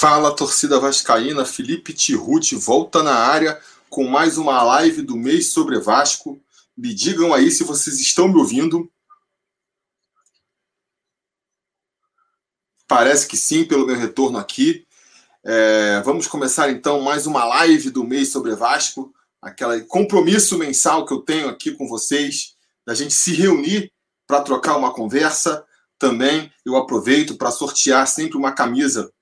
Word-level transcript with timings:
Fala, 0.00 0.32
torcida 0.32 0.78
vascaína, 0.78 1.44
Felipe 1.44 1.92
Tiruti 1.92 2.54
volta 2.54 3.02
na 3.02 3.16
área 3.16 3.60
com 3.90 4.04
mais 4.04 4.38
uma 4.38 4.62
live 4.62 5.02
do 5.02 5.16
mês 5.16 5.50
sobre 5.50 5.76
Vasco. 5.80 6.40
Me 6.76 6.94
digam 6.94 7.34
aí 7.34 7.50
se 7.50 7.64
vocês 7.64 7.98
estão 7.98 8.28
me 8.28 8.36
ouvindo. 8.36 8.88
Parece 12.86 13.26
que 13.26 13.36
sim, 13.36 13.64
pelo 13.64 13.88
meu 13.88 13.96
retorno 13.96 14.38
aqui. 14.38 14.86
É, 15.44 16.00
vamos 16.04 16.28
começar 16.28 16.70
então 16.70 17.00
mais 17.00 17.26
uma 17.26 17.44
live 17.44 17.90
do 17.90 18.04
mês 18.04 18.30
sobre 18.30 18.54
Vasco, 18.54 19.12
aquele 19.42 19.80
compromisso 19.80 20.56
mensal 20.56 21.04
que 21.04 21.12
eu 21.12 21.22
tenho 21.22 21.48
aqui 21.48 21.72
com 21.72 21.88
vocês, 21.88 22.54
da 22.86 22.94
gente 22.94 23.14
se 23.14 23.32
reunir 23.32 23.90
para 24.28 24.42
trocar 24.42 24.76
uma 24.76 24.94
conversa. 24.94 25.66
Também 25.98 26.52
eu 26.64 26.76
aproveito 26.76 27.36
para 27.36 27.50
sortear 27.50 28.06
sempre 28.06 28.36
uma 28.38 28.52
camisa 28.52 29.12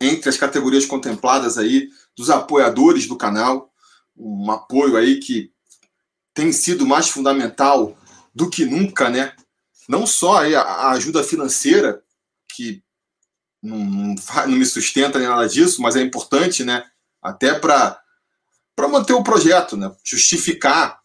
entre 0.00 0.30
as 0.30 0.36
categorias 0.36 0.86
contempladas 0.86 1.58
aí 1.58 1.90
dos 2.16 2.30
apoiadores 2.30 3.06
do 3.06 3.16
canal, 3.16 3.70
um 4.16 4.50
apoio 4.50 4.96
aí 4.96 5.18
que 5.18 5.52
tem 6.32 6.52
sido 6.52 6.86
mais 6.86 7.08
fundamental 7.08 7.96
do 8.34 8.48
que 8.48 8.64
nunca, 8.64 9.10
né? 9.10 9.34
Não 9.88 10.06
só 10.06 10.44
a 10.44 10.90
ajuda 10.92 11.22
financeira, 11.22 12.02
que 12.54 12.82
não, 13.62 13.78
não, 13.78 14.14
não 14.46 14.56
me 14.56 14.64
sustenta 14.64 15.18
nem 15.18 15.28
nada 15.28 15.48
disso, 15.48 15.82
mas 15.82 15.96
é 15.96 16.00
importante, 16.00 16.64
né? 16.64 16.84
Até 17.20 17.58
para 17.58 18.00
manter 18.88 19.12
o 19.12 19.22
projeto, 19.22 19.76
né? 19.76 19.94
Justificar 20.04 21.00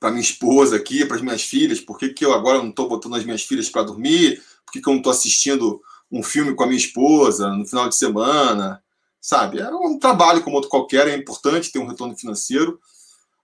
para 0.00 0.10
minha 0.10 0.22
esposa 0.22 0.76
aqui, 0.76 1.04
para 1.04 1.16
as 1.16 1.22
minhas 1.22 1.42
filhas, 1.42 1.78
por 1.78 1.98
que, 1.98 2.08
que 2.08 2.24
eu 2.24 2.32
agora 2.32 2.58
não 2.58 2.70
estou 2.70 2.88
botando 2.88 3.16
as 3.16 3.24
minhas 3.24 3.42
filhas 3.42 3.68
para 3.68 3.82
dormir, 3.82 4.42
por 4.64 4.72
que, 4.72 4.80
que 4.80 4.88
eu 4.88 4.92
não 4.92 5.00
estou 5.00 5.12
assistindo 5.12 5.80
um 6.10 6.22
filme 6.22 6.54
com 6.54 6.64
a 6.64 6.66
minha 6.66 6.78
esposa 6.78 7.50
no 7.50 7.66
final 7.66 7.88
de 7.88 7.94
semana, 7.94 8.82
sabe? 9.20 9.60
É 9.60 9.68
um 9.70 9.98
trabalho 9.98 10.42
como 10.42 10.56
outro 10.56 10.70
qualquer, 10.70 11.06
é 11.06 11.16
importante 11.16 11.70
ter 11.70 11.78
um 11.78 11.86
retorno 11.86 12.16
financeiro, 12.16 12.80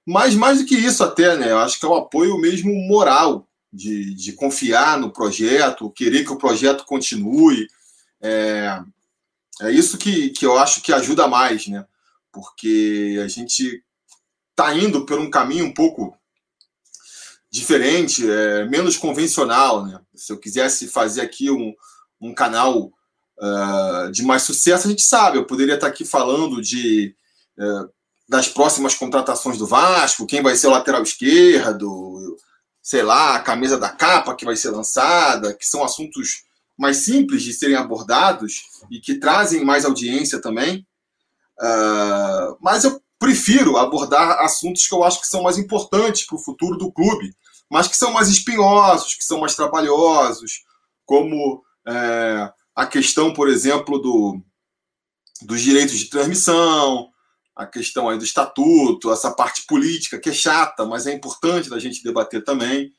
mas 0.05 0.35
mais 0.35 0.59
do 0.59 0.67
que 0.67 0.77
isso 0.77 1.05
até, 1.05 1.37
né? 1.37 1.51
Eu 1.51 1.59
acho 1.59 1.79
que 1.79 1.85
é 1.85 1.89
o 1.89 1.95
apoio 1.95 2.39
mesmo 2.39 2.73
moral 2.73 3.47
de, 3.73 4.15
de 4.15 4.33
confiar 4.33 4.99
no 4.99 5.13
projeto, 5.13 5.91
querer 5.91 6.25
que 6.25 6.33
o 6.33 6.39
projeto 6.39 6.85
continue. 6.85 7.69
É, 8.21 8.81
é 9.61 9.71
isso 9.71 9.99
que, 9.99 10.31
que 10.31 10.47
eu 10.47 10.59
acho 10.59 10.81
que 10.81 10.93
ajuda 10.93 11.29
mais, 11.29 11.67
né? 11.67 11.85
Porque 12.33 13.21
a 13.23 13.29
gente 13.29 13.83
está 14.51 14.75
indo 14.75 15.05
por 15.05 15.19
um 15.19 15.31
caminho 15.31 15.67
um 15.67 15.75
pouco 15.75 16.17
diferente, 17.51 18.29
é, 18.29 18.65
menos 18.65 18.97
convencional, 18.97 19.85
né? 19.85 20.01
Se 20.15 20.33
eu 20.33 20.39
quisesse 20.39 20.89
fazer 20.89 21.21
aqui 21.21 21.51
um, 21.51 21.75
um 22.21 22.35
canal 22.35 22.91
uh, 23.39 24.11
de 24.11 24.23
mais 24.23 24.43
sucesso, 24.43 24.87
a 24.87 24.91
gente 24.91 25.03
sabe. 25.03 25.39
Eu 25.39 25.47
poderia 25.47 25.75
estar 25.75 25.87
aqui 25.87 26.05
falando 26.05 26.61
de 26.61 27.15
uh, 27.59 27.91
das 28.29 28.49
próximas 28.49 28.95
contratações 28.95 29.57
do 29.57 29.67
Vasco, 29.67 30.27
quem 30.27 30.43
vai 30.43 30.57
ser 30.57 30.67
o 30.67 30.71
lateral 30.71 31.03
esquerdo, 31.03 32.37
sei 32.83 33.03
lá, 33.03 33.37
a 33.37 33.41
camisa 33.41 33.79
da 33.79 33.89
capa 33.89 34.35
que 34.35 34.45
vai 34.45 34.57
ser 34.57 34.71
lançada, 34.71 35.55
que 35.55 35.67
são 35.67 35.85
assuntos 35.85 36.45
mais 36.77 36.99
simples 36.99 37.43
de 37.43 37.53
serem 37.53 37.77
abordados 37.77 38.63
e 38.91 39.01
que 39.01 39.15
trazem 39.15 39.65
mais 39.65 39.85
audiência 39.85 40.41
também. 40.41 40.87
Uh, 41.59 42.57
mas 42.61 42.85
eu 42.85 43.01
prefiro 43.19 43.77
abordar 43.77 44.41
assuntos 44.41 44.87
que 44.87 44.95
eu 44.95 45.03
acho 45.03 45.21
que 45.21 45.27
são 45.27 45.43
mais 45.43 45.57
importantes 45.57 46.27
para 46.27 46.37
o 46.37 46.43
futuro 46.43 46.77
do 46.77 46.93
clube, 46.93 47.35
mas 47.71 47.89
que 47.89 47.97
são 47.97 48.13
mais 48.13 48.29
espinhosos, 48.29 49.15
que 49.15 49.25
são 49.25 49.41
mais 49.41 49.55
trabalhosos, 49.55 50.65
como 51.05 51.65
é, 51.87 52.53
a 52.75 52.87
questão, 52.87 53.33
por 53.33 53.49
exemplo, 53.49 53.99
do, 53.99 54.43
dos 55.43 55.61
direitos 55.63 55.99
de 55.99 56.07
transmissão, 56.07 57.11
a 57.55 57.67
questão 57.67 58.09
aí 58.09 58.19
do 58.19 58.25
estatuto, 58.25 59.11
essa 59.11 59.31
parte 59.31 59.65
política 59.67 60.19
que 60.19 60.29
é 60.29 60.33
chata, 60.33 60.85
mas 60.85 61.07
é 61.07 61.13
importante 61.13 61.71
da 61.71 61.79
gente 61.79 62.03
debater 62.03 62.45
também. 62.45 62.93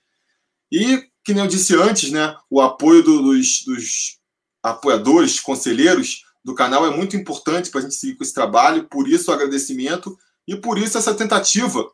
E, 0.71 1.03
que 1.23 1.33
nem 1.33 1.43
eu 1.43 1.49
disse 1.49 1.75
antes, 1.75 2.11
né, 2.11 2.35
o 2.49 2.59
apoio 2.61 3.03
do, 3.03 3.21
dos, 3.21 3.63
dos 3.65 4.17
apoiadores, 4.63 5.39
conselheiros 5.39 6.23
do 6.43 6.55
canal 6.55 6.85
é 6.85 6.89
muito 6.89 7.15
importante 7.15 7.69
para 7.69 7.81
a 7.81 7.83
gente 7.83 7.95
seguir 7.95 8.15
com 8.15 8.23
esse 8.23 8.33
trabalho, 8.33 8.87
por 8.87 9.07
isso 9.07 9.29
o 9.29 9.33
agradecimento 9.33 10.17
e 10.47 10.55
por 10.55 10.77
isso 10.77 10.97
essa 10.97 11.13
tentativa 11.13 11.85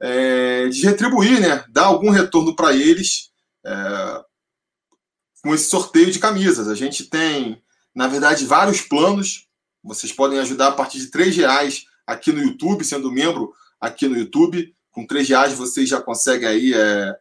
é, 0.00 0.68
de 0.68 0.82
retribuir, 0.82 1.40
né, 1.40 1.64
dar 1.68 1.84
algum 1.84 2.10
retorno 2.10 2.56
para 2.56 2.72
eles 2.74 3.30
é, 3.64 4.24
com 5.44 5.54
esse 5.54 5.68
sorteio 5.68 6.10
de 6.10 6.18
camisas. 6.18 6.68
A 6.68 6.74
gente 6.74 7.04
tem, 7.04 7.62
na 7.94 8.08
verdade, 8.08 8.46
vários 8.46 8.80
planos. 8.80 9.46
Vocês 9.82 10.10
podem 10.10 10.38
ajudar 10.38 10.68
a 10.68 10.72
partir 10.72 10.98
de 10.98 11.10
R$ 11.14 11.30
reais 11.30 11.84
aqui 12.06 12.32
no 12.32 12.42
YouTube, 12.42 12.82
sendo 12.82 13.12
membro 13.12 13.52
aqui 13.78 14.08
no 14.08 14.16
YouTube. 14.16 14.74
Com 14.90 15.02
R$ 15.02 15.22
reais 15.22 15.52
vocês 15.52 15.86
já 15.86 16.00
conseguem 16.00 16.48
aí 16.48 16.72
é, 16.72 17.14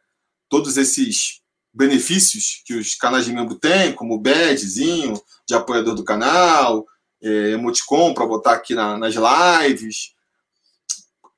todos 0.48 0.78
esses 0.78 1.42
benefícios 1.74 2.62
que 2.66 2.76
os 2.76 2.96
canais 2.96 3.26
de 3.26 3.34
membro 3.34 3.56
têm, 3.56 3.92
como 3.92 4.14
o 4.14 4.20
badgezinho 4.20 5.22
de 5.46 5.54
apoiador 5.54 5.94
do 5.94 6.06
canal, 6.06 6.86
é, 7.22 7.52
emoticon 7.52 8.14
para 8.14 8.26
botar 8.26 8.54
aqui 8.54 8.74
na, 8.74 8.98
nas 8.98 9.16
lives. 9.16 10.13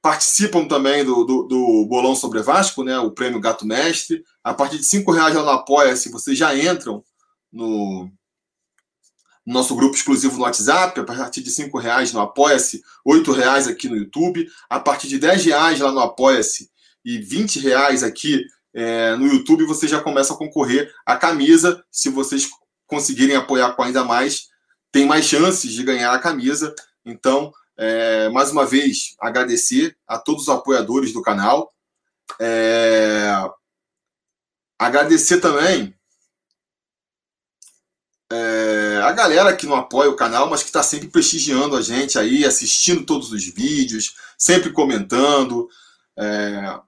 Participam 0.06 0.68
também 0.68 1.04
do, 1.04 1.24
do, 1.24 1.44
do, 1.48 1.86
Bolão 1.88 2.16
sobre 2.16 2.40
Vasco, 2.40 2.84
né, 2.84 3.00
o 3.00 3.10
prêmio 3.10 3.40
Gato 3.40 3.66
Mestre. 3.66 4.24
A 4.44 4.54
partir 4.54 4.78
de 4.78 4.86
cinco 4.86 5.12
reais 5.12 5.34
lá 5.34 5.42
no 5.42 5.50
Apoia-se, 5.50 6.12
vocês 6.12 6.38
já 6.38 6.56
entram 6.56 7.04
no, 7.52 8.08
nosso 9.44 9.76
grupo 9.76 9.96
exclusivo 9.96 10.38
no 10.38 10.44
WhatsApp. 10.44 11.00
A 11.00 11.04
partir 11.04 11.42
de 11.42 11.50
cinco 11.50 11.80
reais 11.80 12.14
no 12.14 12.20
Apoia-se, 12.20 12.84
oito 13.04 13.32
reais 13.32 13.68
aqui 13.68 13.90
no 13.90 13.98
YouTube. 13.98 14.48
A 14.70 14.80
partir 14.80 15.08
de 15.08 15.18
dez 15.18 15.44
reais 15.44 15.80
lá 15.80 15.92
no 15.92 16.02
Apoia-se 16.02 16.70
e 17.04 17.18
vinte 17.18 17.58
reais 17.58 18.04
aqui 18.04 18.46
é, 18.76 19.16
no 19.16 19.26
YouTube, 19.26 19.66
você 19.66 19.88
já 19.88 20.00
começa 20.00 20.36
a 20.36 20.38
concorrer 20.38 20.94
à 21.04 21.18
camisa. 21.18 21.84
Se 21.90 22.12
vocês 22.12 22.48
conseguirem 22.86 23.36
apoiar 23.36 23.72
com 23.72 23.82
ainda 23.82 24.04
mais, 24.04 24.50
tem 24.92 25.08
mais 25.08 25.26
chances 25.26 25.72
de 25.72 25.82
ganhar 25.82 26.14
a 26.14 26.20
camisa. 26.20 26.76
Então, 27.04 27.52
é, 27.78 28.30
mais 28.30 28.52
uma 28.52 28.66
vez, 28.66 29.16
agradecer 29.20 29.98
a 30.08 30.18
todos 30.18 30.44
os 30.44 30.50
apoiadores 30.50 31.12
do 31.12 31.22
canal. 31.22 31.74
É, 32.40 33.32
agradecer 34.80 35.40
também 35.40 35.96
é, 38.32 39.02
a 39.04 39.12
galera 39.12 39.56
que 39.56 39.68
não 39.68 39.76
apoia 39.76 40.10
o 40.10 40.16
canal, 40.16 40.50
mas 40.50 40.62
que 40.62 40.68
está 40.68 40.82
sempre 40.82 41.08
prestigiando 41.08 41.76
a 41.76 41.82
gente 41.82 42.18
aí, 42.18 42.44
assistindo 42.44 43.06
todos 43.06 43.32
os 43.32 43.46
vídeos, 43.46 44.16
sempre 44.38 44.72
comentando, 44.72 45.70
é, 46.18 46.80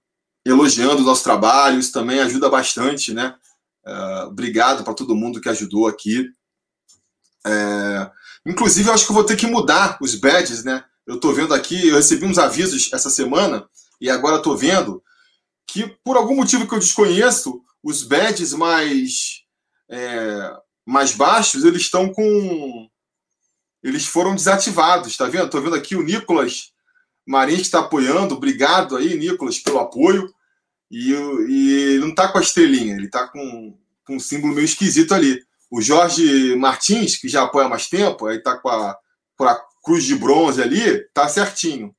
elogiando 0.46 1.02
o 1.02 1.06
nosso 1.06 1.24
trabalho. 1.24 1.80
Isso 1.80 1.92
também 1.92 2.20
ajuda 2.20 2.50
bastante, 2.50 3.14
né? 3.14 3.36
É, 3.86 4.24
obrigado 4.24 4.84
para 4.84 4.94
todo 4.94 5.16
mundo 5.16 5.40
que 5.40 5.50
ajudou 5.50 5.88
aqui. 5.88 6.28
É, 7.46 8.12
Inclusive, 8.48 8.88
eu 8.88 8.94
acho 8.94 9.06
que 9.06 9.12
eu 9.12 9.16
vou 9.16 9.26
ter 9.26 9.36
que 9.36 9.46
mudar 9.46 9.98
os 10.02 10.16
badges, 10.16 10.64
né? 10.64 10.84
Eu 11.06 11.16
estou 11.16 11.34
vendo 11.34 11.54
aqui, 11.54 11.90
eu 11.90 11.98
recebi 11.98 12.26
uns 12.26 12.38
avisos 12.38 12.92
essa 12.94 13.10
semana 13.10 13.68
e 14.00 14.10
agora 14.10 14.38
estou 14.38 14.56
vendo 14.56 15.04
que, 15.68 15.88
por 16.04 16.16
algum 16.16 16.36
motivo 16.36 16.66
que 16.66 16.74
eu 16.74 16.80
desconheço, 16.80 17.62
os 17.84 18.04
badges 18.04 18.54
mais, 18.54 19.44
é, 19.90 20.54
mais 20.86 21.12
baixos, 21.12 21.66
eles 21.66 21.82
estão 21.82 22.10
com... 22.10 22.90
Eles 23.84 24.06
foram 24.06 24.34
desativados, 24.34 25.16
tá 25.18 25.26
vendo? 25.26 25.46
Estou 25.46 25.62
vendo 25.62 25.76
aqui 25.76 25.96
o 25.96 26.02
Nicolas 26.02 26.72
Marins 27.26 27.58
que 27.58 27.64
está 27.64 27.80
apoiando. 27.80 28.36
Obrigado 28.36 28.96
aí, 28.96 29.18
Nicolas, 29.18 29.60
pelo 29.60 29.80
apoio. 29.80 30.34
E, 30.90 31.12
e 31.12 31.98
não 32.00 32.10
está 32.10 32.30
com 32.30 32.38
a 32.38 32.42
estrelinha, 32.42 32.96
ele 32.96 33.08
está 33.08 33.28
com, 33.28 33.78
com 34.06 34.16
um 34.16 34.20
símbolo 34.20 34.54
meio 34.54 34.66
esquisito 34.66 35.14
ali. 35.14 35.46
O 35.70 35.82
Jorge 35.82 36.56
Martins, 36.56 37.18
que 37.18 37.28
já 37.28 37.44
apoia 37.44 37.68
mais 37.68 37.88
tempo, 37.88 38.26
aí 38.26 38.42
tá 38.42 38.58
com 38.58 38.70
a, 38.70 38.98
com 39.36 39.44
a 39.44 39.60
cruz 39.84 40.04
de 40.04 40.16
bronze 40.16 40.62
ali, 40.62 41.04
tá 41.14 41.28
certinho. 41.28 41.96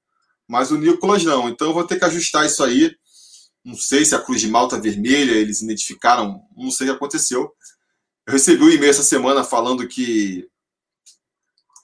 Mas 0.46 0.70
o 0.70 0.78
Nicolas 0.78 1.24
não. 1.24 1.48
Então 1.48 1.68
eu 1.68 1.74
vou 1.74 1.84
ter 1.84 1.98
que 1.98 2.04
ajustar 2.04 2.46
isso 2.46 2.64
aí. 2.64 2.94
Não 3.64 3.76
sei 3.76 4.04
se 4.04 4.14
a 4.14 4.18
cruz 4.18 4.40
de 4.40 4.48
malta 4.48 4.80
vermelha 4.80 5.32
eles 5.32 5.60
identificaram, 5.60 6.42
não 6.56 6.70
sei 6.70 6.86
o 6.86 6.90
que 6.90 6.96
aconteceu. 6.96 7.52
Eu 8.26 8.32
recebi 8.32 8.62
um 8.62 8.70
e-mail 8.70 8.90
essa 8.90 9.02
semana 9.02 9.44
falando 9.44 9.86
que, 9.86 10.48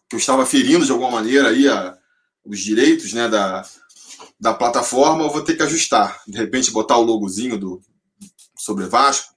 que 0.08 0.16
eu 0.16 0.19
estava 0.19 0.46
ferindo 0.46 0.84
de 0.84 0.92
alguma 0.92 1.10
maneira 1.10 1.48
aí 1.48 1.69
a, 1.69 1.98
os 2.44 2.60
direitos 2.60 3.12
né, 3.12 3.28
da, 3.28 3.66
da 4.40 4.54
plataforma. 4.54 5.25
Eu 5.25 5.31
vou 5.31 5.42
ter 5.42 5.56
que 5.56 5.62
ajustar. 5.62 6.22
De 6.26 6.38
repente 6.38 6.70
botar 6.70 6.96
o 6.96 7.02
logozinho 7.02 7.58
do 7.58 7.82
sobre 8.56 8.86
Vasco. 8.86 9.34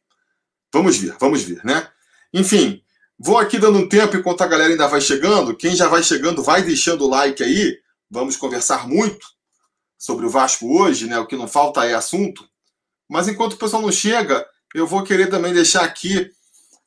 Vamos 0.73 0.97
ver, 0.97 1.15
vamos 1.19 1.41
ver, 1.41 1.63
né? 1.65 1.89
Enfim, 2.33 2.81
vou 3.17 3.37
aqui 3.37 3.57
dando 3.57 3.79
um 3.79 3.87
tempo 3.87 4.17
enquanto 4.17 4.41
a 4.41 4.47
galera 4.47 4.71
ainda 4.71 4.87
vai 4.87 5.01
chegando. 5.01 5.55
Quem 5.55 5.75
já 5.75 5.87
vai 5.87 6.03
chegando, 6.03 6.43
vai 6.43 6.61
deixando 6.61 7.05
o 7.05 7.09
like 7.09 7.43
aí. 7.43 7.79
Vamos 8.09 8.37
conversar 8.37 8.87
muito 8.87 9.25
sobre 9.97 10.25
o 10.25 10.29
Vasco 10.29 10.79
hoje, 10.79 11.07
né? 11.07 11.17
O 11.19 11.25
que 11.27 11.35
não 11.35 11.47
falta 11.47 11.85
é 11.85 11.93
assunto. 11.93 12.47
Mas 13.09 13.27
enquanto 13.27 13.53
o 13.53 13.57
pessoal 13.57 13.81
não 13.81 13.91
chega, 13.91 14.45
eu 14.75 14.85
vou 14.85 15.03
querer 15.03 15.27
também 15.27 15.53
deixar 15.53 15.83
aqui 15.83 16.29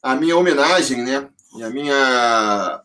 a 0.02 0.14
minha 0.14 0.36
homenagem, 0.36 1.02
né? 1.02 1.28
e 1.56 1.62
a 1.62 1.70
minha 1.70 2.82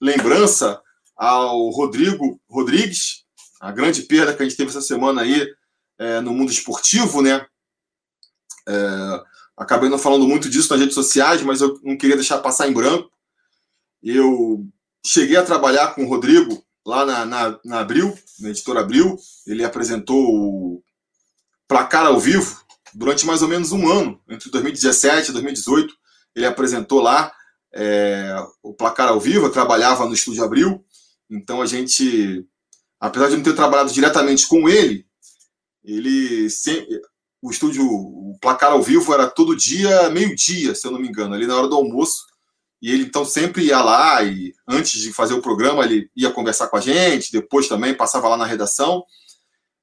lembrança 0.00 0.80
ao 1.16 1.68
Rodrigo 1.70 2.40
Rodrigues, 2.48 3.24
a 3.60 3.70
grande 3.70 4.02
perda 4.02 4.34
que 4.34 4.42
a 4.42 4.46
gente 4.48 4.56
teve 4.56 4.70
essa 4.70 4.80
semana 4.80 5.22
aí 5.22 5.46
é, 5.98 6.20
no 6.20 6.32
mundo 6.32 6.50
esportivo, 6.50 7.22
né? 7.22 7.46
É, 8.68 9.22
acabei 9.60 9.90
não 9.90 9.98
falando 9.98 10.26
muito 10.26 10.48
disso 10.48 10.70
nas 10.70 10.80
redes 10.80 10.94
sociais, 10.94 11.42
mas 11.42 11.60
eu 11.60 11.78
não 11.84 11.96
queria 11.96 12.16
deixar 12.16 12.38
passar 12.38 12.66
em 12.66 12.72
branco. 12.72 13.10
Eu 14.02 14.66
cheguei 15.04 15.36
a 15.36 15.44
trabalhar 15.44 15.94
com 15.94 16.02
o 16.02 16.08
Rodrigo 16.08 16.64
lá 16.84 17.04
na, 17.04 17.26
na, 17.26 17.60
na 17.62 17.80
Abril, 17.80 18.18
na 18.40 18.48
editora 18.48 18.80
Abril. 18.80 19.18
Ele 19.46 19.62
apresentou 19.62 20.16
o 20.18 20.82
Placar 21.68 22.06
ao 22.06 22.18
Vivo 22.18 22.64
durante 22.94 23.26
mais 23.26 23.42
ou 23.42 23.48
menos 23.48 23.70
um 23.70 23.86
ano, 23.86 24.18
entre 24.30 24.50
2017 24.50 25.28
e 25.28 25.32
2018. 25.32 25.94
Ele 26.34 26.46
apresentou 26.46 27.02
lá 27.02 27.30
é, 27.74 28.34
o 28.62 28.72
Placar 28.72 29.08
ao 29.08 29.20
Vivo, 29.20 29.44
eu 29.44 29.52
trabalhava 29.52 30.06
no 30.06 30.14
Estúdio 30.14 30.42
Abril. 30.42 30.82
Então 31.28 31.60
a 31.60 31.66
gente, 31.66 32.46
apesar 32.98 33.28
de 33.28 33.36
não 33.36 33.42
ter 33.42 33.54
trabalhado 33.54 33.92
diretamente 33.92 34.48
com 34.48 34.70
ele, 34.70 35.06
ele 35.84 36.48
sempre, 36.48 36.98
o 37.42 37.50
estúdio, 37.50 37.86
o 37.86 38.36
placar 38.40 38.72
ao 38.72 38.82
vivo 38.82 39.14
era 39.14 39.28
todo 39.28 39.56
dia, 39.56 40.10
meio-dia, 40.10 40.74
se 40.74 40.86
eu 40.86 40.90
não 40.90 41.00
me 41.00 41.08
engano, 41.08 41.34
ali 41.34 41.46
na 41.46 41.56
hora 41.56 41.68
do 41.68 41.76
almoço. 41.76 42.26
E 42.82 42.90
ele 42.90 43.04
então 43.04 43.24
sempre 43.24 43.64
ia 43.66 43.82
lá 43.82 44.22
e 44.22 44.54
antes 44.66 45.00
de 45.00 45.12
fazer 45.12 45.34
o 45.34 45.42
programa 45.42 45.84
ele 45.84 46.10
ia 46.16 46.30
conversar 46.30 46.68
com 46.68 46.76
a 46.76 46.80
gente, 46.80 47.32
depois 47.32 47.68
também 47.68 47.94
passava 47.94 48.28
lá 48.28 48.36
na 48.36 48.46
redação. 48.46 49.04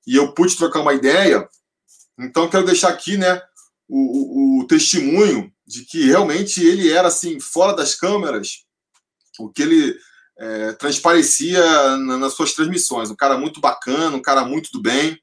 E 0.05 0.15
eu 0.15 0.33
pude 0.33 0.55
trocar 0.55 0.81
uma 0.81 0.93
ideia. 0.93 1.47
Então 2.19 2.49
quero 2.49 2.65
deixar 2.65 2.89
aqui, 2.89 3.17
né, 3.17 3.41
o, 3.87 4.59
o, 4.59 4.61
o 4.61 4.67
testemunho 4.67 5.51
de 5.65 5.83
que 5.85 6.05
realmente 6.05 6.63
ele 6.63 6.91
era 6.91 7.07
assim 7.07 7.39
fora 7.39 7.73
das 7.73 7.93
câmeras, 7.93 8.63
o 9.39 9.49
que 9.49 9.61
ele 9.61 9.95
é, 10.39 10.73
transparecia 10.73 11.61
na, 11.97 12.17
nas 12.17 12.33
suas 12.33 12.53
transmissões. 12.53 13.11
Um 13.11 13.15
cara 13.15 13.37
muito 13.37 13.59
bacana, 13.59 14.15
um 14.15 14.21
cara 14.21 14.43
muito 14.45 14.71
do 14.71 14.81
bem. 14.81 15.19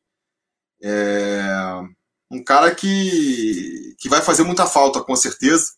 É, 0.83 1.83
um 2.31 2.43
cara 2.43 2.75
que, 2.75 3.95
que 3.99 4.09
vai 4.09 4.21
fazer 4.23 4.43
muita 4.43 4.67
falta, 4.67 5.03
com 5.03 5.15
certeza. 5.15 5.73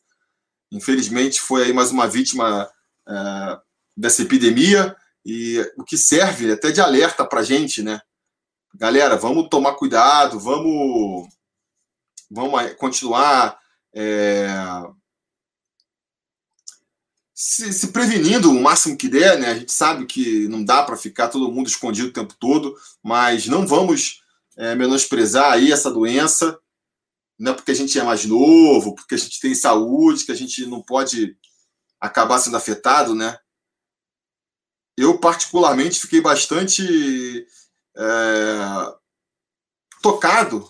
Infelizmente, 0.71 1.41
foi 1.41 1.65
aí 1.65 1.73
mais 1.73 1.91
uma 1.91 2.09
vítima 2.09 2.69
é, 3.09 3.59
dessa 3.97 4.23
epidemia 4.23 4.97
e 5.25 5.61
o 5.77 5.85
que 5.85 5.97
serve 5.97 6.53
até 6.53 6.71
de 6.71 6.81
alerta 6.81 7.25
para 7.25 7.43
gente, 7.43 7.83
né? 7.83 8.01
Galera, 8.75 9.17
vamos 9.17 9.49
tomar 9.49 9.75
cuidado, 9.75 10.39
vamos, 10.39 11.29
vamos 12.31 12.75
continuar 12.75 13.59
é, 13.95 14.49
se, 17.35 17.73
se, 17.73 17.89
prevenindo 17.89 18.51
o 18.51 18.63
máximo 18.63 18.97
que 18.97 19.09
der, 19.09 19.39
né? 19.39 19.51
A 19.51 19.59
gente 19.59 19.73
sabe 19.73 20.07
que 20.07 20.49
não 20.49 20.65
dá 20.65 20.83
para 20.83 20.97
ficar 20.97 21.29
todo 21.29 21.51
mundo 21.53 21.69
escondido 21.69 22.09
o 22.09 22.13
tempo 22.13 22.35
todo, 22.39 22.77
mas 23.03 23.47
não 23.47 23.67
vamos 23.67 24.23
é, 24.57 24.75
menosprezar 24.75 25.53
aí 25.53 25.71
essa 25.71 25.91
doença, 25.91 26.59
não 27.39 27.53
é 27.53 27.55
porque 27.55 27.71
a 27.71 27.75
gente 27.75 27.99
é 27.99 28.03
mais 28.03 28.25
novo, 28.25 28.95
porque 28.95 29.15
a 29.15 29.19
gente 29.19 29.41
tem 29.41 29.55
saúde, 29.55 30.25
que 30.25 30.33
a 30.33 30.37
gente 30.37 30.65
não 30.67 30.83
pode 30.83 31.37
acabar 32.01 32.39
sendo 32.39 32.57
afetado, 32.57 33.15
né? 33.15 33.39
Eu, 34.97 35.19
particularmente, 35.19 36.01
fiquei 36.01 36.23
bastante 36.23 37.47
é, 37.95 38.95
tocado 40.03 40.69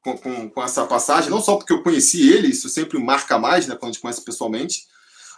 com, 0.00 0.16
com, 0.16 0.50
com, 0.50 0.62
essa 0.62 0.86
passagem, 0.86 1.30
não 1.30 1.40
só 1.42 1.56
porque 1.56 1.72
eu 1.72 1.82
conheci 1.82 2.30
ele, 2.30 2.48
isso 2.48 2.68
sempre 2.68 2.98
marca 2.98 3.38
mais, 3.38 3.66
né, 3.66 3.74
quando 3.74 3.90
a 3.90 3.92
gente 3.92 4.02
conhece 4.02 4.24
pessoalmente, 4.24 4.86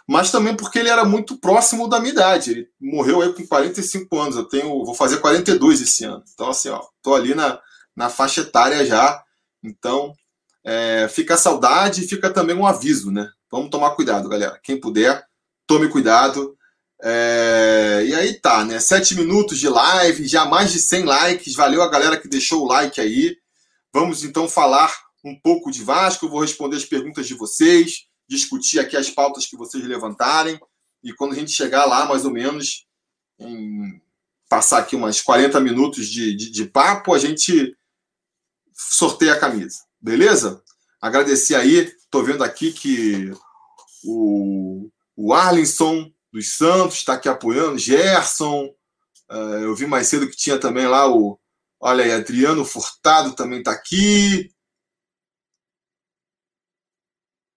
mas 0.07 0.31
também 0.31 0.55
porque 0.55 0.77
ele 0.77 0.89
era 0.89 1.03
muito 1.03 1.37
próximo 1.37 1.87
da 1.87 1.99
minha 1.99 2.13
idade. 2.13 2.51
Ele 2.51 2.69
morreu 2.79 3.21
aí 3.21 3.33
com 3.33 3.45
45 3.45 4.19
anos, 4.19 4.35
eu 4.35 4.45
tenho, 4.45 4.85
vou 4.85 4.93
fazer 4.93 5.17
42 5.17 5.81
esse 5.81 6.05
ano. 6.05 6.23
Então, 6.33 6.49
assim, 6.49 6.69
ó, 6.69 6.81
tô 7.01 7.15
ali 7.15 7.33
na, 7.33 7.59
na 7.97 8.09
faixa 8.09 8.41
etária 8.41 8.85
já. 8.85 9.23
Então, 9.63 10.13
é, 10.63 11.07
fica 11.09 11.33
a 11.33 11.37
saudade 11.37 12.03
e 12.03 12.07
fica 12.07 12.29
também 12.29 12.55
um 12.55 12.67
aviso, 12.67 13.11
né? 13.11 13.27
Vamos 13.49 13.71
tomar 13.71 13.91
cuidado, 13.91 14.29
galera. 14.29 14.59
Quem 14.61 14.79
puder, 14.79 15.25
tome 15.65 15.89
cuidado. 15.89 16.55
É, 17.01 18.03
e 18.07 18.13
aí 18.13 18.35
tá, 18.35 18.63
né? 18.63 18.79
Sete 18.79 19.15
minutos 19.15 19.57
de 19.57 19.67
live, 19.67 20.27
já 20.27 20.45
mais 20.45 20.71
de 20.71 20.79
100 20.79 21.05
likes. 21.05 21.55
Valeu 21.55 21.81
a 21.81 21.89
galera 21.89 22.17
que 22.17 22.27
deixou 22.27 22.63
o 22.63 22.67
like 22.67 23.01
aí. 23.01 23.35
Vamos 23.91 24.23
então 24.23 24.47
falar 24.47 24.93
um 25.25 25.35
pouco 25.39 25.71
de 25.71 25.83
Vasco. 25.83 26.25
Eu 26.25 26.29
vou 26.29 26.41
responder 26.41 26.77
as 26.77 26.85
perguntas 26.85 27.25
de 27.25 27.33
vocês, 27.33 28.05
discutir 28.29 28.79
aqui 28.79 28.95
as 28.95 29.09
pautas 29.09 29.47
que 29.47 29.57
vocês 29.57 29.83
levantarem. 29.83 30.59
E 31.03 31.13
quando 31.13 31.31
a 31.31 31.35
gente 31.35 31.51
chegar 31.51 31.85
lá, 31.85 32.05
mais 32.05 32.25
ou 32.25 32.31
menos, 32.31 32.85
em 33.39 34.01
passar 34.49 34.79
aqui 34.79 34.95
umas 34.95 35.21
40 35.21 35.59
minutos 35.59 36.07
de, 36.07 36.35
de, 36.35 36.51
de 36.51 36.65
papo, 36.65 37.13
a 37.13 37.19
gente 37.19 37.76
sorteia 38.77 39.33
a 39.33 39.39
camisa. 39.39 39.83
Beleza? 39.99 40.63
Agradecer 41.01 41.55
aí. 41.55 41.91
Tô 42.11 42.21
vendo 42.23 42.43
aqui 42.43 42.71
que 42.71 43.31
o, 44.03 44.91
o 45.15 45.33
Arlinson 45.33 46.13
dos 46.31 46.49
Santos 46.49 46.97
está 46.97 47.13
aqui 47.13 47.27
apoiando. 47.27 47.79
Gerson. 47.79 48.71
Uh, 49.29 49.57
eu 49.63 49.75
vi 49.75 49.85
mais 49.87 50.07
cedo 50.07 50.29
que 50.29 50.37
tinha 50.37 50.59
também 50.59 50.87
lá 50.87 51.11
o. 51.11 51.39
Olha 51.79 52.03
aí, 52.03 52.11
Adriano 52.11 52.63
Furtado 52.63 53.35
também 53.35 53.57
está 53.59 53.71
aqui. 53.71 54.51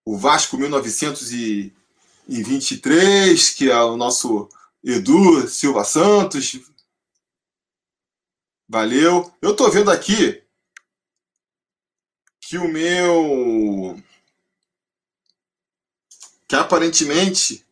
O 0.05 0.17
Vasco 0.17 0.57
1923, 0.57 3.49
que 3.51 3.71
é 3.71 3.81
o 3.81 3.95
nosso 3.95 4.49
Edu 4.83 5.47
Silva 5.47 5.83
Santos. 5.83 6.59
Valeu. 8.67 9.31
Eu 9.41 9.55
tô 9.55 9.69
vendo 9.69 9.91
aqui 9.91 10.40
que 12.51 12.57
o 12.57 12.67
meu. 12.67 13.97
Que 16.49 16.55
aparentemente 16.57 17.65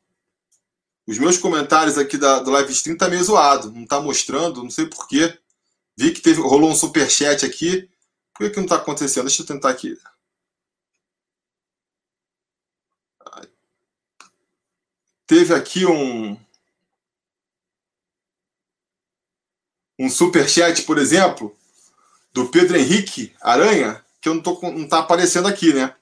os 1.05 1.19
meus 1.19 1.37
comentários 1.37 1.97
aqui 1.97 2.17
da, 2.17 2.39
do 2.39 2.49
live 2.49 2.71
stream 2.71 2.97
tá 2.97 3.09
meio 3.09 3.21
zoado. 3.21 3.71
Não 3.73 3.85
tá 3.85 3.99
mostrando, 3.99 4.63
não 4.63 4.69
sei 4.69 4.85
porquê. 4.85 5.37
Vi 5.97 6.13
que 6.13 6.21
teve, 6.21 6.39
rolou 6.39 6.71
um 6.71 6.75
superchat 6.75 7.45
aqui. 7.45 7.89
Por 8.33 8.45
que, 8.45 8.51
que 8.51 8.59
não 8.61 8.67
tá 8.67 8.77
acontecendo? 8.77 9.25
Deixa 9.25 9.41
eu 9.41 9.45
tentar 9.45 9.69
aqui. 9.69 9.99
Teve 15.27 15.53
aqui 15.53 15.85
um. 15.85 16.39
Um 19.99 20.09
superchat, 20.09 20.83
por 20.83 20.97
exemplo, 20.97 21.53
do 22.31 22.47
Pedro 22.47 22.77
Henrique 22.77 23.35
Aranha 23.41 24.01
que 24.21 24.29
eu 24.29 24.33
não, 24.35 24.41
tô, 24.41 24.59
não 24.71 24.87
tá 24.87 24.99
aparecendo 24.99 25.47
aqui, 25.47 25.73
né? 25.73 25.95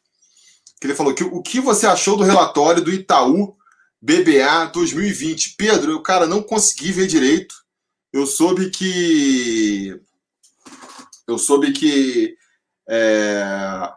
Que 0.79 0.87
ele 0.87 0.95
falou 0.95 1.13
que 1.13 1.23
o 1.23 1.41
que 1.41 1.59
você 1.59 1.87
achou 1.87 2.17
do 2.17 2.23
relatório 2.23 2.83
do 2.83 2.91
Itaú 2.91 3.55
BBA 4.01 4.65
2020? 4.73 5.55
Pedro, 5.57 5.91
eu, 5.91 6.01
cara, 6.01 6.27
não 6.27 6.41
consegui 6.43 6.91
ver 6.91 7.07
direito. 7.07 7.55
Eu 8.13 8.25
soube 8.25 8.69
que. 8.69 9.99
Eu 11.27 11.37
soube 11.37 11.71
que. 11.71 12.37
É, 12.89 13.91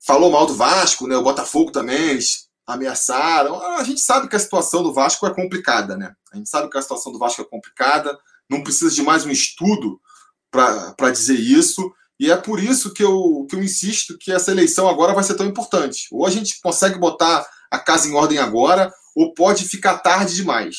falou 0.00 0.30
mal 0.30 0.46
do 0.46 0.54
Vasco, 0.54 1.06
né? 1.06 1.16
O 1.16 1.22
Botafogo 1.22 1.70
também, 1.70 2.10
eles 2.10 2.48
ameaçaram. 2.66 3.60
A 3.76 3.84
gente 3.84 4.00
sabe 4.00 4.28
que 4.28 4.36
a 4.36 4.40
situação 4.40 4.82
do 4.82 4.92
Vasco 4.92 5.26
é 5.26 5.34
complicada, 5.34 5.96
né? 5.96 6.14
A 6.32 6.36
gente 6.36 6.48
sabe 6.48 6.68
que 6.68 6.78
a 6.78 6.82
situação 6.82 7.12
do 7.12 7.18
Vasco 7.18 7.42
é 7.42 7.44
complicada. 7.44 8.18
Não 8.48 8.62
precisa 8.62 8.92
de 8.94 9.02
mais 9.02 9.24
um 9.24 9.30
estudo 9.30 10.00
para 10.50 11.10
dizer 11.10 11.38
isso. 11.38 11.92
E 12.20 12.30
é 12.30 12.36
por 12.36 12.62
isso 12.62 12.92
que 12.92 13.02
eu, 13.02 13.46
que 13.48 13.56
eu 13.56 13.62
insisto 13.62 14.18
que 14.18 14.30
essa 14.30 14.50
eleição 14.50 14.86
agora 14.86 15.14
vai 15.14 15.24
ser 15.24 15.36
tão 15.36 15.46
importante. 15.46 16.06
Ou 16.12 16.26
a 16.26 16.30
gente 16.30 16.60
consegue 16.60 16.98
botar 16.98 17.48
a 17.70 17.78
casa 17.78 18.06
em 18.06 18.12
ordem 18.12 18.36
agora, 18.36 18.92
ou 19.16 19.32
pode 19.32 19.64
ficar 19.64 19.96
tarde 20.00 20.34
demais. 20.34 20.76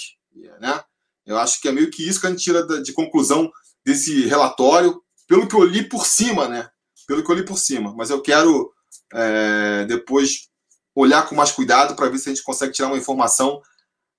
Né? 0.59 0.79
Eu 1.25 1.39
acho 1.39 1.59
que 1.59 1.67
é 1.67 1.71
meio 1.71 1.89
que 1.89 2.07
isso 2.07 2.21
que 2.21 2.27
a 2.27 2.29
gente 2.29 2.43
tira 2.43 2.63
de 2.83 2.93
conclusão 2.93 3.51
desse 3.83 4.27
relatório, 4.27 5.01
pelo 5.27 5.47
que 5.47 5.55
eu 5.55 5.63
li 5.63 5.89
por 5.89 6.05
cima, 6.05 6.47
né? 6.47 6.69
Pelo 7.07 7.23
que 7.23 7.31
eu 7.31 7.35
li 7.35 7.43
por 7.43 7.57
cima. 7.57 7.91
Mas 7.97 8.11
eu 8.11 8.21
quero 8.21 8.71
é, 9.11 9.85
depois 9.85 10.47
olhar 10.93 11.27
com 11.27 11.33
mais 11.33 11.51
cuidado 11.51 11.95
para 11.95 12.07
ver 12.07 12.19
se 12.19 12.29
a 12.29 12.33
gente 12.35 12.43
consegue 12.43 12.73
tirar 12.73 12.89
uma 12.89 12.99
informação 12.99 13.59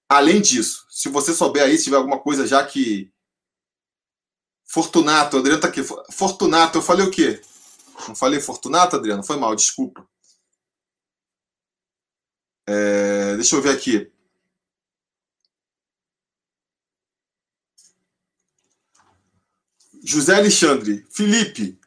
além 0.08 0.40
disso. 0.40 0.84
Se 0.90 1.08
você 1.08 1.32
souber 1.32 1.62
aí, 1.62 1.78
se 1.78 1.84
tiver 1.84 1.98
alguma 1.98 2.18
coisa 2.18 2.48
já 2.48 2.64
que, 2.66 3.11
Fortunato, 4.66 5.38
Adriano 5.38 5.60
tá 5.60 5.68
aqui. 5.68 5.82
Fortunato, 6.10 6.78
eu 6.78 6.82
falei 6.82 7.06
o 7.06 7.10
quê? 7.10 7.40
Não 8.08 8.14
falei 8.14 8.40
Fortunato, 8.40 8.96
Adriano? 8.96 9.22
Foi 9.22 9.36
mal, 9.36 9.54
desculpa. 9.54 10.06
É, 12.66 13.34
deixa 13.36 13.56
eu 13.56 13.62
ver 13.62 13.70
aqui. 13.70 14.10
José 20.04 20.34
Alexandre, 20.34 21.06
Felipe, 21.10 21.78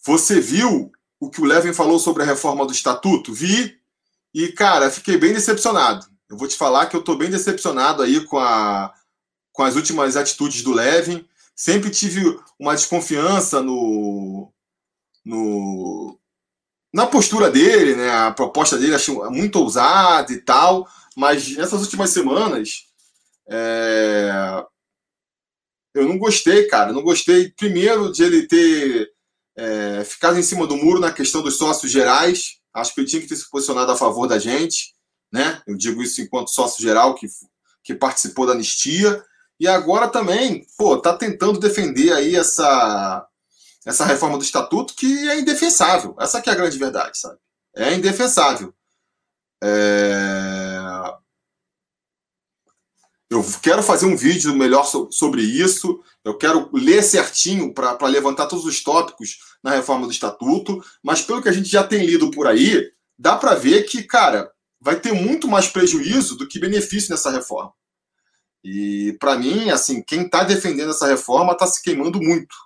você 0.00 0.40
viu 0.40 0.92
o 1.18 1.28
que 1.28 1.40
o 1.40 1.44
Levin 1.44 1.72
falou 1.72 1.98
sobre 1.98 2.22
a 2.22 2.26
reforma 2.26 2.64
do 2.64 2.72
estatuto? 2.72 3.32
Vi 3.32 3.80
e, 4.32 4.52
cara, 4.52 4.90
fiquei 4.90 5.16
bem 5.16 5.32
decepcionado. 5.32 6.06
eu 6.28 6.36
vou 6.36 6.46
te 6.46 6.56
falar 6.56 6.86
que 6.86 6.94
eu 6.96 7.00
estou 7.00 7.16
bem 7.16 7.30
decepcionado 7.30 8.02
aí 8.02 8.24
com, 8.26 8.38
a, 8.38 8.92
com 9.52 9.62
as 9.62 9.74
últimas 9.76 10.16
atitudes 10.16 10.62
do 10.62 10.72
Levin. 10.72 11.26
Sempre 11.56 11.90
tive 11.90 12.20
uma 12.58 12.74
desconfiança 12.74 13.62
no, 13.62 14.52
no, 15.24 16.18
na 16.92 17.06
postura 17.06 17.50
dele, 17.50 17.94
né? 17.94 18.10
A 18.10 18.32
proposta 18.32 18.76
dele 18.76 18.94
acho 18.94 19.30
muito 19.30 19.56
ousada 19.60 20.32
e 20.32 20.40
tal, 20.40 20.88
mas 21.16 21.56
nessas 21.56 21.82
últimas 21.82 22.10
semanas 22.10 22.84
é... 23.48 24.64
eu 25.94 26.08
não 26.08 26.18
gostei, 26.18 26.66
cara. 26.66 26.92
Não 26.92 27.02
gostei, 27.02 27.50
primeiro, 27.50 28.12
de 28.12 28.22
ele 28.22 28.46
ter 28.46 29.12
é, 29.56 30.04
ficado 30.04 30.38
em 30.38 30.42
cima 30.42 30.66
do 30.66 30.76
muro 30.76 31.00
na 31.00 31.12
questão 31.12 31.42
dos 31.42 31.56
sócios 31.56 31.90
gerais. 31.90 32.58
Acho 32.72 32.94
que 32.94 33.00
ele 33.00 33.08
tinha 33.08 33.22
que 33.22 33.28
ter 33.28 33.36
se 33.36 33.48
posicionado 33.48 33.92
a 33.92 33.96
favor 33.96 34.26
da 34.26 34.38
gente, 34.38 34.94
né? 35.32 35.62
Eu 35.66 35.76
digo 35.76 36.02
isso 36.02 36.20
enquanto 36.20 36.50
sócio 36.50 36.82
geral 36.82 37.14
que, 37.14 37.26
que 37.82 37.94
participou 37.94 38.46
da 38.46 38.52
anistia. 38.52 39.24
E 39.58 39.68
agora 39.68 40.08
também, 40.08 40.66
pô, 40.76 40.98
tá 40.98 41.16
tentando 41.16 41.60
defender 41.60 42.12
aí 42.12 42.36
essa 42.36 43.26
essa 43.84 44.04
reforma 44.04 44.38
do 44.38 44.44
estatuto 44.44 44.94
que 44.94 45.28
é 45.28 45.38
indefensável. 45.38 46.16
Essa 46.18 46.40
que 46.40 46.48
é 46.48 46.52
a 46.52 46.56
grande 46.56 46.78
verdade, 46.78 47.18
sabe? 47.18 47.38
É 47.76 47.92
indefensável. 47.94 48.72
É... 49.62 50.78
Eu 53.28 53.44
quero 53.62 53.82
fazer 53.82 54.06
um 54.06 54.16
vídeo 54.16 54.54
melhor 54.54 54.84
sobre 55.10 55.42
isso. 55.42 56.00
Eu 56.24 56.36
quero 56.36 56.70
ler 56.72 57.02
certinho 57.02 57.74
para 57.74 58.06
levantar 58.06 58.46
todos 58.46 58.64
os 58.64 58.82
tópicos 58.82 59.38
na 59.62 59.72
reforma 59.72 60.06
do 60.06 60.12
estatuto. 60.12 60.82
Mas 61.02 61.20
pelo 61.20 61.42
que 61.42 61.48
a 61.48 61.52
gente 61.52 61.68
já 61.68 61.82
tem 61.82 62.06
lido 62.06 62.30
por 62.30 62.46
aí, 62.46 62.90
dá 63.18 63.36
para 63.36 63.54
ver 63.54 63.82
que, 63.84 64.02
cara, 64.02 64.50
vai 64.80 65.00
ter 65.00 65.12
muito 65.12 65.48
mais 65.48 65.68
prejuízo 65.68 66.36
do 66.36 66.46
que 66.46 66.60
benefício 66.60 67.10
nessa 67.10 67.30
reforma. 67.30 67.72
E 68.64 69.14
para 69.20 69.36
mim, 69.36 69.68
assim, 69.68 70.02
quem 70.02 70.22
está 70.22 70.42
defendendo 70.42 70.90
essa 70.90 71.06
reforma 71.06 71.52
está 71.52 71.66
se 71.66 71.82
queimando 71.82 72.18
muito. 72.18 72.56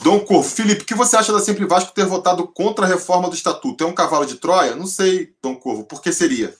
Dom 0.00 0.20
Corvo, 0.20 0.48
Felipe, 0.48 0.82
o 0.82 0.86
que 0.86 0.94
você 0.94 1.16
acha 1.16 1.32
da 1.32 1.40
Sempre 1.40 1.66
Vasco 1.66 1.92
ter 1.92 2.06
votado 2.06 2.46
contra 2.48 2.86
a 2.86 2.88
reforma 2.88 3.28
do 3.28 3.34
estatuto? 3.34 3.82
É 3.84 3.86
um 3.86 3.94
cavalo 3.94 4.24
de 4.24 4.36
Troia? 4.36 4.76
Não 4.76 4.86
sei, 4.86 5.34
Dom 5.42 5.56
Corvo, 5.56 5.84
por 5.84 6.00
que 6.00 6.12
seria? 6.12 6.56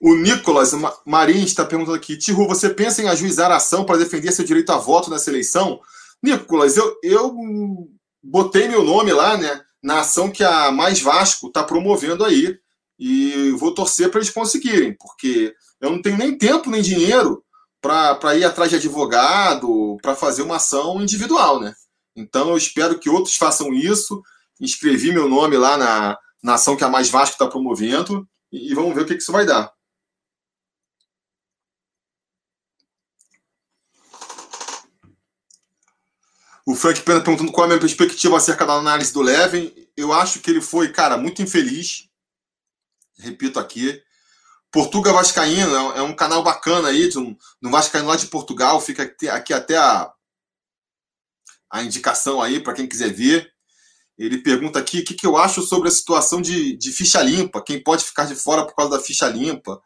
O 0.00 0.14
Nicolas 0.14 0.72
Marins 1.04 1.46
está 1.46 1.64
perguntando 1.64 1.96
aqui: 1.96 2.16
Tiru, 2.16 2.46
você 2.46 2.70
pensa 2.70 3.02
em 3.02 3.08
ajuizar 3.08 3.50
a 3.50 3.56
ação 3.56 3.84
para 3.84 3.96
defender 3.96 4.30
seu 4.30 4.44
direito 4.44 4.70
a 4.70 4.76
voto 4.76 5.10
nessa 5.10 5.30
eleição? 5.30 5.80
Nicolas, 6.22 6.76
eu, 6.76 6.98
eu 7.02 7.34
botei 8.22 8.68
meu 8.68 8.84
nome 8.84 9.12
lá, 9.12 9.36
né, 9.36 9.64
na 9.82 10.00
ação 10.00 10.30
que 10.30 10.42
a 10.42 10.70
Mais 10.70 11.00
Vasco 11.00 11.48
está 11.48 11.62
promovendo 11.62 12.24
aí. 12.24 12.58
E 12.98 13.52
vou 13.52 13.72
torcer 13.72 14.10
para 14.10 14.18
eles 14.18 14.30
conseguirem, 14.30 14.92
porque 14.98 15.54
eu 15.80 15.90
não 15.90 16.02
tenho 16.02 16.18
nem 16.18 16.36
tempo 16.36 16.68
nem 16.68 16.82
dinheiro 16.82 17.44
para 17.80 18.36
ir 18.36 18.44
atrás 18.44 18.70
de 18.70 18.76
advogado, 18.76 19.96
para 20.02 20.16
fazer 20.16 20.42
uma 20.42 20.56
ação 20.56 21.00
individual, 21.00 21.60
né? 21.60 21.72
Então 22.16 22.50
eu 22.50 22.56
espero 22.56 22.98
que 22.98 23.08
outros 23.08 23.36
façam 23.36 23.72
isso. 23.72 24.20
Inscrevi 24.60 25.12
meu 25.12 25.28
nome 25.28 25.56
lá 25.56 25.76
na, 25.76 26.18
na 26.42 26.54
ação 26.54 26.76
que 26.76 26.82
a 26.82 26.88
Mais 26.88 27.08
Vasco 27.08 27.34
está 27.34 27.46
promovendo 27.46 28.28
e, 28.50 28.72
e, 28.72 28.74
vamos 28.74 28.94
ver 28.94 29.02
o 29.02 29.06
que, 29.06 29.14
que 29.14 29.22
isso 29.22 29.30
vai 29.30 29.46
dar. 29.46 29.70
O 36.68 36.74
Frank 36.74 37.00
Pena 37.00 37.22
perguntando 37.22 37.50
qual 37.50 37.64
é 37.64 37.64
a 37.64 37.68
minha 37.68 37.80
perspectiva 37.80 38.36
acerca 38.36 38.66
da 38.66 38.74
análise 38.74 39.10
do 39.10 39.22
Levin. 39.22 39.72
Eu 39.96 40.12
acho 40.12 40.40
que 40.40 40.50
ele 40.50 40.60
foi, 40.60 40.92
cara, 40.92 41.16
muito 41.16 41.40
infeliz. 41.40 42.06
Repito 43.18 43.58
aqui. 43.58 44.02
Portuga 44.70 45.10
Vascaíno 45.10 45.74
é, 45.74 46.00
é 46.00 46.02
um 46.02 46.14
canal 46.14 46.42
bacana 46.42 46.88
aí, 46.88 47.08
de 47.08 47.18
um, 47.18 47.32
de 47.32 47.66
um 47.66 47.70
Vascaíno 47.70 48.06
lá 48.06 48.16
de 48.16 48.26
Portugal. 48.26 48.82
Fica 48.82 49.04
aqui, 49.04 49.30
aqui 49.30 49.54
até 49.54 49.78
a, 49.78 50.12
a 51.72 51.82
indicação 51.82 52.42
aí 52.42 52.60
para 52.60 52.74
quem 52.74 52.86
quiser 52.86 53.14
ver. 53.14 53.50
Ele 54.18 54.36
pergunta 54.36 54.78
aqui 54.78 54.98
o 54.98 55.04
que, 55.06 55.14
que 55.14 55.26
eu 55.26 55.38
acho 55.38 55.62
sobre 55.62 55.88
a 55.88 55.92
situação 55.92 56.42
de, 56.42 56.76
de 56.76 56.92
ficha 56.92 57.22
limpa, 57.22 57.64
quem 57.64 57.82
pode 57.82 58.04
ficar 58.04 58.26
de 58.26 58.34
fora 58.34 58.66
por 58.66 58.74
causa 58.74 58.98
da 58.98 59.02
ficha 59.02 59.26
limpa. 59.26 59.80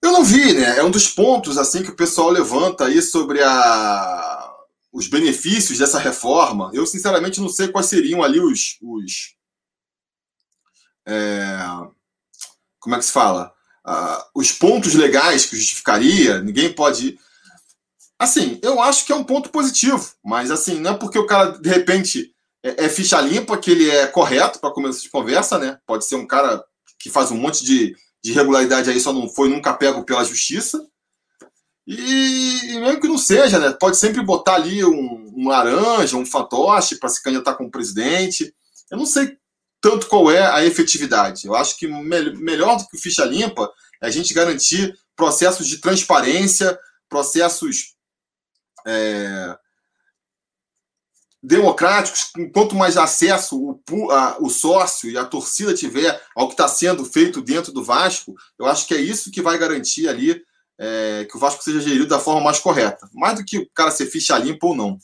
Eu 0.00 0.12
não 0.12 0.22
vi, 0.22 0.52
né? 0.52 0.78
É 0.78 0.84
um 0.84 0.92
dos 0.92 1.08
pontos 1.08 1.58
assim 1.58 1.82
que 1.82 1.90
o 1.90 1.96
pessoal 1.96 2.30
levanta 2.30 2.84
aí 2.84 3.02
sobre 3.02 3.42
a, 3.42 4.47
os 4.98 5.06
benefícios 5.06 5.78
dessa 5.78 5.98
reforma. 5.98 6.72
Eu, 6.74 6.84
sinceramente, 6.84 7.40
não 7.40 7.48
sei 7.48 7.68
quais 7.68 7.86
seriam 7.86 8.20
ali 8.20 8.40
os, 8.40 8.76
os 8.82 9.36
é, 11.06 11.56
como 12.80 12.96
é 12.96 12.98
que 12.98 13.04
se 13.04 13.12
fala? 13.12 13.52
Uh, 13.86 14.40
os 14.40 14.50
pontos 14.50 14.94
legais 14.94 15.46
que 15.46 15.56
justificaria, 15.56 16.40
ninguém 16.42 16.72
pode. 16.72 17.16
Assim, 18.18 18.58
eu 18.60 18.82
acho 18.82 19.06
que 19.06 19.12
é 19.12 19.14
um 19.14 19.22
ponto 19.22 19.50
positivo, 19.50 20.14
mas 20.22 20.50
assim, 20.50 20.80
não 20.80 20.90
é 20.90 20.94
porque 20.98 21.18
o 21.18 21.26
cara, 21.26 21.52
de 21.52 21.68
repente, 21.70 22.34
é, 22.62 22.86
é 22.86 22.88
ficha 22.88 23.20
limpa 23.20 23.56
que 23.56 23.70
ele 23.70 23.88
é 23.88 24.08
correto 24.08 24.58
para 24.58 24.72
começo 24.72 25.00
de 25.00 25.08
conversa, 25.08 25.58
né? 25.58 25.78
Pode 25.86 26.04
ser 26.04 26.16
um 26.16 26.26
cara 26.26 26.62
que 26.98 27.08
faz 27.08 27.30
um 27.30 27.36
monte 27.36 27.64
de, 27.64 27.96
de 28.22 28.32
irregularidade 28.32 28.90
aí, 28.90 28.98
só 28.98 29.12
não 29.12 29.28
foi 29.28 29.48
nunca 29.48 29.72
pego 29.72 30.04
pela 30.04 30.24
justiça. 30.24 30.84
E, 31.90 32.74
e 32.74 32.80
mesmo 32.80 33.00
que 33.00 33.08
não 33.08 33.16
seja, 33.16 33.58
né? 33.58 33.70
Pode 33.70 33.96
sempre 33.96 34.22
botar 34.22 34.56
ali 34.56 34.84
um, 34.84 35.32
um 35.34 35.48
laranja, 35.48 36.18
um 36.18 36.26
fantoche 36.26 36.96
para 36.96 37.08
se 37.08 37.22
candidatar 37.22 37.54
como 37.54 37.70
presidente. 37.70 38.54
Eu 38.90 38.98
não 38.98 39.06
sei 39.06 39.38
tanto 39.80 40.06
qual 40.06 40.30
é 40.30 40.46
a 40.46 40.62
efetividade. 40.62 41.46
Eu 41.46 41.54
acho 41.54 41.78
que 41.78 41.86
me 41.86 42.36
melhor 42.36 42.76
do 42.76 42.86
que 42.86 42.98
ficha 42.98 43.24
limpa 43.24 43.72
é 44.02 44.06
a 44.06 44.10
gente 44.10 44.34
garantir 44.34 44.94
processos 45.16 45.66
de 45.66 45.78
transparência, 45.78 46.78
processos 47.08 47.94
é, 48.86 49.56
democráticos. 51.42 52.30
Quanto 52.52 52.76
mais 52.76 52.98
acesso 52.98 53.80
o, 53.90 54.10
a, 54.10 54.36
o 54.40 54.50
sócio 54.50 55.10
e 55.10 55.16
a 55.16 55.24
torcida 55.24 55.72
tiver 55.72 56.22
ao 56.36 56.48
que 56.48 56.52
está 56.52 56.68
sendo 56.68 57.02
feito 57.06 57.40
dentro 57.40 57.72
do 57.72 57.82
Vasco, 57.82 58.34
eu 58.58 58.66
acho 58.66 58.86
que 58.86 58.92
é 58.92 59.00
isso 59.00 59.30
que 59.30 59.40
vai 59.40 59.56
garantir 59.56 60.06
ali 60.06 60.46
é, 60.78 61.26
que 61.28 61.36
o 61.36 61.40
Vasco 61.40 61.62
seja 61.62 61.80
gerido 61.80 62.06
da 62.06 62.20
forma 62.20 62.40
mais 62.40 62.60
correta. 62.60 63.08
Mais 63.12 63.38
do 63.38 63.44
que 63.44 63.58
o 63.58 63.70
cara 63.74 63.90
ser 63.90 64.06
ficha 64.06 64.38
limpa 64.38 64.66
ou 64.66 64.76
não. 64.76 64.98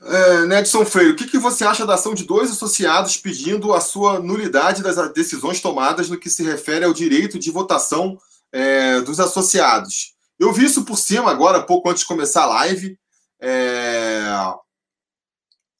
É, 0.00 0.46
Nedson 0.46 0.86
Freire, 0.86 1.12
o 1.12 1.16
que, 1.16 1.26
que 1.26 1.38
você 1.38 1.64
acha 1.64 1.84
da 1.84 1.94
ação 1.94 2.14
de 2.14 2.24
dois 2.24 2.50
associados 2.50 3.16
pedindo 3.16 3.74
a 3.74 3.80
sua 3.80 4.20
nulidade 4.20 4.82
das 4.82 4.96
decisões 5.12 5.60
tomadas 5.60 6.08
no 6.08 6.18
que 6.18 6.30
se 6.30 6.42
refere 6.42 6.84
ao 6.84 6.94
direito 6.94 7.38
de 7.38 7.50
votação 7.50 8.16
é, 8.50 9.00
dos 9.00 9.20
associados? 9.20 10.14
Eu 10.38 10.52
vi 10.52 10.64
isso 10.64 10.84
por 10.84 10.96
cima 10.96 11.30
agora, 11.30 11.62
pouco 11.62 11.90
antes 11.90 12.02
de 12.02 12.08
começar 12.08 12.44
a 12.44 12.46
live. 12.46 12.96
É... 13.40 14.22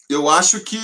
Eu 0.09 0.29
acho 0.29 0.61
que 0.61 0.79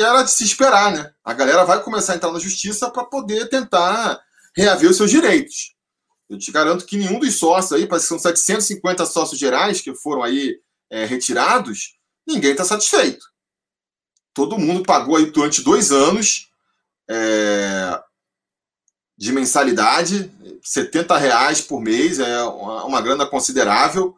era 0.00 0.22
de 0.22 0.30
se 0.30 0.44
esperar, 0.44 0.92
né? 0.92 1.12
A 1.24 1.32
galera 1.32 1.64
vai 1.64 1.82
começar 1.82 2.12
a 2.12 2.16
entrar 2.16 2.32
na 2.32 2.40
justiça 2.40 2.90
para 2.90 3.04
poder 3.04 3.48
tentar 3.48 4.20
reaver 4.56 4.90
os 4.90 4.96
seus 4.96 5.10
direitos. 5.10 5.74
Eu 6.28 6.38
te 6.38 6.50
garanto 6.50 6.84
que 6.84 6.96
nenhum 6.96 7.20
dos 7.20 7.36
sócios 7.36 7.72
aí, 7.72 7.86
parece 7.86 8.06
que 8.06 8.08
são 8.08 8.18
750 8.18 9.06
sócios 9.06 9.38
gerais 9.38 9.80
que 9.80 9.94
foram 9.94 10.22
aí 10.22 10.60
é, 10.90 11.04
retirados, 11.04 11.96
ninguém 12.26 12.50
está 12.50 12.64
satisfeito. 12.64 13.24
Todo 14.34 14.58
mundo 14.58 14.82
pagou 14.82 15.16
aí 15.16 15.26
durante 15.26 15.62
dois 15.62 15.90
anos 15.92 16.50
é, 17.08 18.00
de 19.16 19.32
mensalidade, 19.32 20.30
70 20.62 21.16
reais 21.16 21.60
por 21.60 21.80
mês, 21.80 22.18
é 22.18 22.42
uma, 22.42 22.84
uma 22.84 23.00
grana 23.00 23.26
considerável, 23.26 24.14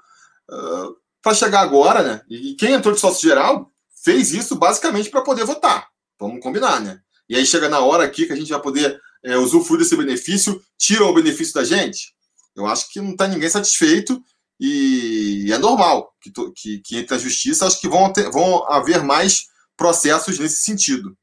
uh, 0.51 0.97
para 1.23 1.35
chegar 1.35 1.61
agora, 1.61 2.03
né? 2.03 2.23
E 2.29 2.55
quem 2.55 2.73
entrou 2.73 2.95
de 2.95 3.01
sócio 3.01 3.29
geral 3.29 3.71
fez 4.03 4.33
isso 4.33 4.57
basicamente 4.57 5.11
para 5.11 5.23
poder 5.23 5.45
votar. 5.45 5.89
Vamos 6.19 6.43
combinar, 6.43 6.81
né? 6.81 7.01
E 7.29 7.37
aí 7.37 7.47
chega 7.47 7.69
na 7.69 7.81
hora 7.81 8.05
aqui 8.05 8.27
que 8.27 8.33
a 8.33 8.37
gente 8.37 8.51
vai 8.51 8.61
poder 8.61 9.01
é, 9.23 9.37
usufruir 9.37 9.81
desse 9.81 9.97
benefício, 9.97 10.61
tiram 10.79 11.09
o 11.11 11.15
benefício 11.15 11.55
da 11.55 11.65
gente. 11.65 12.15
Eu 12.57 12.67
acho 12.67 12.91
que 12.91 13.01
não 13.01 13.13
está 13.13 13.29
ninguém 13.29 13.49
satisfeito 13.49 14.23
e 14.59 15.51
é 15.53 15.59
normal 15.59 16.13
que, 16.21 16.31
que, 16.55 16.79
que 16.81 16.97
entre 16.99 17.15
a 17.15 17.19
justiça, 17.19 17.67
acho 17.67 17.81
que 17.81 17.89
vão, 17.89 18.13
ter, 18.13 18.31
vão 18.31 18.71
haver 18.71 19.03
mais 19.03 19.45
processos 19.77 20.39
nesse 20.39 20.63
sentido. 20.63 21.17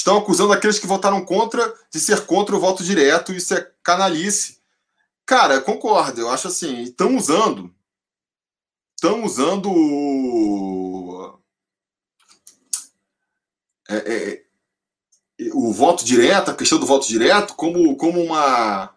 Estão 0.00 0.16
acusando 0.16 0.54
aqueles 0.54 0.78
que 0.78 0.86
votaram 0.86 1.22
contra 1.22 1.74
de 1.92 2.00
ser 2.00 2.24
contra 2.24 2.56
o 2.56 2.58
voto 2.58 2.82
direto, 2.82 3.34
isso 3.34 3.52
é 3.52 3.70
canalice. 3.82 4.58
Cara, 5.26 5.60
concordo, 5.60 6.22
eu 6.22 6.30
acho 6.30 6.48
assim, 6.48 6.84
estão 6.84 7.18
usando 7.18 7.70
estão 8.96 9.22
usando 9.22 9.70
o, 9.70 11.38
é, 13.90 13.96
é, 13.96 14.42
o 15.52 15.70
voto 15.70 16.02
direto, 16.02 16.50
a 16.50 16.54
questão 16.54 16.78
do 16.78 16.86
voto 16.86 17.06
direto, 17.06 17.54
como, 17.54 17.94
como 17.98 18.22
uma, 18.22 18.94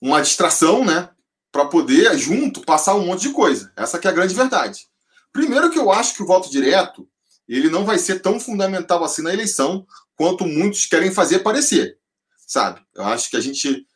uma 0.00 0.22
distração, 0.22 0.86
né? 0.86 1.10
Para 1.52 1.66
poder, 1.66 2.16
junto, 2.16 2.62
passar 2.62 2.94
um 2.94 3.04
monte 3.04 3.28
de 3.28 3.34
coisa. 3.34 3.70
Essa 3.76 3.98
que 3.98 4.06
é 4.06 4.10
a 4.10 4.14
grande 4.14 4.34
verdade. 4.34 4.88
Primeiro 5.30 5.70
que 5.70 5.78
eu 5.78 5.92
acho 5.92 6.14
que 6.14 6.22
o 6.22 6.26
voto 6.26 6.50
direto 6.50 7.06
ele 7.46 7.68
não 7.68 7.84
vai 7.84 7.98
ser 7.98 8.20
tão 8.20 8.40
fundamental 8.40 9.04
assim 9.04 9.22
na 9.22 9.34
eleição 9.34 9.86
quanto 10.16 10.46
muitos 10.46 10.86
querem 10.86 11.12
fazer 11.12 11.40
parecer, 11.40 11.98
sabe? 12.46 12.80
Eu 12.94 13.04
acho 13.04 13.30
que 13.30 13.36
a 13.36 13.40
gente, 13.40 13.86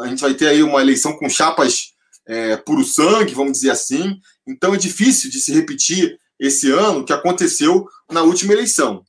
a 0.00 0.06
gente 0.06 0.20
vai 0.20 0.34
ter 0.34 0.48
aí 0.48 0.62
uma 0.62 0.80
eleição 0.80 1.16
com 1.16 1.28
chapas 1.28 1.94
é, 2.26 2.56
puro 2.56 2.84
sangue, 2.84 3.34
vamos 3.34 3.52
dizer 3.52 3.70
assim. 3.70 4.18
Então 4.46 4.74
é 4.74 4.78
difícil 4.78 5.30
de 5.30 5.40
se 5.40 5.52
repetir 5.52 6.18
esse 6.38 6.70
ano 6.70 7.00
o 7.00 7.04
que 7.04 7.12
aconteceu 7.12 7.86
na 8.10 8.22
última 8.22 8.52
eleição. 8.52 9.04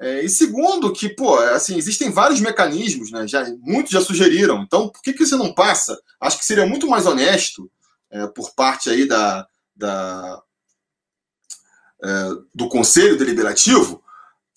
É, 0.00 0.24
e 0.24 0.28
segundo, 0.28 0.92
que, 0.92 1.08
pô, 1.08 1.38
assim, 1.38 1.76
existem 1.76 2.10
vários 2.10 2.40
mecanismos, 2.40 3.10
né? 3.10 3.26
Já, 3.28 3.44
muitos 3.60 3.92
já 3.92 4.00
sugeriram. 4.00 4.62
Então, 4.62 4.88
por 4.88 5.00
que, 5.00 5.12
que 5.12 5.24
você 5.24 5.36
não 5.36 5.54
passa? 5.54 5.98
Acho 6.20 6.38
que 6.38 6.44
seria 6.44 6.66
muito 6.66 6.88
mais 6.88 7.06
honesto 7.06 7.70
é, 8.10 8.26
por 8.26 8.54
parte 8.54 8.90
aí 8.90 9.06
da, 9.06 9.46
da 9.74 10.42
é, 12.02 12.28
do 12.54 12.68
Conselho 12.68 13.16
Deliberativo 13.16 14.03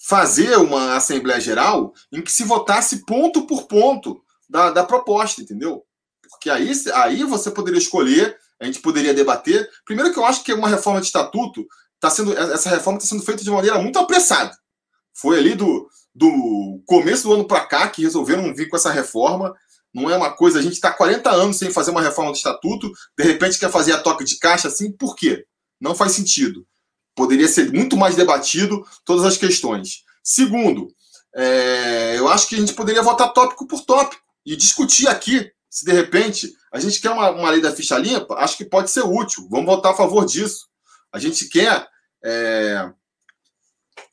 fazer 0.08 0.56
uma 0.58 0.96
Assembleia 0.96 1.38
Geral 1.38 1.94
em 2.14 2.22
que 2.22 2.32
se 2.32 2.46
votasse 2.46 3.06
ponto 3.06 3.46
por 3.46 3.68
ponto 3.68 4.24
da, 4.50 4.72
da 4.72 4.84
proposta, 4.86 5.42
entendeu? 5.42 5.84
Porque 6.30 6.50
aí, 6.50 6.72
aí 6.94 7.24
você 7.26 7.52
poderia 7.52 7.78
escolher, 7.78 8.38
a 8.58 8.66
gente 8.66 8.80
poderia 8.80 9.14
debater. 9.14 9.70
Primeiro 9.84 10.14
que 10.14 10.18
eu 10.18 10.24
acho 10.24 10.46
que 10.46 10.54
uma 10.54 10.70
reforma 10.70 11.02
de 11.02 11.08
estatuto 11.08 11.68
está 11.96 12.10
sendo. 12.10 12.38
Essa 12.38 12.70
reforma 12.70 13.00
está 13.00 13.10
sendo 13.10 13.26
feita 13.26 13.44
de 13.44 13.52
maneira 13.52 13.78
muito 13.80 14.00
apressada. 14.00 14.58
Foi 15.14 15.38
ali 15.38 15.56
do, 15.56 15.90
do 16.16 16.82
começo 16.86 17.24
do 17.24 17.34
ano 17.34 17.46
para 17.46 17.66
cá 17.66 17.90
que 17.90 18.04
resolveram 18.04 18.56
vir 18.56 18.70
com 18.70 18.78
essa 18.78 18.92
reforma. 18.92 19.54
Não 19.94 20.10
é 20.10 20.16
uma 20.16 20.32
coisa, 20.32 20.60
a 20.60 20.62
gente 20.62 20.74
está 20.74 20.90
40 20.92 21.30
anos 21.32 21.58
sem 21.58 21.70
fazer 21.70 21.92
uma 21.92 22.02
reforma 22.02 22.32
do 22.32 22.38
estatuto, 22.38 22.90
de 23.18 23.24
repente 23.26 23.60
quer 23.60 23.72
fazer 23.72 23.92
a 23.92 24.02
toque 24.02 24.24
de 24.24 24.38
caixa 24.38 24.68
assim, 24.68 24.92
por 24.92 25.16
quê? 25.16 25.46
Não 25.82 25.96
faz 25.96 26.14
sentido. 26.14 26.66
Poderia 27.18 27.48
ser 27.48 27.74
muito 27.74 27.98
mais 27.98 28.16
debatido 28.16 28.86
todas 29.04 29.26
as 29.26 29.38
questões. 29.38 30.04
Segundo, 30.24 30.88
é, 31.36 32.16
eu 32.16 32.28
acho 32.30 32.48
que 32.48 32.56
a 32.56 32.60
gente 32.60 32.74
poderia 32.74 33.02
votar 33.02 33.34
tópico 33.34 33.68
por 33.68 33.82
tópico 33.82 34.22
e 34.46 34.56
discutir 34.56 35.08
aqui 35.08 35.52
se 35.70 35.84
de 35.84 35.92
repente 35.92 36.54
a 36.72 36.80
gente 36.80 37.02
quer 37.02 37.10
uma, 37.10 37.32
uma 37.32 37.50
lei 37.50 37.60
da 37.60 37.72
ficha 37.72 37.98
limpa, 37.98 38.36
acho 38.36 38.56
que 38.56 38.64
pode 38.64 38.92
ser 38.92 39.02
útil. 39.02 39.48
Vamos 39.50 39.66
votar 39.66 39.94
a 39.94 39.96
favor 39.96 40.26
disso. 40.26 40.68
A 41.12 41.18
gente 41.18 41.50
quer 41.50 41.88
é, 42.24 42.92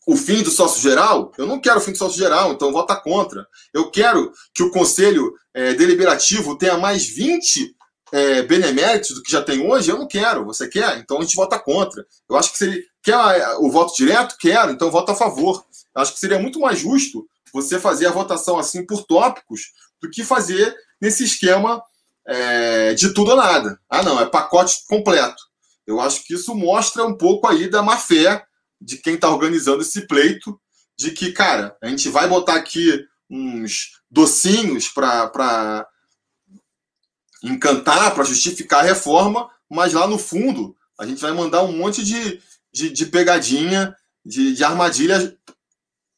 o 0.07 0.17
fim 0.17 0.43
do 0.43 0.51
sócio 0.51 0.81
geral, 0.81 1.31
eu 1.39 1.47
não 1.47 1.61
quero 1.61 1.79
o 1.79 1.81
fim 1.81 1.93
do 1.93 1.99
sócio 1.99 2.19
geral, 2.19 2.53
então 2.53 2.73
vota 2.73 2.97
contra. 2.97 3.47
Eu 3.73 3.91
quero 3.91 4.33
que 4.55 4.63
o 4.63 4.71
conselho 4.71 5.35
é, 5.53 5.75
deliberativo 5.75 6.57
tenha 6.57 6.79
mais 6.79 7.07
20 7.07 7.75
é, 8.13 8.43
beneméritos 8.43 9.15
do 9.15 9.23
que 9.23 9.33
já 9.33 9.43
tem 9.43 9.67
hoje, 9.67 9.91
eu 9.91 9.99
não 9.99 10.07
quero. 10.07 10.45
Você 10.45 10.69
quer? 10.69 10.99
Então 10.99 11.19
a 11.19 11.23
gente 11.23 11.37
vota 11.37 11.59
contra. 11.59 12.05
Eu 12.29 12.37
acho 12.37 12.53
que 12.53 12.59
seria. 12.59 12.83
Quer 13.03 13.17
o 13.59 13.71
voto 13.71 13.95
direto? 13.95 14.37
Quero, 14.39 14.73
então 14.73 14.91
vota 14.91 15.13
a 15.13 15.17
favor. 15.17 15.65
Eu 15.95 16.03
acho 16.03 16.15
que 16.15 16.21
seria 16.21 16.39
muito 16.39 16.59
mais 16.59 16.79
justo 16.79 17.27
você 17.53 17.79
fazer 17.79 18.07
a 18.07 18.13
votação 18.13 18.59
assim 18.59 18.85
por 18.85 19.05
tópicos 19.05 19.73
do 20.03 20.11
que 20.11 20.25
fazer 20.25 20.75
nesse 21.01 21.25
esquema 21.25 21.83
é, 22.27 22.95
de 22.95 23.13
tudo 23.13 23.33
ou 23.33 23.37
nada. 23.37 23.79
Ah, 23.89 24.03
não, 24.03 24.21
é 24.21 24.27
pacote 24.27 24.85
completo. 24.88 25.43
Eu 25.87 26.01
acho 26.01 26.25
que 26.25 26.35
isso 26.35 26.55
mostra 26.55 27.05
um 27.05 27.17
pouco 27.17 27.47
aí 27.47 27.69
da 27.69 27.83
má 27.83 27.97
fé 27.97 28.45
de 28.81 28.97
quem 28.99 29.14
está 29.14 29.29
organizando 29.29 29.83
esse 29.83 30.07
pleito, 30.07 30.59
de 30.99 31.11
que, 31.11 31.33
cara, 31.33 31.77
a 31.83 31.88
gente 31.88 32.09
vai 32.09 32.29
botar 32.29 32.55
aqui 32.55 33.05
uns 33.31 34.01
docinhos 34.11 34.88
para 34.88 35.87
encantar, 37.44 38.14
para 38.14 38.24
justificar 38.24 38.80
a 38.80 38.88
reforma, 38.88 39.50
mas 39.70 39.92
lá 39.92 40.07
no 40.07 40.18
fundo 40.18 40.76
a 40.98 41.07
gente 41.07 41.20
vai 41.20 41.33
mandar 41.33 41.62
um 41.62 41.76
monte 41.76 42.04
de, 42.04 42.40
de, 42.72 42.90
de 42.90 43.07
pegadinha, 43.07 43.94
de, 44.24 44.54
de 44.54 44.64
armadilha 44.64 45.37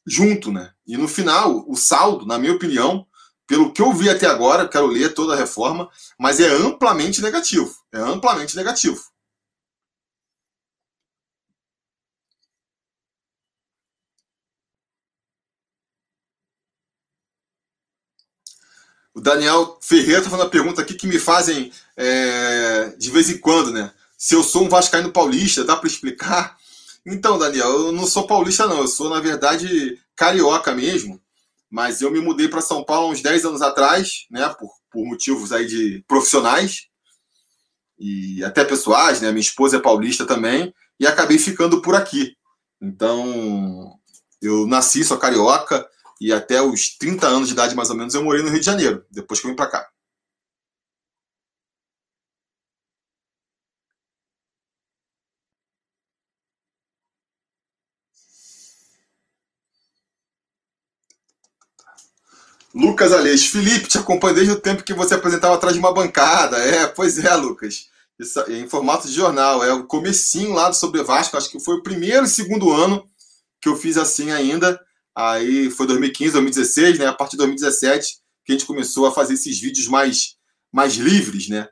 junto, 0.05 0.51
né? 0.51 0.71
E 0.85 0.95
no 0.95 1.07
final, 1.07 1.65
o 1.67 1.75
saldo, 1.75 2.25
na 2.25 2.39
minha 2.39 2.53
opinião, 2.53 3.05
pelo 3.45 3.71
que 3.71 3.81
eu 3.81 3.93
vi 3.93 4.09
até 4.09 4.27
agora, 4.27 4.67
quero 4.67 4.87
ler 4.87 5.13
toda 5.13 5.33
a 5.33 5.37
reforma, 5.37 5.89
mas 6.19 6.39
é 6.39 6.47
amplamente 6.47 7.21
negativo. 7.21 7.73
É 7.91 7.97
amplamente 7.97 8.55
negativo. 8.55 9.01
O 19.17 19.19
Daniel 19.19 19.79
Ferreira 19.81 20.19
está 20.19 20.29
fazendo 20.29 20.45
uma 20.45 20.51
pergunta 20.51 20.83
aqui 20.83 20.93
que 20.93 21.07
me 21.07 21.17
fazem 21.17 21.71
é, 21.95 22.93
de 22.99 23.09
vez 23.09 23.31
em 23.31 23.39
quando, 23.39 23.71
né? 23.71 23.91
Se 24.15 24.35
eu 24.35 24.43
sou 24.43 24.63
um 24.63 24.69
vascaíno 24.69 25.11
paulista, 25.11 25.63
dá 25.63 25.75
para 25.75 25.87
explicar? 25.87 26.55
Então, 27.03 27.35
Daniel, 27.35 27.67
eu 27.67 27.91
não 27.91 28.05
sou 28.05 28.27
paulista, 28.27 28.67
não. 28.67 28.77
Eu 28.77 28.87
sou, 28.87 29.09
na 29.09 29.19
verdade, 29.19 29.99
carioca 30.15 30.71
mesmo. 30.75 31.19
Mas 31.67 31.99
eu 31.99 32.11
me 32.11 32.19
mudei 32.19 32.47
para 32.47 32.61
São 32.61 32.83
Paulo 32.83 33.11
uns 33.11 33.19
10 33.19 33.45
anos 33.45 33.63
atrás, 33.63 34.27
né? 34.29 34.47
Por, 34.49 34.69
por 34.91 35.03
motivos 35.03 35.51
aí 35.51 35.65
de 35.65 36.05
profissionais 36.07 36.85
e 37.97 38.43
até 38.43 38.63
pessoais, 38.63 39.19
né? 39.19 39.31
Minha 39.31 39.41
esposa 39.41 39.77
é 39.77 39.81
paulista 39.81 40.27
também 40.27 40.71
e 40.99 41.07
acabei 41.07 41.39
ficando 41.39 41.81
por 41.81 41.95
aqui. 41.95 42.37
Então, 42.79 43.97
eu 44.39 44.67
nasci, 44.67 45.03
sou 45.03 45.17
carioca, 45.17 45.89
e 46.21 46.33
até 46.33 46.61
os 46.61 46.97
30 46.97 47.27
anos 47.27 47.47
de 47.47 47.53
idade, 47.53 47.75
mais 47.75 47.89
ou 47.89 47.95
menos, 47.95 48.13
eu 48.13 48.23
morei 48.23 48.41
no 48.43 48.49
Rio 48.49 48.59
de 48.59 48.65
Janeiro, 48.65 49.05
depois 49.11 49.39
que 49.39 49.47
eu 49.47 49.51
vim 49.51 49.55
para 49.55 49.69
cá. 49.69 49.87
Lucas 62.73 63.11
Aleixo, 63.11 63.51
Felipe, 63.51 63.87
te 63.87 63.97
acompanho 63.97 64.35
desde 64.35 64.53
o 64.53 64.59
tempo 64.59 64.83
que 64.83 64.93
você 64.93 65.15
apresentava 65.15 65.55
atrás 65.55 65.73
de 65.73 65.79
uma 65.79 65.93
bancada. 65.93 66.57
É, 66.57 66.85
pois 66.85 67.17
é, 67.17 67.33
Lucas. 67.35 67.89
Isso, 68.19 68.39
em 68.51 68.67
formato 68.69 69.07
de 69.07 69.13
jornal. 69.13 69.63
É 69.63 69.73
o 69.73 69.85
comecinho 69.85 70.53
lá 70.53 70.69
do 70.69 70.75
Sobre 70.75 71.01
Vasco, 71.03 71.37
acho 71.37 71.49
que 71.49 71.59
foi 71.59 71.75
o 71.77 71.83
primeiro 71.83 72.25
e 72.25 72.29
segundo 72.29 72.71
ano 72.71 73.03
que 73.59 73.67
eu 73.67 73.75
fiz 73.75 73.97
assim 73.97 74.31
ainda. 74.31 74.79
Aí 75.17 75.71
foi 75.71 75.87
2015, 75.87 76.33
2016, 76.33 76.99
né? 76.99 77.07
A 77.07 77.13
partir 77.13 77.31
de 77.31 77.37
2017 77.37 78.19
que 78.45 78.51
a 78.51 78.55
gente 78.55 78.67
começou 78.67 79.07
a 79.07 79.11
fazer 79.11 79.33
esses 79.33 79.59
vídeos 79.59 79.87
mais, 79.87 80.37
mais 80.71 80.93
livres, 80.93 81.49
né? 81.49 81.67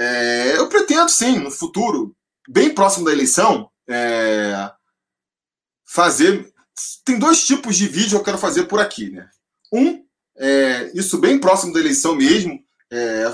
É, 0.00 0.56
eu 0.56 0.66
pretendo, 0.70 1.10
sim, 1.10 1.38
no 1.38 1.50
futuro, 1.50 2.16
bem 2.48 2.74
próximo 2.74 3.04
da 3.04 3.12
eleição, 3.12 3.70
é, 3.86 4.72
fazer. 5.84 6.50
Tem 7.04 7.18
dois 7.18 7.46
tipos 7.46 7.76
de 7.76 7.86
vídeo 7.86 8.12
que 8.12 8.16
eu 8.16 8.24
quero 8.24 8.38
fazer 8.38 8.64
por 8.64 8.80
aqui, 8.80 9.10
né? 9.10 9.28
Um, 9.70 10.02
é, 10.38 10.90
isso 10.94 11.18
bem 11.18 11.38
próximo 11.38 11.74
da 11.74 11.80
eleição 11.80 12.16
mesmo, 12.16 12.58
é, 12.90 13.30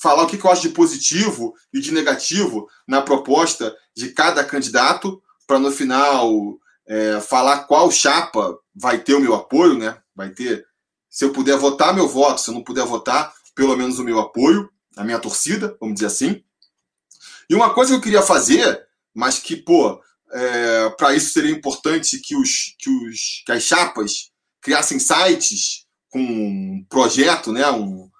falar 0.00 0.22
o 0.22 0.26
que 0.28 0.40
eu 0.40 0.50
acho 0.52 0.62
de 0.62 0.68
positivo 0.68 1.52
e 1.72 1.80
de 1.80 1.92
negativo 1.92 2.68
na 2.86 3.02
proposta 3.02 3.76
de 3.92 4.10
cada 4.10 4.44
candidato, 4.44 5.20
para 5.48 5.58
no 5.58 5.72
final 5.72 6.60
é, 6.86 7.20
falar 7.20 7.64
qual 7.64 7.90
chapa 7.90 8.58
vai 8.74 8.98
ter 8.98 9.14
o 9.14 9.20
meu 9.20 9.34
apoio, 9.34 9.78
né? 9.78 9.96
Vai 10.14 10.30
ter, 10.30 10.64
se 11.08 11.24
eu 11.24 11.32
puder 11.32 11.56
votar, 11.56 11.94
meu 11.94 12.08
voto, 12.08 12.40
se 12.40 12.50
eu 12.50 12.54
não 12.54 12.64
puder 12.64 12.84
votar, 12.84 13.32
pelo 13.54 13.76
menos 13.76 13.98
o 13.98 14.04
meu 14.04 14.18
apoio, 14.18 14.70
a 14.96 15.04
minha 15.04 15.18
torcida, 15.18 15.76
vamos 15.80 15.94
dizer 15.94 16.06
assim. 16.06 16.42
E 17.48 17.54
uma 17.54 17.72
coisa 17.74 17.92
que 17.92 17.96
eu 17.96 18.02
queria 18.02 18.22
fazer, 18.22 18.86
mas 19.14 19.38
que, 19.38 19.56
pô, 19.56 20.00
é, 20.32 20.90
para 20.90 21.14
isso 21.14 21.32
seria 21.32 21.50
importante 21.50 22.18
que, 22.18 22.34
os, 22.34 22.74
que, 22.78 22.90
os, 22.90 23.42
que 23.44 23.52
as 23.52 23.62
chapas 23.62 24.30
criassem 24.60 24.98
sites 24.98 25.86
com 26.08 26.20
um 26.20 26.86
projeto, 26.88 27.52
né? 27.52 27.70
Um, 27.70 28.10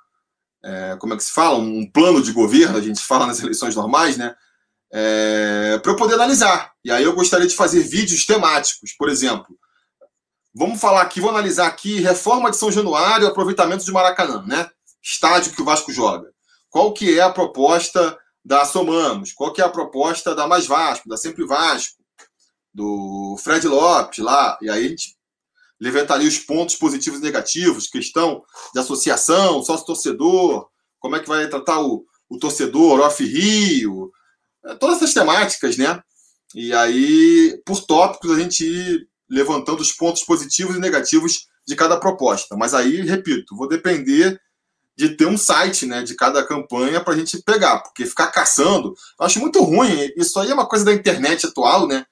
é, 0.64 0.96
como 0.98 1.14
é 1.14 1.16
que 1.16 1.24
se 1.24 1.32
fala? 1.32 1.58
Um 1.58 1.90
plano 1.90 2.22
de 2.22 2.32
governo, 2.32 2.76
a 2.76 2.80
gente 2.80 3.00
fala 3.00 3.26
nas 3.26 3.40
eleições 3.40 3.74
normais, 3.74 4.16
né? 4.16 4.34
É, 4.92 5.78
para 5.82 5.92
eu 5.92 5.96
poder 5.96 6.14
analisar. 6.14 6.72
E 6.84 6.90
aí 6.90 7.02
eu 7.02 7.14
gostaria 7.14 7.46
de 7.46 7.56
fazer 7.56 7.82
vídeos 7.82 8.26
temáticos, 8.26 8.92
por 8.92 9.08
exemplo. 9.08 9.56
Vamos 10.54 10.80
falar 10.80 11.00
aqui, 11.00 11.20
vou 11.20 11.30
analisar 11.30 11.66
aqui 11.66 12.00
reforma 12.00 12.50
de 12.50 12.58
São 12.58 12.70
Januário, 12.70 13.26
aproveitamento 13.26 13.84
de 13.84 13.90
Maracanã, 13.90 14.44
né? 14.46 14.68
Estádio 15.02 15.52
que 15.52 15.62
o 15.62 15.64
Vasco 15.64 15.90
joga. 15.90 16.30
Qual 16.68 16.92
que 16.92 17.18
é 17.18 17.22
a 17.22 17.32
proposta 17.32 18.18
da 18.44 18.64
Somamos? 18.64 19.32
Qual 19.32 19.52
que 19.52 19.62
é 19.62 19.64
a 19.64 19.70
proposta 19.70 20.34
da 20.34 20.46
Mais 20.46 20.66
Vasco, 20.66 21.08
da 21.08 21.16
Sempre 21.16 21.46
Vasco, 21.46 21.96
do 22.72 23.36
Fred 23.42 23.66
Lopes 23.66 24.18
lá? 24.18 24.58
E 24.60 24.68
aí 24.68 24.84
a 24.84 24.88
gente 24.88 25.16
levantaria 25.80 26.28
os 26.28 26.38
pontos 26.38 26.76
positivos 26.76 27.18
e 27.18 27.22
negativos, 27.22 27.88
questão 27.88 28.42
de 28.72 28.78
associação, 28.78 29.62
sócio-torcedor, 29.62 30.68
como 31.00 31.16
é 31.16 31.20
que 31.20 31.28
vai 31.28 31.48
tratar 31.48 31.80
o, 31.80 32.04
o 32.28 32.38
torcedor 32.38 33.00
off-rio, 33.00 34.12
todas 34.78 34.96
essas 34.96 35.14
temáticas, 35.14 35.76
né? 35.76 36.00
E 36.54 36.72
aí, 36.72 37.60
por 37.64 37.80
tópicos, 37.84 38.30
a 38.30 38.40
gente 38.40 38.64
ir 38.64 39.08
levantando 39.28 39.80
os 39.80 39.92
pontos 39.92 40.22
positivos 40.22 40.76
e 40.76 40.80
negativos 40.80 41.46
de 41.66 41.74
cada 41.74 41.96
proposta. 41.96 42.56
Mas 42.56 42.74
aí, 42.74 43.00
repito, 43.00 43.56
vou 43.56 43.68
depender 43.68 44.38
de 44.96 45.10
ter 45.10 45.26
um 45.26 45.38
site 45.38 45.86
né, 45.86 46.02
de 46.02 46.14
cada 46.14 46.44
campanha 46.46 47.00
para 47.00 47.14
a 47.14 47.16
gente 47.16 47.42
pegar, 47.42 47.78
porque 47.78 48.04
ficar 48.04 48.26
caçando, 48.26 48.94
eu 49.18 49.26
acho 49.26 49.40
muito 49.40 49.62
ruim. 49.62 50.10
Isso 50.16 50.38
aí 50.38 50.50
é 50.50 50.54
uma 50.54 50.66
coisa 50.66 50.84
da 50.84 50.92
internet 50.92 51.46
atual, 51.46 51.88
né? 51.88 52.04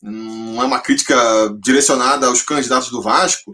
Não 0.00 0.62
é 0.62 0.64
uma 0.64 0.80
crítica 0.80 1.16
direcionada 1.60 2.26
aos 2.26 2.42
candidatos 2.42 2.90
do 2.90 3.02
Vasco, 3.02 3.50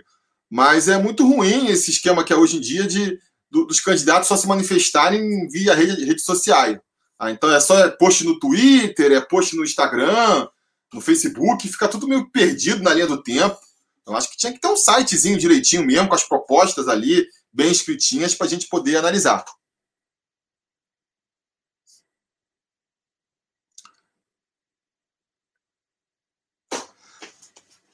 mas 0.51 0.88
é 0.88 0.99
muito 0.99 1.27
ruim 1.27 1.69
esse 1.69 1.90
esquema 1.90 2.25
que 2.25 2.33
é 2.33 2.37
hoje 2.37 2.59
em 2.59 2.61
dia 2.61 2.87
de 2.87 3.19
dos 3.51 3.81
candidatos 3.81 4.29
só 4.29 4.37
se 4.37 4.47
manifestarem 4.47 5.49
via 5.49 5.75
rede, 5.75 6.05
rede 6.05 6.23
social. 6.23 6.81
Ah, 7.23 7.31
então 7.31 7.53
é 7.53 7.61
só 7.61 7.91
post 7.91 8.25
no 8.25 8.39
Twitter, 8.41 9.13
é 9.13 9.21
post 9.21 9.55
no 9.55 9.63
Instagram, 9.63 10.49
no 10.91 11.03
Facebook, 11.03 11.69
fica 11.69 11.87
tudo 11.87 12.09
meio 12.09 12.31
perdido 12.31 12.83
na 12.83 12.95
linha 12.95 13.07
do 13.07 13.23
tempo. 13.23 13.59
Eu 14.07 14.17
acho 14.17 14.31
que 14.31 14.39
tinha 14.39 14.51
que 14.51 14.59
ter 14.59 14.69
um 14.69 14.77
sitezinho 14.77 15.39
direitinho 15.39 15.85
mesmo, 15.85 16.09
com 16.09 16.15
as 16.15 16.25
propostas 16.25 16.89
ali, 16.89 17.27
bem 17.53 17.71
escritinhas, 17.71 18.35
para 18.35 18.47
a 18.47 18.49
gente 18.51 18.69
poder 18.69 18.97
analisar. 18.97 19.45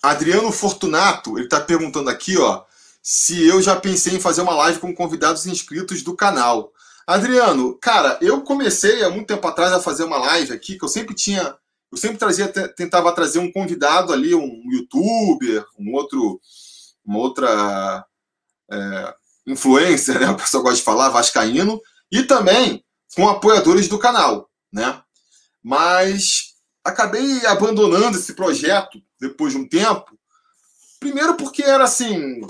Adriano 0.01 0.53
Fortunato, 0.53 1.37
ele 1.37 1.47
está 1.47 1.61
perguntando 1.61 2.09
aqui, 2.09 2.39
ó, 2.39 2.65
se 3.03 3.45
eu 3.45 3.61
já 3.61 3.75
pensei 3.75 4.15
em 4.15 4.21
fazer 4.21 4.43
uma 4.43 4.55
live 4.55 4.79
com 4.79 4.95
convidados 4.95 5.47
inscritos 5.47 6.03
do 6.03 6.15
canal. 6.15 6.73
Adriano, 7.07 7.79
cara, 7.79 8.19
eu 8.21 8.43
comecei 8.43 9.05
há 9.05 9.09
muito 9.09 9.29
tempo 9.29 9.47
atrás 9.47 9.73
a 9.73 9.81
fazer 9.81 10.03
uma 10.03 10.19
live 10.19 10.53
aqui, 10.53 10.77
que 10.77 10.85
eu 10.85 10.89
sempre 10.89 11.15
tinha, 11.15 11.57
eu 11.93 11.97
sempre 11.97 12.19
trazia, 12.19 12.49
tentava 12.49 13.15
trazer 13.15 13.39
um 13.39 13.53
convidado 13.53 14.13
ali, 14.13 14.35
um 14.35 14.63
youtuber, 14.73 15.65
um 15.79 15.95
outro, 15.95 16.41
uma 17.05 17.19
outra 17.19 18.05
é, 18.69 19.15
influencer, 19.47 20.19
né? 20.21 20.31
O 20.31 20.37
pessoal 20.37 20.65
gosta 20.65 20.79
de 20.79 20.83
falar, 20.83 21.11
vascaíno, 21.11 21.81
e 22.11 22.25
também 22.25 22.85
com 23.15 23.29
apoiadores 23.29 23.87
do 23.87 24.01
canal, 24.01 24.51
né? 24.73 25.01
Mas 25.63 26.55
acabei 26.85 27.47
abandonando 27.47 28.19
esse 28.19 28.35
projeto 28.35 29.01
depois 29.21 29.53
de 29.53 29.59
um 29.59 29.69
tempo. 29.69 30.19
Primeiro 30.99 31.35
porque 31.37 31.63
era 31.63 31.85
assim, 31.85 32.41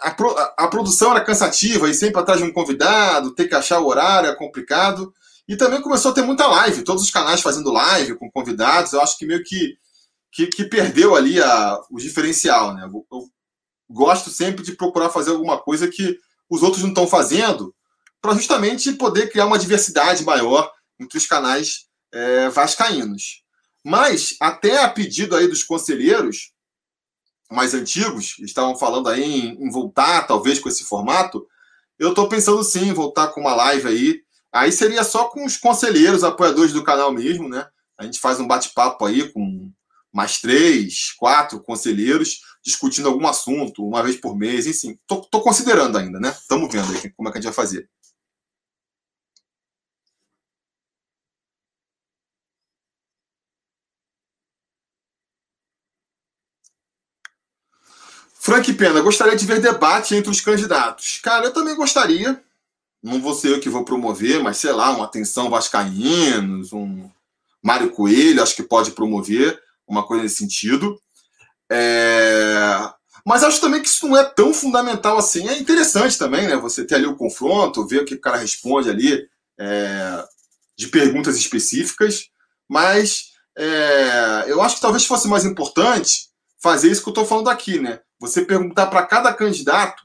a, 0.00 0.64
a, 0.64 0.68
produção 0.68 1.10
era 1.10 1.24
cansativa 1.24 1.88
e 1.88 1.94
sempre 1.94 2.20
atrás 2.20 2.40
de 2.40 2.46
um 2.46 2.52
convidado, 2.52 3.34
ter 3.34 3.48
que 3.48 3.54
achar 3.54 3.80
o 3.80 3.86
horário 3.86 4.30
é 4.30 4.34
complicado. 4.34 5.12
E 5.46 5.56
também 5.56 5.82
começou 5.82 6.10
a 6.10 6.14
ter 6.14 6.22
muita 6.22 6.46
live, 6.46 6.84
todos 6.84 7.02
os 7.02 7.10
canais 7.10 7.40
fazendo 7.40 7.72
live 7.72 8.16
com 8.16 8.30
convidados. 8.30 8.92
Eu 8.92 9.00
acho 9.00 9.18
que 9.18 9.26
meio 9.26 9.42
que, 9.44 9.76
que, 10.32 10.46
que 10.46 10.64
perdeu 10.64 11.14
ali 11.14 11.40
a, 11.40 11.80
o 11.90 11.98
diferencial, 11.98 12.74
né? 12.74 12.84
Eu, 12.84 13.06
eu 13.12 13.28
gosto 13.90 14.30
sempre 14.30 14.64
de 14.64 14.72
procurar 14.72 15.10
fazer 15.10 15.30
alguma 15.30 15.58
coisa 15.58 15.88
que 15.88 16.18
os 16.48 16.62
outros 16.62 16.82
não 16.82 16.90
estão 16.90 17.06
fazendo, 17.06 17.74
para 18.20 18.34
justamente 18.34 18.92
poder 18.94 19.30
criar 19.30 19.46
uma 19.46 19.58
diversidade 19.58 20.24
maior 20.24 20.70
entre 20.98 21.18
os 21.18 21.26
canais 21.26 21.86
é, 22.12 22.48
vascaínos. 22.48 23.42
Mas, 23.84 24.36
até 24.40 24.82
a 24.82 24.88
pedido 24.88 25.36
aí 25.36 25.46
dos 25.46 25.62
conselheiros 25.62 26.53
mais 27.54 27.74
antigos, 27.74 28.36
estavam 28.40 28.76
falando 28.76 29.08
aí 29.08 29.22
em, 29.22 29.64
em 29.64 29.70
voltar, 29.70 30.26
talvez, 30.26 30.58
com 30.58 30.68
esse 30.68 30.84
formato, 30.84 31.46
eu 31.98 32.10
estou 32.10 32.28
pensando 32.28 32.62
sim 32.62 32.88
em 32.88 32.92
voltar 32.92 33.28
com 33.28 33.40
uma 33.40 33.54
live 33.54 33.88
aí. 33.88 34.20
Aí 34.52 34.70
seria 34.70 35.02
só 35.02 35.24
com 35.24 35.44
os 35.44 35.56
conselheiros, 35.56 36.24
apoiadores 36.24 36.72
do 36.72 36.84
canal 36.84 37.12
mesmo, 37.12 37.48
né? 37.48 37.66
A 37.98 38.04
gente 38.04 38.20
faz 38.20 38.38
um 38.40 38.46
bate-papo 38.46 39.04
aí 39.04 39.32
com 39.32 39.70
mais 40.12 40.40
três, 40.40 41.12
quatro 41.18 41.60
conselheiros, 41.60 42.40
discutindo 42.64 43.08
algum 43.08 43.26
assunto, 43.26 43.84
uma 43.84 44.02
vez 44.02 44.16
por 44.16 44.36
mês, 44.36 44.66
enfim. 44.66 44.96
Tô, 45.06 45.40
considerando 45.40 45.98
ainda, 45.98 46.20
né? 46.20 46.30
Estamos 46.30 46.72
vendo 46.72 46.92
aí 46.92 47.10
como 47.16 47.28
é 47.28 47.32
que 47.32 47.38
a 47.38 47.40
gente 47.40 47.52
vai 47.52 47.64
fazer. 47.64 47.88
Frank 58.44 58.70
Pena, 58.74 59.00
gostaria 59.00 59.34
de 59.34 59.46
ver 59.46 59.58
debate 59.58 60.14
entre 60.14 60.30
os 60.30 60.38
candidatos. 60.38 61.18
Cara, 61.22 61.46
eu 61.46 61.50
também 61.50 61.74
gostaria. 61.74 62.38
Não 63.02 63.18
vou 63.18 63.32
ser 63.32 63.52
eu 63.52 63.58
que 63.58 63.70
vou 63.70 63.86
promover, 63.86 64.42
mas 64.42 64.58
sei 64.58 64.70
lá, 64.70 64.90
uma 64.90 65.06
atenção 65.06 65.48
Vascaínos, 65.48 66.70
um 66.70 67.08
Mário 67.62 67.90
Coelho, 67.90 68.42
acho 68.42 68.54
que 68.54 68.62
pode 68.62 68.90
promover 68.90 69.58
uma 69.88 70.06
coisa 70.06 70.24
nesse 70.24 70.36
sentido. 70.36 71.00
É... 71.72 72.66
Mas 73.24 73.42
acho 73.42 73.62
também 73.62 73.80
que 73.80 73.88
isso 73.88 74.06
não 74.06 74.18
é 74.18 74.24
tão 74.24 74.52
fundamental 74.52 75.16
assim. 75.16 75.48
É 75.48 75.56
interessante 75.56 76.18
também, 76.18 76.46
né? 76.46 76.54
Você 76.58 76.84
ter 76.84 76.96
ali 76.96 77.06
o 77.06 77.16
confronto, 77.16 77.86
ver 77.86 78.02
o 78.02 78.04
que 78.04 78.16
o 78.16 78.20
cara 78.20 78.36
responde 78.36 78.90
ali 78.90 79.26
é... 79.58 80.22
de 80.76 80.88
perguntas 80.88 81.38
específicas. 81.38 82.28
Mas 82.68 83.30
é... 83.56 84.44
eu 84.48 84.60
acho 84.60 84.74
que 84.74 84.82
talvez 84.82 85.06
fosse 85.06 85.26
mais 85.28 85.46
importante 85.46 86.33
fazer 86.64 86.90
isso 86.90 87.02
que 87.02 87.08
eu 87.10 87.12
estou 87.12 87.26
falando 87.26 87.50
aqui, 87.50 87.78
né? 87.78 88.00
Você 88.18 88.42
perguntar 88.42 88.86
para 88.86 89.04
cada 89.04 89.34
candidato. 89.34 90.02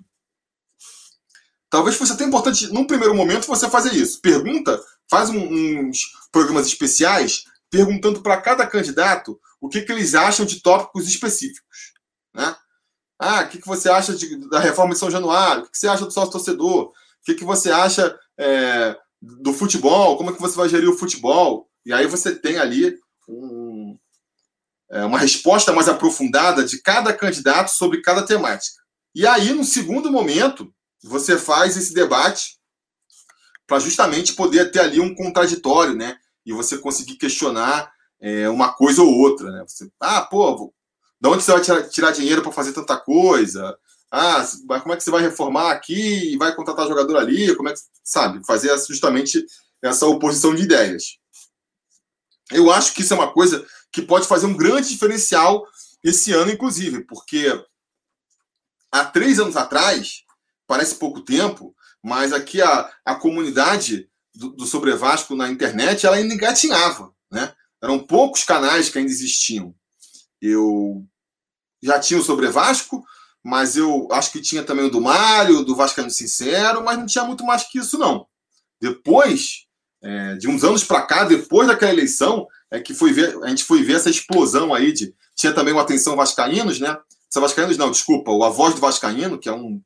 Talvez 1.69 1.95
fosse 1.95 2.11
até 2.11 2.25
importante, 2.25 2.67
num 2.67 2.85
primeiro 2.85 3.15
momento, 3.15 3.47
você 3.47 3.69
fazer 3.69 3.93
isso. 3.93 4.19
Pergunta, 4.19 4.77
faz 5.09 5.29
um, 5.29 5.39
uns 5.39 5.99
programas 6.33 6.67
especiais 6.67 7.45
perguntando 7.71 8.21
para 8.21 8.41
cada 8.41 8.67
candidato 8.67 9.39
o 9.61 9.69
que, 9.69 9.83
que 9.83 9.91
eles 9.93 10.13
acham 10.15 10.45
de 10.45 10.61
tópicos 10.61 11.07
específicos. 11.07 11.93
Né? 12.33 12.53
Ah, 13.17 13.43
o 13.43 13.47
que, 13.47 13.59
que 13.59 13.67
você 13.67 13.89
acha 13.89 14.13
de, 14.13 14.49
da 14.49 14.59
reforma 14.59 14.93
de 14.93 14.99
São 14.99 15.09
Januário? 15.09 15.61
O 15.61 15.65
que, 15.65 15.71
que 15.71 15.77
você 15.77 15.87
acha 15.87 16.05
do 16.05 16.11
sócio 16.11 16.33
torcedor? 16.33 16.87
O 16.87 16.93
que, 17.23 17.35
que 17.35 17.45
você 17.45 17.71
acha 17.71 18.19
é, 18.37 18.97
do 19.21 19.53
futebol? 19.53 20.17
Como 20.17 20.31
é 20.31 20.33
que 20.33 20.41
você 20.41 20.57
vai 20.57 20.67
gerir 20.67 20.89
o 20.89 20.97
futebol? 20.97 21.69
E 21.85 21.93
aí 21.93 22.05
você 22.05 22.35
tem 22.35 22.57
ali 22.57 22.99
um, 23.29 23.68
uma 24.89 25.19
resposta 25.19 25.71
mais 25.71 25.87
aprofundada 25.87 26.63
de 26.63 26.81
cada 26.81 27.13
candidato 27.13 27.69
sobre 27.69 28.01
cada 28.01 28.25
temática. 28.25 28.81
E 29.13 29.25
aí, 29.25 29.53
no 29.53 29.63
segundo 29.63 30.11
momento, 30.11 30.73
você 31.03 31.37
faz 31.37 31.77
esse 31.77 31.93
debate 31.93 32.57
para 33.67 33.79
justamente 33.79 34.33
poder 34.33 34.71
ter 34.71 34.79
ali 34.79 34.99
um 34.99 35.13
contraditório, 35.13 35.95
né? 35.95 36.17
E 36.45 36.51
você 36.51 36.77
conseguir 36.77 37.15
questionar 37.15 37.91
é, 38.19 38.49
uma 38.49 38.73
coisa 38.73 39.01
ou 39.01 39.09
outra, 39.09 39.51
né? 39.51 39.63
Você, 39.67 39.89
ah, 39.99 40.21
pô, 40.21 40.73
de 41.21 41.29
onde 41.29 41.43
você 41.43 41.51
vai 41.51 41.61
tirar, 41.61 41.89
tirar 41.89 42.11
dinheiro 42.11 42.41
para 42.41 42.51
fazer 42.51 42.73
tanta 42.73 42.97
coisa? 42.97 43.77
Ah, 44.11 44.43
como 44.81 44.93
é 44.93 44.97
que 44.97 45.03
você 45.03 45.11
vai 45.11 45.21
reformar 45.21 45.71
aqui 45.71 46.33
e 46.33 46.37
vai 46.37 46.55
contratar 46.55 46.87
jogador 46.87 47.17
ali? 47.17 47.55
Como 47.55 47.69
é 47.69 47.73
que, 47.73 47.79
sabe, 48.03 48.43
fazer 48.45 48.75
justamente 48.87 49.45
essa 49.81 50.05
oposição 50.05 50.53
de 50.53 50.63
ideias. 50.63 51.17
Eu 52.51 52.71
acho 52.71 52.93
que 52.93 53.01
isso 53.01 53.13
é 53.13 53.17
uma 53.17 53.31
coisa 53.31 53.65
que 53.91 54.01
pode 54.01 54.27
fazer 54.27 54.45
um 54.45 54.55
grande 54.55 54.89
diferencial 54.89 55.65
esse 56.03 56.31
ano, 56.31 56.51
inclusive, 56.51 57.03
porque 57.05 57.47
há 58.91 59.05
três 59.05 59.39
anos 59.39 59.57
atrás, 59.57 60.23
parece 60.67 60.95
pouco 60.95 61.21
tempo, 61.21 61.75
mas 62.03 62.31
aqui 62.31 62.61
a, 62.61 62.89
a 63.03 63.15
comunidade 63.15 64.09
do, 64.33 64.49
do 64.51 64.65
Sobre 64.65 64.95
Vasco 64.95 65.35
na 65.35 65.49
internet, 65.49 66.05
ela 66.05 66.15
ainda 66.15 66.33
engatinhava, 66.33 67.13
né? 67.31 67.53
Eram 67.81 67.99
poucos 67.99 68.43
canais 68.43 68.89
que 68.89 68.97
ainda 68.97 69.11
existiam. 69.11 69.73
Eu 70.41 71.05
já 71.81 71.99
tinha 71.99 72.19
o 72.19 72.23
Sobre 72.23 72.47
Vasco, 72.47 73.03
mas 73.43 73.77
eu 73.77 74.07
acho 74.11 74.31
que 74.31 74.41
tinha 74.41 74.63
também 74.63 74.85
o 74.85 74.91
do 74.91 75.01
Mário, 75.01 75.63
do 75.63 75.75
Vascaíno 75.75 76.11
Sincero, 76.11 76.83
mas 76.83 76.97
não 76.97 77.05
tinha 77.05 77.23
muito 77.23 77.43
mais 77.43 77.63
que 77.63 77.79
isso, 77.79 77.97
não. 77.97 78.27
Depois, 78.81 79.65
é, 80.01 80.35
de 80.35 80.47
uns 80.47 80.63
anos 80.63 80.83
para 80.83 81.05
cá, 81.05 81.23
depois 81.23 81.67
daquela 81.67 81.91
eleição, 81.91 82.47
é 82.71 82.79
que 82.79 82.93
foi 82.93 83.11
ver, 83.11 83.37
a 83.43 83.47
gente 83.49 83.63
foi 83.63 83.83
ver 83.83 83.95
essa 83.95 84.09
explosão 84.09 84.73
aí 84.73 84.91
de. 84.91 85.13
Tinha 85.35 85.53
também 85.53 85.73
o 85.73 85.79
Atenção 85.79 86.15
Vascaínos, 86.15 86.79
né? 86.79 86.97
São 87.29 87.41
Vascaínos, 87.41 87.77
não, 87.77 87.91
desculpa, 87.91 88.31
o 88.31 88.43
A 88.43 88.49
Voz 88.49 88.75
do 88.75 88.81
Vascaíno, 88.81 89.39
que 89.39 89.47
é 89.47 89.53
um, 89.53 89.81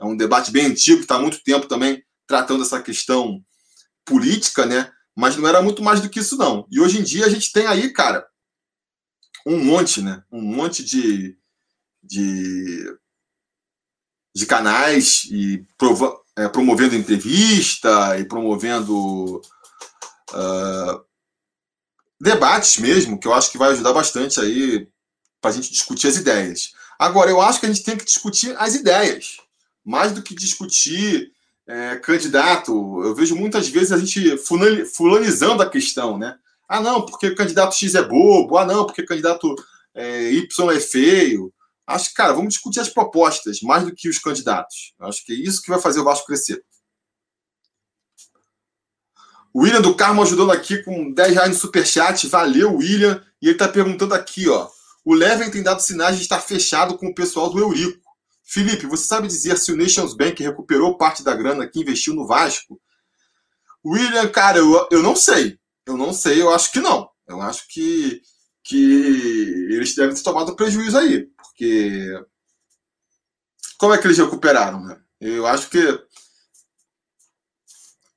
é 0.00 0.04
um 0.04 0.16
debate 0.16 0.50
bem 0.50 0.66
antigo, 0.66 0.98
que 0.98 1.04
está 1.04 1.16
há 1.16 1.20
muito 1.20 1.42
tempo 1.42 1.66
também 1.66 2.02
tratando 2.26 2.62
essa 2.62 2.80
questão 2.80 3.42
política, 4.04 4.66
né? 4.66 4.90
Mas 5.16 5.36
não 5.36 5.48
era 5.48 5.62
muito 5.62 5.82
mais 5.82 6.00
do 6.00 6.08
que 6.08 6.20
isso, 6.20 6.36
não. 6.36 6.66
E 6.70 6.80
hoje 6.80 6.98
em 6.98 7.02
dia 7.02 7.26
a 7.26 7.28
gente 7.28 7.52
tem 7.52 7.66
aí, 7.66 7.92
cara, 7.92 8.26
um 9.46 9.62
monte, 9.62 10.02
né? 10.02 10.22
Um 10.30 10.42
monte 10.42 10.84
de, 10.84 11.36
de, 12.02 12.98
de 14.34 14.46
canais 14.46 15.24
e 15.30 15.64
prova, 15.78 16.18
é, 16.36 16.48
promovendo 16.48 16.94
entrevista 16.94 18.18
e 18.18 18.24
promovendo 18.24 19.36
uh, 20.32 21.04
debates 22.24 22.78
mesmo, 22.78 23.18
que 23.18 23.28
eu 23.28 23.34
acho 23.34 23.52
que 23.52 23.58
vai 23.58 23.70
ajudar 23.70 23.92
bastante 23.92 24.40
aí 24.40 24.88
para 25.42 25.50
a 25.50 25.54
gente 25.54 25.70
discutir 25.70 26.08
as 26.08 26.16
ideias. 26.16 26.72
Agora, 26.98 27.28
eu 27.28 27.38
acho 27.38 27.60
que 27.60 27.66
a 27.66 27.68
gente 27.68 27.84
tem 27.84 27.98
que 27.98 28.04
discutir 28.04 28.56
as 28.58 28.74
ideias, 28.74 29.36
mais 29.84 30.10
do 30.10 30.22
que 30.22 30.34
discutir 30.34 31.30
é, 31.66 31.96
candidato. 31.96 32.72
Eu 33.04 33.14
vejo 33.14 33.36
muitas 33.36 33.68
vezes 33.68 33.92
a 33.92 33.98
gente 33.98 34.38
fulanizando 34.96 35.62
a 35.62 35.68
questão, 35.68 36.16
né? 36.16 36.34
Ah, 36.66 36.80
não, 36.80 37.04
porque 37.04 37.26
o 37.26 37.36
candidato 37.36 37.76
X 37.76 37.94
é 37.94 38.02
bobo. 38.02 38.56
Ah, 38.56 38.64
não, 38.64 38.86
porque 38.86 39.02
o 39.02 39.06
candidato 39.06 39.54
é, 39.94 40.32
Y 40.32 40.70
é 40.70 40.80
feio. 40.80 41.52
Acho 41.86 42.08
que, 42.08 42.14
cara, 42.14 42.32
vamos 42.32 42.54
discutir 42.54 42.80
as 42.80 42.88
propostas 42.88 43.60
mais 43.60 43.84
do 43.84 43.94
que 43.94 44.08
os 44.08 44.18
candidatos. 44.18 44.94
Acho 44.98 45.26
que 45.26 45.32
é 45.34 45.36
isso 45.36 45.60
que 45.60 45.68
vai 45.68 45.78
fazer 45.78 46.00
o 46.00 46.04
Vasco 46.04 46.26
crescer. 46.26 46.64
William 49.56 49.80
do 49.80 49.94
Carmo 49.94 50.22
ajudando 50.22 50.50
aqui 50.50 50.82
com 50.82 51.12
10 51.12 51.34
reais 51.34 51.48
no 51.50 51.54
superchat. 51.54 52.26
Valeu, 52.26 52.74
William. 52.76 53.22
E 53.40 53.46
ele 53.46 53.54
está 53.54 53.68
perguntando 53.68 54.14
aqui, 54.14 54.48
ó. 54.48 54.68
O 55.04 55.14
Leven 55.14 55.50
tem 55.50 55.62
dado 55.62 55.80
sinais 55.80 56.16
de 56.16 56.22
estar 56.22 56.40
fechado 56.40 56.96
com 56.96 57.06
o 57.06 57.14
pessoal 57.14 57.50
do 57.50 57.60
Eurico. 57.60 58.02
Felipe, 58.42 58.86
você 58.86 59.06
sabe 59.06 59.28
dizer 59.28 59.56
se 59.58 59.72
o 59.72 59.76
Nations 59.76 60.14
Bank 60.14 60.42
recuperou 60.42 60.98
parte 60.98 61.22
da 61.22 61.34
grana 61.34 61.66
que 61.66 61.80
investiu 61.80 62.14
no 62.14 62.26
Vasco? 62.26 62.80
William, 63.84 64.28
cara, 64.28 64.58
eu, 64.58 64.88
eu 64.90 65.02
não 65.02 65.14
sei. 65.14 65.58
Eu 65.86 65.96
não 65.96 66.12
sei, 66.12 66.40
eu 66.40 66.50
acho 66.52 66.72
que 66.72 66.80
não. 66.80 67.08
Eu 67.28 67.40
acho 67.40 67.68
que, 67.68 68.22
que 68.62 69.66
eles 69.70 69.94
devem 69.94 70.14
ter 70.14 70.22
tomado 70.22 70.56
prejuízo 70.56 70.96
aí. 70.96 71.26
Porque. 71.36 72.08
Como 73.78 73.92
é 73.92 73.98
que 73.98 74.06
eles 74.06 74.18
recuperaram, 74.18 74.82
né? 74.82 74.98
Eu 75.20 75.46
acho 75.46 75.68
que. 75.68 75.78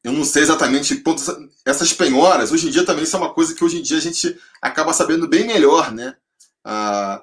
Eu 0.08 0.13
não 0.13 0.24
sei 0.24 0.41
exatamente 0.41 0.96
quantas. 1.02 1.28
Essas 1.65 1.91
penhoras, 1.91 2.54
hoje 2.54 2.70
em 2.70 2.72
dia 2.72 2.86
também 2.86 3.04
isso 3.04 3.17
é 3.17 3.20
uma 3.20 3.34
coisa 3.34 3.54
que 3.54 3.62
hoje 3.62 3.78
em 3.78 3.82
dia 3.82 3.98
a 3.98 4.02
gente 4.02 4.39
acaba 4.62 4.93
sabendo 4.93 5.28
bem 5.28 5.46
melhor, 5.46 5.91
né? 5.91 6.15
Ah, 6.63 7.22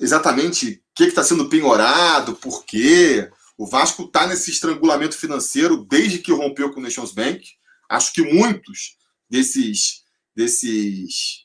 exatamente 0.00 0.82
o 0.90 0.94
que 0.94 1.04
está 1.04 1.22
sendo 1.22 1.50
penhorado, 1.50 2.34
por 2.36 2.64
quê. 2.64 3.30
O 3.58 3.66
Vasco 3.66 4.04
está 4.04 4.26
nesse 4.26 4.50
estrangulamento 4.50 5.18
financeiro 5.18 5.84
desde 5.84 6.18
que 6.18 6.32
rompeu 6.32 6.72
com 6.72 6.80
o 6.80 6.82
Nations 6.82 7.12
Bank. 7.12 7.46
Acho 7.90 8.14
que 8.14 8.22
muitos 8.22 8.96
desses, 9.28 10.02
desses 10.34 11.44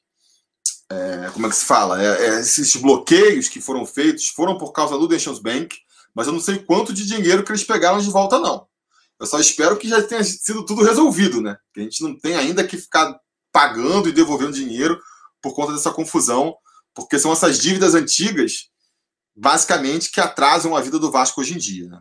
é, 0.90 1.30
como 1.34 1.46
é 1.46 1.50
que 1.50 1.58
se 1.58 1.66
fala? 1.66 2.02
É, 2.02 2.26
é, 2.26 2.40
esses 2.40 2.74
bloqueios 2.78 3.50
que 3.50 3.60
foram 3.60 3.86
feitos 3.86 4.30
foram 4.30 4.58
por 4.58 4.72
causa 4.72 4.98
do 4.98 5.10
Nations 5.10 5.40
Bank, 5.40 5.78
mas 6.16 6.26
eu 6.26 6.32
não 6.32 6.40
sei 6.40 6.60
quanto 6.60 6.94
de 6.94 7.06
dinheiro 7.06 7.44
que 7.44 7.52
eles 7.52 7.66
pegaram 7.66 8.00
de 8.00 8.10
volta, 8.10 8.40
não. 8.40 8.69
Eu 9.20 9.26
só 9.26 9.40
espero 9.40 9.78
que 9.78 9.90
já 9.90 10.02
tenha 10.02 10.24
sido 10.24 10.66
tudo 10.66 10.84
resolvido, 10.84 11.42
né? 11.42 11.58
Que 11.74 11.82
a 11.82 11.84
gente 11.84 12.02
não 12.02 12.18
tem 12.18 12.36
ainda 12.36 12.66
que 12.66 12.78
ficar 12.78 13.20
pagando 13.52 14.08
e 14.08 14.14
devolvendo 14.14 14.54
dinheiro 14.54 15.00
por 15.42 15.54
conta 15.54 15.74
dessa 15.74 15.92
confusão, 15.92 16.56
porque 16.94 17.20
são 17.20 17.32
essas 17.32 17.60
dívidas 17.60 17.96
antigas, 17.96 18.70
basicamente, 19.36 20.10
que 20.10 20.22
atrasam 20.22 20.76
a 20.76 20.82
vida 20.82 20.98
do 20.98 21.12
Vasco 21.12 21.42
hoje 21.42 21.54
em 21.54 21.58
dia, 21.58 21.90
né? 21.90 22.00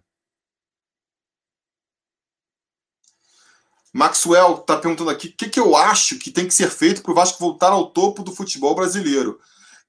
Maxwell 3.92 4.58
está 4.60 4.76
perguntando 4.76 5.10
aqui 5.10 5.28
o 5.28 5.36
que, 5.36 5.48
que 5.48 5.58
eu 5.58 5.74
acho 5.74 6.18
que 6.18 6.30
tem 6.30 6.46
que 6.46 6.54
ser 6.54 6.70
feito 6.70 7.02
para 7.02 7.10
o 7.10 7.14
Vasco 7.14 7.38
voltar 7.40 7.70
ao 7.72 7.90
topo 7.90 8.22
do 8.22 8.34
futebol 8.34 8.74
brasileiro. 8.74 9.40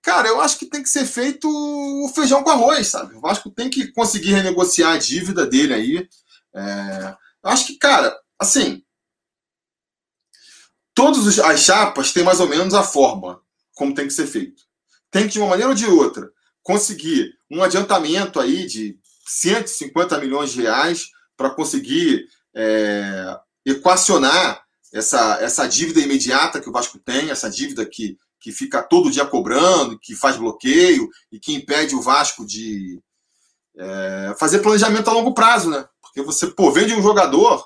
Cara, 0.02 0.30
eu 0.30 0.40
acho 0.40 0.58
que 0.58 0.66
tem 0.66 0.82
que 0.82 0.90
ser 0.90 1.06
feito 1.06 1.48
o 1.48 2.10
feijão 2.16 2.42
com 2.42 2.50
arroz, 2.50 2.88
sabe? 2.88 3.16
O 3.16 3.20
Vasco 3.20 3.52
tem 3.52 3.70
que 3.70 3.92
conseguir 3.92 4.32
renegociar 4.32 4.94
a 4.94 4.98
dívida 4.98 5.46
dele 5.46 5.74
aí. 5.74 6.10
É... 6.56 7.16
Eu 7.44 7.50
acho 7.52 7.68
que, 7.68 7.78
cara, 7.78 8.18
assim. 8.38 8.84
Todas 10.94 11.40
as 11.40 11.60
chapas 11.62 12.12
têm 12.12 12.24
mais 12.24 12.40
ou 12.40 12.50
menos 12.50 12.74
a 12.74 12.84
forma 12.84 13.42
como 13.74 13.94
tem 13.94 14.08
que 14.08 14.14
ser 14.14 14.28
feito. 14.28 14.64
Tem 15.10 15.24
que, 15.24 15.34
de 15.34 15.40
uma 15.40 15.48
maneira 15.48 15.70
ou 15.70 15.76
de 15.76 15.86
outra, 15.86 16.30
conseguir 16.62 17.34
um 17.50 17.64
adiantamento 17.64 18.40
aí 18.40 18.66
de 18.66 19.00
150 19.26 20.20
milhões 20.20 20.52
de 20.52 20.62
reais 20.62 21.08
para 21.38 21.50
conseguir 21.50 22.28
é, 22.54 23.40
equacionar 23.66 24.62
essa, 24.94 25.38
essa 25.42 25.68
dívida 25.68 26.02
imediata 26.02 26.60
que 26.60 26.70
o 26.70 26.72
Vasco 26.72 27.00
tem, 27.00 27.30
essa 27.30 27.50
dívida 27.50 27.86
que, 27.86 28.18
que 28.40 28.52
fica 28.52 28.82
todo 28.82 29.12
dia 29.12 29.26
cobrando, 29.26 29.98
que 30.00 30.16
faz 30.16 30.36
bloqueio 30.36 31.08
e 31.32 31.40
que 31.40 31.54
impede 31.54 31.96
o 31.96 32.02
Vasco 32.02 32.46
de 32.46 33.00
é, 33.78 34.36
fazer 34.38 34.60
planejamento 34.60 35.10
a 35.10 35.14
longo 35.14 35.34
prazo, 35.34 35.70
né? 35.70 35.88
Porque 36.20 36.34
você, 36.34 36.48
pô, 36.48 36.70
vende 36.70 36.94
um 36.94 37.02
jogador, 37.02 37.66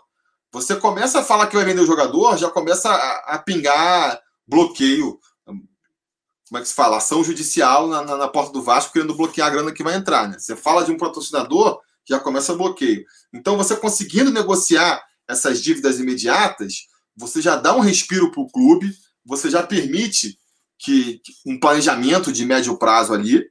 você 0.51 0.75
começa 0.75 1.19
a 1.19 1.23
falar 1.23 1.47
que 1.47 1.55
vai 1.55 1.65
vender 1.65 1.81
o 1.81 1.87
jogador, 1.87 2.37
já 2.37 2.49
começa 2.49 2.87
a, 2.87 3.35
a 3.35 3.39
pingar 3.39 4.21
bloqueio. 4.47 5.19
Como 5.45 6.59
é 6.59 6.61
que 6.61 6.67
se 6.67 6.75
fala? 6.75 6.97
Ação 6.97 7.23
judicial 7.23 7.87
na, 7.87 8.03
na, 8.03 8.15
na, 8.15 8.27
porta 8.27 8.51
do 8.51 8.61
Vasco 8.61 8.93
querendo 8.93 9.15
bloquear 9.15 9.47
a 9.47 9.49
grana 9.49 9.71
que 9.71 9.83
vai 9.83 9.95
entrar, 9.95 10.29
né? 10.29 10.37
Você 10.37 10.55
fala 10.55 10.85
de 10.85 10.91
um 10.91 10.97
patrocinador, 10.97 11.79
já 12.07 12.19
começa 12.19 12.53
bloqueio. 12.53 13.03
Então, 13.33 13.57
você 13.57 13.75
conseguindo 13.75 14.31
negociar 14.31 15.03
essas 15.27 15.59
dívidas 15.59 15.99
imediatas, 15.99 16.87
você 17.15 17.41
já 17.41 17.55
dá 17.55 17.75
um 17.75 17.79
respiro 17.79 18.29
para 18.29 18.41
o 18.41 18.51
clube, 18.51 18.93
você 19.25 19.49
já 19.49 19.63
permite 19.63 20.37
que, 20.77 21.19
que 21.19 21.33
um 21.43 21.59
planejamento 21.59 22.31
de 22.31 22.45
médio 22.45 22.77
prazo 22.77 23.13
ali, 23.13 23.43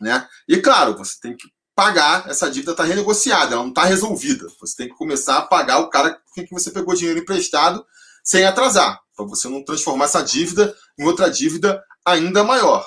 né? 0.00 0.26
E 0.48 0.56
claro, 0.56 0.96
você 0.96 1.18
tem 1.20 1.36
que 1.36 1.53
pagar 1.74 2.28
essa 2.28 2.50
dívida 2.50 2.72
está 2.72 2.84
renegociada, 2.84 3.54
ela 3.54 3.62
não 3.62 3.70
está 3.70 3.84
resolvida. 3.84 4.46
Você 4.60 4.76
tem 4.76 4.88
que 4.88 4.94
começar 4.94 5.38
a 5.38 5.42
pagar 5.42 5.78
o 5.78 5.90
cara 5.90 6.18
que 6.34 6.50
você 6.50 6.70
pegou 6.70 6.94
dinheiro 6.94 7.18
emprestado 7.18 7.84
sem 8.22 8.44
atrasar, 8.44 9.00
para 9.14 9.26
você 9.26 9.48
não 9.48 9.64
transformar 9.64 10.06
essa 10.06 10.22
dívida 10.22 10.74
em 10.98 11.04
outra 11.04 11.30
dívida 11.30 11.82
ainda 12.04 12.42
maior, 12.42 12.86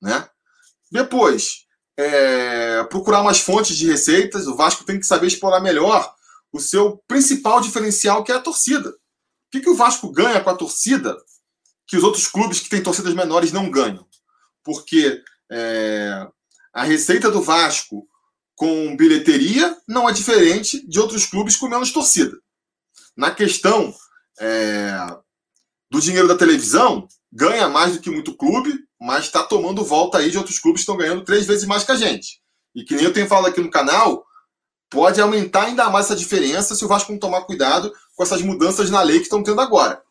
né? 0.00 0.28
Depois, 0.90 1.66
é, 1.96 2.84
procurar 2.84 3.22
mais 3.22 3.40
fontes 3.40 3.76
de 3.76 3.86
receitas. 3.86 4.46
O 4.46 4.54
Vasco 4.54 4.84
tem 4.84 5.00
que 5.00 5.06
saber 5.06 5.26
explorar 5.26 5.60
melhor 5.60 6.14
o 6.52 6.60
seu 6.60 7.02
principal 7.08 7.60
diferencial, 7.60 8.22
que 8.22 8.30
é 8.30 8.36
a 8.36 8.40
torcida. 8.40 8.90
O 8.90 8.94
que, 9.50 9.60
que 9.60 9.70
o 9.70 9.74
Vasco 9.74 10.10
ganha 10.10 10.40
com 10.40 10.50
a 10.50 10.54
torcida 10.54 11.16
que 11.86 11.96
os 11.96 12.04
outros 12.04 12.26
clubes 12.28 12.60
que 12.60 12.68
têm 12.68 12.82
torcidas 12.82 13.14
menores 13.14 13.52
não 13.52 13.70
ganham? 13.70 14.06
Porque 14.62 15.22
é, 15.50 16.26
a 16.72 16.82
receita 16.84 17.30
do 17.30 17.42
Vasco 17.42 18.06
com 18.56 18.96
bilheteria 18.96 19.76
não 19.86 20.08
é 20.08 20.12
diferente 20.12 20.84
de 20.88 20.98
outros 20.98 21.26
clubes 21.26 21.56
com 21.56 21.68
menos 21.68 21.92
torcida. 21.92 22.36
Na 23.14 23.30
questão 23.30 23.94
é, 24.40 24.96
do 25.90 26.00
dinheiro 26.00 26.26
da 26.26 26.36
televisão, 26.36 27.06
ganha 27.30 27.68
mais 27.68 27.92
do 27.92 28.00
que 28.00 28.10
muito 28.10 28.34
clube, 28.34 28.74
mas 28.98 29.26
está 29.26 29.42
tomando 29.42 29.84
volta 29.84 30.18
aí 30.18 30.30
de 30.30 30.38
outros 30.38 30.58
clubes 30.58 30.80
que 30.80 30.82
estão 30.82 30.96
ganhando 30.96 31.24
três 31.24 31.46
vezes 31.46 31.66
mais 31.66 31.84
que 31.84 31.92
a 31.92 31.96
gente. 31.96 32.40
E 32.74 32.82
que 32.82 32.96
nem 32.96 33.04
eu 33.04 33.12
tenho 33.12 33.28
falado 33.28 33.48
aqui 33.48 33.60
no 33.60 33.70
canal, 33.70 34.26
pode 34.88 35.20
aumentar 35.20 35.64
ainda 35.64 35.90
mais 35.90 36.06
essa 36.06 36.16
diferença 36.16 36.74
se 36.74 36.84
o 36.84 36.88
Vasco 36.88 37.12
não 37.12 37.18
tomar 37.18 37.42
cuidado 37.42 37.92
com 38.14 38.22
essas 38.22 38.40
mudanças 38.40 38.90
na 38.90 39.02
lei 39.02 39.18
que 39.18 39.24
estão 39.24 39.42
tendo 39.42 39.60
agora. 39.60 40.02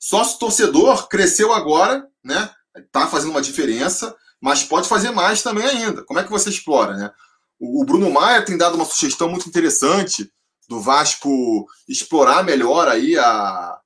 Sócio 0.00 0.38
torcedor 0.38 1.08
cresceu 1.08 1.52
agora, 1.52 2.08
né? 2.24 2.50
Tá 2.90 3.06
fazendo 3.06 3.30
uma 3.30 3.42
diferença, 3.42 4.16
mas 4.42 4.64
pode 4.64 4.88
fazer 4.88 5.12
mais 5.12 5.40
também 5.40 5.64
ainda. 5.64 6.02
Como 6.02 6.18
é 6.18 6.24
que 6.24 6.30
você 6.30 6.50
explora, 6.50 6.96
né? 6.96 7.12
O 7.60 7.84
Bruno 7.84 8.10
Maia 8.10 8.44
tem 8.44 8.58
dado 8.58 8.74
uma 8.74 8.84
sugestão 8.84 9.28
muito 9.28 9.48
interessante 9.48 10.28
do 10.68 10.80
Vasco 10.80 11.64
explorar 11.88 12.42
melhor 12.42 12.88
aí 12.88 13.16
a, 13.16 13.78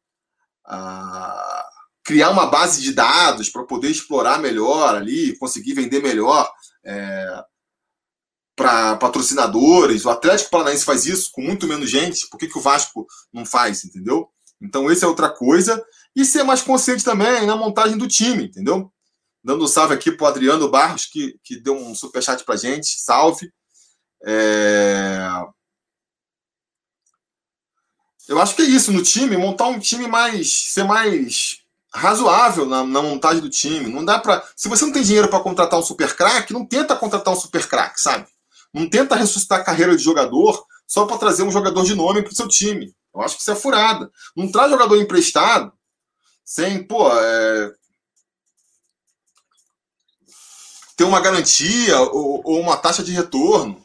a 0.64 1.66
criar 2.02 2.30
uma 2.30 2.46
base 2.46 2.80
de 2.80 2.94
dados 2.94 3.50
para 3.50 3.64
poder 3.64 3.90
explorar 3.90 4.38
melhor 4.38 4.94
ali, 4.94 5.36
conseguir 5.36 5.74
vender 5.74 6.02
melhor 6.02 6.50
é, 6.82 7.44
para 8.56 8.96
patrocinadores. 8.96 10.06
O 10.06 10.10
Atlético 10.10 10.50
Paranaense 10.50 10.86
faz 10.86 11.04
isso 11.04 11.30
com 11.32 11.42
muito 11.42 11.66
menos 11.66 11.90
gente. 11.90 12.30
Por 12.30 12.38
que, 12.38 12.48
que 12.48 12.56
o 12.56 12.62
Vasco 12.62 13.06
não 13.30 13.44
faz, 13.44 13.84
entendeu? 13.84 14.30
Então, 14.58 14.90
essa 14.90 15.04
é 15.04 15.08
outra 15.08 15.28
coisa. 15.28 15.84
E 16.14 16.24
ser 16.24 16.44
mais 16.44 16.62
consciente 16.62 17.04
também 17.04 17.44
na 17.46 17.56
montagem 17.56 17.98
do 17.98 18.08
time, 18.08 18.44
entendeu? 18.44 18.90
Dando 19.46 19.64
um 19.64 19.68
salve 19.68 19.94
aqui 19.94 20.10
para 20.10 20.26
Adriano 20.26 20.68
Barros, 20.68 21.04
que, 21.04 21.38
que 21.44 21.54
deu 21.54 21.76
um 21.76 21.94
superchat 21.94 22.42
para 22.42 22.56
gente. 22.56 23.00
Salve. 23.00 23.52
É... 24.24 25.20
Eu 28.26 28.40
acho 28.40 28.56
que 28.56 28.62
é 28.62 28.64
isso 28.64 28.90
no 28.90 29.04
time, 29.04 29.36
montar 29.36 29.68
um 29.68 29.78
time 29.78 30.08
mais. 30.08 30.72
ser 30.72 30.82
mais 30.82 31.60
razoável 31.94 32.66
na, 32.66 32.82
na 32.82 33.00
montagem 33.00 33.40
do 33.40 33.48
time. 33.48 33.88
Não 33.88 34.04
dá 34.04 34.18
para. 34.18 34.44
Se 34.56 34.68
você 34.68 34.84
não 34.84 34.92
tem 34.92 35.04
dinheiro 35.04 35.28
para 35.28 35.38
contratar 35.38 35.78
um 35.78 35.84
super 35.84 36.16
craque, 36.16 36.52
não 36.52 36.66
tenta 36.66 36.96
contratar 36.96 37.32
um 37.32 37.38
super 37.38 37.68
craque, 37.68 38.00
sabe? 38.00 38.26
Não 38.74 38.90
tenta 38.90 39.14
ressuscitar 39.14 39.60
a 39.60 39.64
carreira 39.64 39.96
de 39.96 40.02
jogador 40.02 40.66
só 40.88 41.06
para 41.06 41.18
trazer 41.18 41.44
um 41.44 41.52
jogador 41.52 41.84
de 41.84 41.94
nome 41.94 42.20
para 42.20 42.32
o 42.32 42.34
seu 42.34 42.48
time. 42.48 42.92
Eu 43.14 43.20
acho 43.20 43.36
que 43.36 43.42
isso 43.42 43.52
é 43.52 43.54
furada. 43.54 44.10
Não 44.36 44.50
traz 44.50 44.72
jogador 44.72 45.00
emprestado 45.00 45.72
sem, 46.44 46.82
pô, 46.82 47.08
é... 47.12 47.72
ter 50.96 51.04
uma 51.04 51.20
garantia 51.20 52.00
ou, 52.00 52.40
ou, 52.42 52.60
uma 52.60 52.76
taxa 52.76 53.04
de 53.04 53.12
retorno. 53.12 53.84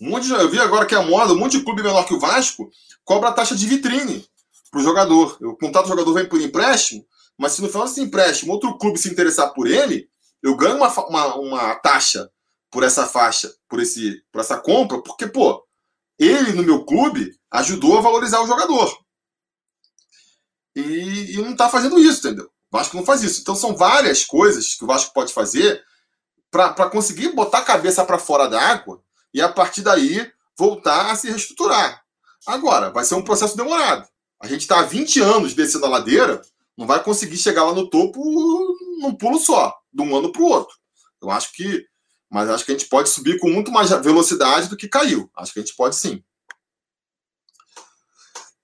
Um 0.00 0.10
monte 0.10 0.26
de, 0.26 0.32
eu 0.32 0.50
vi 0.50 0.58
agora 0.58 0.86
que 0.86 0.94
é 0.94 0.98
a 0.98 1.02
moda, 1.02 1.34
um 1.34 1.38
monte 1.38 1.58
de 1.58 1.64
clube 1.64 1.82
menor 1.82 2.04
que 2.04 2.14
o 2.14 2.18
Vasco 2.18 2.70
cobra 3.04 3.28
a 3.28 3.32
taxa 3.32 3.54
de 3.54 3.66
vitrine 3.66 4.26
para 4.70 4.80
o 4.80 4.82
jogador. 4.82 5.36
Eu 5.40 5.54
contrato 5.56 5.84
o 5.84 5.88
jogador, 5.88 6.14
vem 6.14 6.28
por 6.28 6.40
empréstimo, 6.40 7.06
mas 7.38 7.52
se 7.52 7.62
no 7.62 7.68
final 7.68 7.86
desse 7.86 8.00
empréstimo 8.00 8.52
outro 8.52 8.76
clube 8.78 8.98
se 8.98 9.10
interessar 9.10 9.52
por 9.52 9.66
ele, 9.66 10.08
eu 10.42 10.56
ganho 10.56 10.76
uma, 10.76 10.88
uma, 11.06 11.34
uma 11.36 11.74
taxa 11.76 12.30
por 12.70 12.82
essa 12.82 13.06
faixa, 13.06 13.54
por 13.68 13.80
esse, 13.80 14.22
por 14.32 14.40
essa 14.40 14.58
compra, 14.58 15.00
porque 15.02 15.26
pô, 15.26 15.64
ele 16.18 16.52
no 16.52 16.62
meu 16.62 16.84
clube 16.84 17.30
ajudou 17.50 17.98
a 17.98 18.00
valorizar 18.00 18.40
o 18.42 18.46
jogador. 18.46 18.98
e, 20.74 21.34
e 21.34 21.36
não 21.36 21.52
está 21.52 21.68
fazendo 21.68 21.98
isso, 22.00 22.26
entendeu? 22.26 22.50
O 22.74 22.76
Vasco 22.76 22.96
não 22.96 23.04
faz 23.04 23.22
isso. 23.22 23.40
Então 23.40 23.54
são 23.54 23.76
várias 23.76 24.24
coisas 24.24 24.74
que 24.74 24.82
o 24.82 24.86
Vasco 24.88 25.14
pode 25.14 25.32
fazer 25.32 25.80
para 26.50 26.90
conseguir 26.90 27.28
botar 27.28 27.58
a 27.58 27.64
cabeça 27.64 28.04
para 28.04 28.18
fora 28.18 28.48
da 28.48 28.60
água 28.60 29.00
e 29.32 29.40
a 29.40 29.48
partir 29.48 29.82
daí 29.82 30.28
voltar 30.58 31.12
a 31.12 31.14
se 31.14 31.30
reestruturar. 31.30 32.02
Agora, 32.44 32.90
vai 32.90 33.04
ser 33.04 33.14
um 33.14 33.22
processo 33.22 33.56
demorado. 33.56 34.08
A 34.40 34.48
gente 34.48 34.62
está 34.62 34.80
há 34.80 34.82
20 34.82 35.20
anos 35.20 35.54
descendo 35.54 35.86
a 35.86 35.88
ladeira, 35.88 36.42
não 36.76 36.84
vai 36.84 37.00
conseguir 37.00 37.36
chegar 37.36 37.62
lá 37.62 37.72
no 37.72 37.88
topo 37.88 38.20
num 39.00 39.14
pulo 39.14 39.38
só, 39.38 39.72
de 39.92 40.02
um 40.02 40.16
ano 40.16 40.32
para 40.32 40.42
o 40.42 40.46
outro. 40.46 40.74
Eu 41.22 41.30
acho 41.30 41.52
que. 41.52 41.86
Mas 42.28 42.50
acho 42.50 42.64
que 42.64 42.72
a 42.72 42.76
gente 42.76 42.88
pode 42.88 43.08
subir 43.08 43.38
com 43.38 43.48
muito 43.48 43.70
mais 43.70 43.90
velocidade 43.90 44.68
do 44.68 44.76
que 44.76 44.88
caiu. 44.88 45.30
Acho 45.36 45.52
que 45.52 45.60
a 45.60 45.62
gente 45.62 45.76
pode 45.76 45.94
sim. 45.94 46.24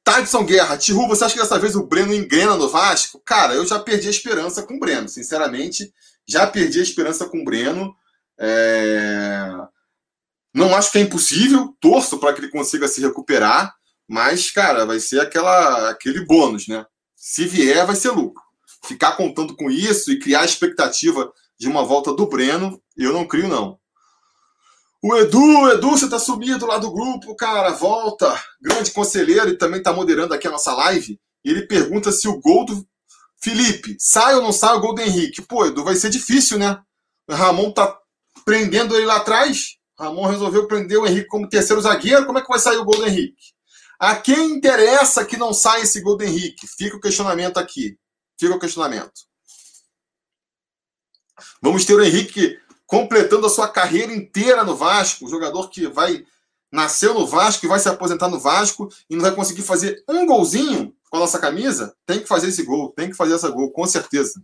Tadson 0.02 0.44
Guerra, 0.44 0.76
Tihu, 0.76 1.06
você 1.06 1.24
acha 1.24 1.34
que 1.34 1.40
dessa 1.40 1.58
vez 1.58 1.76
o 1.76 1.86
Breno 1.86 2.14
engrena 2.14 2.56
no 2.56 2.68
Vasco? 2.68 3.20
Cara, 3.24 3.54
eu 3.54 3.66
já 3.66 3.78
perdi 3.78 4.08
a 4.08 4.10
esperança 4.10 4.62
com 4.62 4.74
o 4.74 4.80
Breno. 4.80 5.08
Sinceramente, 5.08 5.92
já 6.26 6.46
perdi 6.46 6.80
a 6.80 6.82
esperança 6.82 7.26
com 7.26 7.38
o 7.38 7.44
Breno. 7.44 7.94
É... 8.38 9.50
Não 10.54 10.74
acho 10.74 10.90
que 10.90 10.98
é 10.98 11.02
impossível, 11.02 11.76
torço 11.80 12.18
para 12.18 12.32
que 12.32 12.40
ele 12.40 12.50
consiga 12.50 12.88
se 12.88 13.00
recuperar, 13.00 13.72
mas, 14.08 14.50
cara, 14.50 14.84
vai 14.84 14.98
ser 14.98 15.20
aquela, 15.20 15.90
aquele 15.90 16.24
bônus, 16.24 16.66
né? 16.66 16.84
Se 17.14 17.46
vier, 17.46 17.86
vai 17.86 17.94
ser 17.94 18.10
lucro. 18.10 18.42
Ficar 18.84 19.12
contando 19.12 19.54
com 19.54 19.70
isso 19.70 20.10
e 20.10 20.18
criar 20.18 20.40
a 20.40 20.44
expectativa 20.44 21.32
de 21.58 21.68
uma 21.68 21.84
volta 21.84 22.12
do 22.12 22.26
Breno, 22.26 22.82
eu 22.96 23.12
não 23.12 23.28
crio, 23.28 23.46
não. 23.46 23.78
O 25.02 25.16
Edu, 25.16 25.70
Edu, 25.70 25.90
você 25.90 26.08
tá 26.08 26.18
sumido 26.18 26.66
lá 26.66 26.76
do 26.76 26.92
grupo, 26.92 27.34
cara, 27.34 27.70
volta. 27.70 28.38
Grande 28.60 28.90
conselheiro 28.90 29.48
e 29.48 29.56
também 29.56 29.82
tá 29.82 29.92
moderando 29.92 30.34
aqui 30.34 30.46
a 30.46 30.50
nossa 30.50 30.74
live. 30.74 31.18
E 31.42 31.50
ele 31.50 31.66
pergunta 31.66 32.12
se 32.12 32.28
o 32.28 32.38
gol 32.38 32.66
do 32.66 32.86
Felipe 33.42 33.96
sai 33.98 34.34
ou 34.34 34.42
não 34.42 34.52
sai 34.52 34.76
o 34.76 34.80
gol 34.80 34.94
do 34.94 35.00
Henrique. 35.00 35.40
Pô, 35.40 35.64
Edu, 35.64 35.82
vai 35.82 35.96
ser 35.96 36.10
difícil, 36.10 36.58
né? 36.58 36.78
O 37.26 37.34
Ramon 37.34 37.72
tá 37.72 37.98
prendendo 38.44 38.94
ele 38.94 39.06
lá 39.06 39.16
atrás. 39.16 39.78
Ramon 39.98 40.26
resolveu 40.26 40.66
prender 40.66 40.98
o 40.98 41.06
Henrique 41.06 41.28
como 41.28 41.48
terceiro 41.48 41.80
zagueiro. 41.80 42.26
Como 42.26 42.38
é 42.38 42.42
que 42.42 42.48
vai 42.48 42.58
sair 42.58 42.76
o 42.76 42.84
gol 42.84 42.96
do 42.96 43.06
Henrique? 43.06 43.54
A 43.98 44.16
quem 44.16 44.52
interessa 44.52 45.24
que 45.24 45.38
não 45.38 45.54
saia 45.54 45.82
esse 45.82 46.00
gol 46.02 46.18
do 46.18 46.24
Henrique? 46.24 46.66
Fica 46.66 46.96
o 46.96 47.00
questionamento 47.00 47.56
aqui. 47.56 47.98
Fica 48.38 48.54
o 48.54 48.58
questionamento. 48.58 49.12
Vamos 51.62 51.86
ter 51.86 51.94
o 51.94 52.02
Henrique 52.02 52.58
completando 52.90 53.46
a 53.46 53.50
sua 53.50 53.68
carreira 53.68 54.12
inteira 54.12 54.64
no 54.64 54.74
Vasco, 54.74 55.24
o 55.24 55.28
jogador 55.28 55.70
que 55.70 55.86
vai 55.86 56.26
nasceu 56.72 57.14
no 57.14 57.24
Vasco 57.24 57.64
e 57.64 57.68
vai 57.68 57.78
se 57.78 57.88
aposentar 57.88 58.28
no 58.28 58.40
Vasco 58.40 58.88
e 59.08 59.14
não 59.14 59.22
vai 59.22 59.32
conseguir 59.32 59.62
fazer 59.62 60.02
um 60.08 60.26
golzinho 60.26 60.92
com 61.08 61.16
a 61.16 61.20
nossa 61.20 61.38
camisa, 61.38 61.94
tem 62.04 62.18
que 62.18 62.26
fazer 62.26 62.48
esse 62.48 62.64
gol, 62.64 62.90
tem 62.90 63.08
que 63.08 63.16
fazer 63.16 63.34
essa 63.34 63.48
gol, 63.48 63.70
com 63.70 63.86
certeza. 63.86 64.42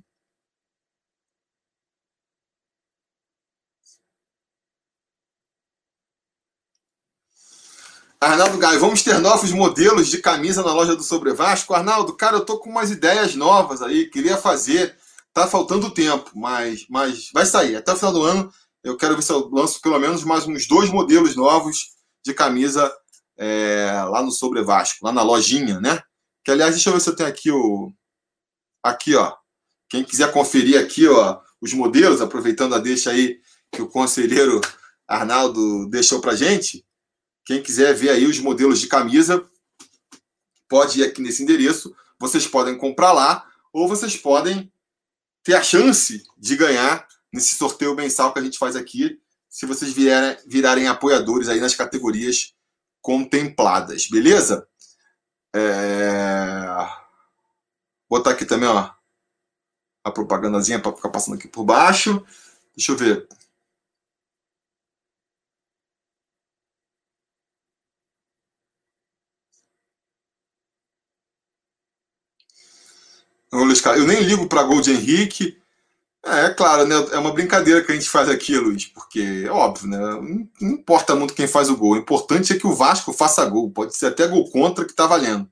Arnaldo 8.20 8.58
Gaio, 8.58 8.78
vamos 8.78 9.02
ter 9.02 9.18
novos 9.18 9.50
modelos 9.50 10.06
de 10.06 10.18
camisa 10.18 10.62
na 10.62 10.72
loja 10.72 10.94
do 10.94 11.02
Sobre 11.02 11.32
Vasco? 11.34 11.74
Arnaldo, 11.74 12.16
cara, 12.16 12.36
eu 12.36 12.44
tô 12.44 12.58
com 12.58 12.70
umas 12.70 12.92
ideias 12.92 13.34
novas 13.34 13.82
aí, 13.82 14.06
queria 14.08 14.36
fazer 14.36 14.96
Tá 15.36 15.46
faltando 15.46 15.90
tempo, 15.90 16.30
mas, 16.34 16.86
mas 16.88 17.30
vai 17.30 17.44
sair. 17.44 17.76
Até 17.76 17.92
o 17.92 17.96
final 17.96 18.10
do 18.10 18.22
ano, 18.22 18.50
eu 18.82 18.96
quero 18.96 19.14
ver 19.14 19.20
se 19.20 19.30
eu 19.30 19.50
lanço 19.50 19.82
pelo 19.82 19.98
menos 19.98 20.24
mais 20.24 20.46
uns 20.46 20.66
dois 20.66 20.88
modelos 20.88 21.36
novos 21.36 21.90
de 22.24 22.32
camisa 22.32 22.90
é, 23.36 24.02
lá 24.08 24.22
no 24.22 24.30
Sobre 24.30 24.62
Vasco, 24.62 25.04
lá 25.04 25.12
na 25.12 25.22
lojinha, 25.22 25.78
né? 25.78 26.00
Que, 26.42 26.52
aliás, 26.52 26.74
deixa 26.74 26.88
eu 26.88 26.94
ver 26.94 27.00
se 27.00 27.10
eu 27.10 27.14
tenho 27.14 27.28
aqui 27.28 27.50
o. 27.50 27.92
Aqui, 28.82 29.14
ó. 29.14 29.36
Quem 29.90 30.02
quiser 30.02 30.32
conferir 30.32 30.80
aqui, 30.80 31.06
ó, 31.06 31.38
os 31.60 31.74
modelos, 31.74 32.22
aproveitando 32.22 32.74
a 32.74 32.78
deixa 32.78 33.10
aí 33.10 33.38
que 33.70 33.82
o 33.82 33.90
conselheiro 33.90 34.62
Arnaldo 35.06 35.86
deixou 35.90 36.18
pra 36.18 36.34
gente. 36.34 36.82
Quem 37.44 37.62
quiser 37.62 37.94
ver 37.94 38.08
aí 38.08 38.24
os 38.24 38.38
modelos 38.38 38.80
de 38.80 38.86
camisa, 38.86 39.46
pode 40.66 41.00
ir 41.00 41.04
aqui 41.04 41.20
nesse 41.20 41.42
endereço. 41.42 41.94
Vocês 42.18 42.46
podem 42.46 42.78
comprar 42.78 43.12
lá, 43.12 43.46
ou 43.70 43.86
vocês 43.86 44.16
podem 44.16 44.72
ter 45.46 45.54
a 45.54 45.62
chance 45.62 46.24
de 46.36 46.56
ganhar 46.56 47.06
nesse 47.32 47.54
sorteio 47.54 47.94
mensal 47.94 48.32
que 48.32 48.40
a 48.40 48.42
gente 48.42 48.58
faz 48.58 48.74
aqui, 48.74 49.20
se 49.48 49.64
vocês 49.64 49.92
vierem, 49.92 50.36
virarem 50.44 50.88
apoiadores 50.88 51.48
aí 51.48 51.60
nas 51.60 51.72
categorias 51.72 52.52
contempladas, 53.00 54.08
beleza? 54.08 54.66
É... 55.54 56.66
Vou 58.08 58.18
botar 58.18 58.32
aqui 58.32 58.44
também, 58.44 58.68
ó, 58.68 58.90
a 60.02 60.10
propagandazinha 60.10 60.80
para 60.80 60.96
ficar 60.96 61.10
passando 61.10 61.36
aqui 61.36 61.46
por 61.46 61.64
baixo. 61.64 62.26
Deixa 62.76 62.90
eu 62.90 62.96
ver. 62.96 63.28
Eu 73.60 74.06
nem 74.06 74.20
ligo 74.22 74.48
para 74.48 74.62
gol 74.62 74.80
de 74.80 74.92
Henrique. 74.92 75.58
É, 76.24 76.46
é, 76.46 76.50
claro, 76.50 76.86
né? 76.86 76.94
É 77.12 77.18
uma 77.18 77.32
brincadeira 77.32 77.82
que 77.82 77.92
a 77.92 77.94
gente 77.94 78.10
faz 78.10 78.28
aqui, 78.28 78.56
Luiz, 78.58 78.86
porque 78.86 79.44
é 79.46 79.50
óbvio, 79.50 79.88
né? 79.88 79.98
Não, 79.98 80.48
não 80.60 80.70
importa 80.72 81.14
muito 81.14 81.34
quem 81.34 81.46
faz 81.46 81.70
o 81.70 81.76
gol. 81.76 81.92
O 81.92 81.96
importante 81.96 82.52
é 82.52 82.58
que 82.58 82.66
o 82.66 82.74
Vasco 82.74 83.12
faça 83.12 83.44
gol. 83.46 83.70
Pode 83.70 83.96
ser 83.96 84.06
até 84.06 84.26
gol 84.26 84.50
contra 84.50 84.84
que 84.84 84.92
tá 84.94 85.06
valendo. 85.06 85.48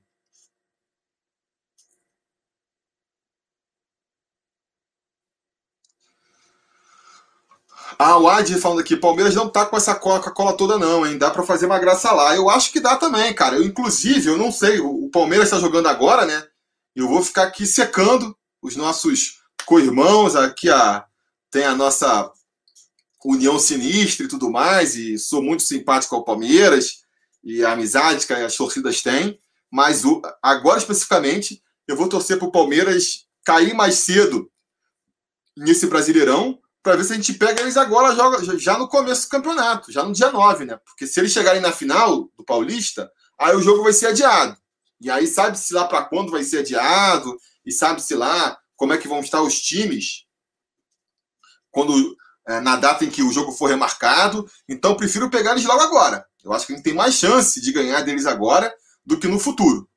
Ah, 7.97 8.17
o 8.17 8.27
Adi 8.27 8.59
falando 8.59 8.79
aqui, 8.81 8.95
Palmeiras 8.97 9.35
não 9.35 9.47
tá 9.49 9.65
com 9.65 9.77
essa 9.77 9.95
Coca-Cola 9.95 10.55
toda 10.57 10.77
não, 10.77 11.05
hein? 11.05 11.17
Dá 11.17 11.31
para 11.31 11.43
fazer 11.43 11.65
uma 11.65 11.79
graça 11.79 12.11
lá. 12.11 12.35
Eu 12.35 12.49
acho 12.49 12.71
que 12.71 12.79
dá 12.81 12.97
também, 12.97 13.33
cara. 13.33 13.55
Eu, 13.55 13.63
inclusive, 13.63 14.27
eu 14.29 14.37
não 14.37 14.51
sei, 14.51 14.79
o 14.79 15.09
Palmeiras 15.09 15.47
está 15.47 15.59
jogando 15.59 15.87
agora, 15.87 16.25
né? 16.25 16.45
Eu 16.95 17.09
vou 17.09 17.21
ficar 17.21 17.43
aqui 17.43 17.65
secando 17.65 18.37
os 18.61 18.75
nossos 18.75 19.41
co-irmãos. 19.65 20.35
Aqui 20.35 20.69
a, 20.69 21.05
tem 21.51 21.65
a 21.65 21.75
nossa 21.75 22.31
união 23.23 23.59
sinistra 23.59 24.25
e 24.25 24.29
tudo 24.29 24.49
mais. 24.49 24.95
E 24.95 25.17
sou 25.17 25.43
muito 25.43 25.63
simpático 25.63 26.15
ao 26.15 26.23
Palmeiras 26.23 27.03
e 27.43 27.65
a 27.65 27.73
amizade 27.73 28.25
que 28.25 28.33
as 28.33 28.55
torcidas 28.55 29.01
têm. 29.01 29.37
Mas 29.69 30.05
o, 30.05 30.21
agora, 30.41 30.77
especificamente, 30.77 31.61
eu 31.85 31.97
vou 31.97 32.07
torcer 32.07 32.39
para 32.39 32.47
o 32.47 32.51
Palmeiras 32.51 33.27
cair 33.43 33.73
mais 33.73 33.95
cedo 33.95 34.49
nesse 35.57 35.87
Brasileirão 35.87 36.59
para 36.81 36.95
ver 36.95 37.03
se 37.03 37.13
a 37.13 37.15
gente 37.15 37.33
pega 37.33 37.61
eles 37.61 37.77
agora 37.77 38.15
joga, 38.15 38.59
já 38.59 38.77
no 38.77 38.87
começo 38.87 39.23
do 39.23 39.31
campeonato, 39.31 39.91
já 39.91 40.03
no 40.03 40.13
dia 40.13 40.31
9, 40.31 40.65
né? 40.65 40.79
Porque 40.85 41.07
se 41.07 41.19
eles 41.19 41.31
chegarem 41.31 41.61
na 41.61 41.71
final 41.71 42.29
do 42.37 42.45
Paulista, 42.45 43.11
aí 43.39 43.55
o 43.55 43.61
jogo 43.61 43.83
vai 43.83 43.91
ser 43.91 44.07
adiado. 44.07 44.55
E 45.05 45.11
aí 45.11 45.27
sabe-se 45.27 45.71
lá 45.71 45.87
para 45.87 46.03
quando 46.03 46.31
vai 46.31 46.43
ser 46.43 46.61
adiado, 46.61 47.37
e 47.63 47.71
sabe-se 47.71 48.15
lá 48.15 48.57
como 48.75 48.91
é 48.91 48.97
que 48.97 49.07
vão 49.07 49.19
estar 49.19 49.39
os 49.39 49.61
times 49.61 50.25
quando 51.69 52.17
é, 52.47 52.59
na 52.59 52.75
data 52.75 53.05
em 53.05 53.11
que 53.11 53.21
o 53.21 53.31
jogo 53.31 53.51
for 53.51 53.67
remarcado. 53.67 54.49
Então 54.67 54.97
prefiro 54.97 55.29
pegar 55.29 55.51
eles 55.51 55.63
logo 55.63 55.79
agora. 55.79 56.25
Eu 56.43 56.51
acho 56.53 56.65
que 56.65 56.73
a 56.73 56.75
gente 56.75 56.83
tem 56.83 56.95
mais 56.95 57.13
chance 57.13 57.61
de 57.61 57.71
ganhar 57.71 58.01
deles 58.01 58.25
agora 58.25 58.73
do 59.05 59.19
que 59.19 59.27
no 59.27 59.37
futuro. 59.37 59.87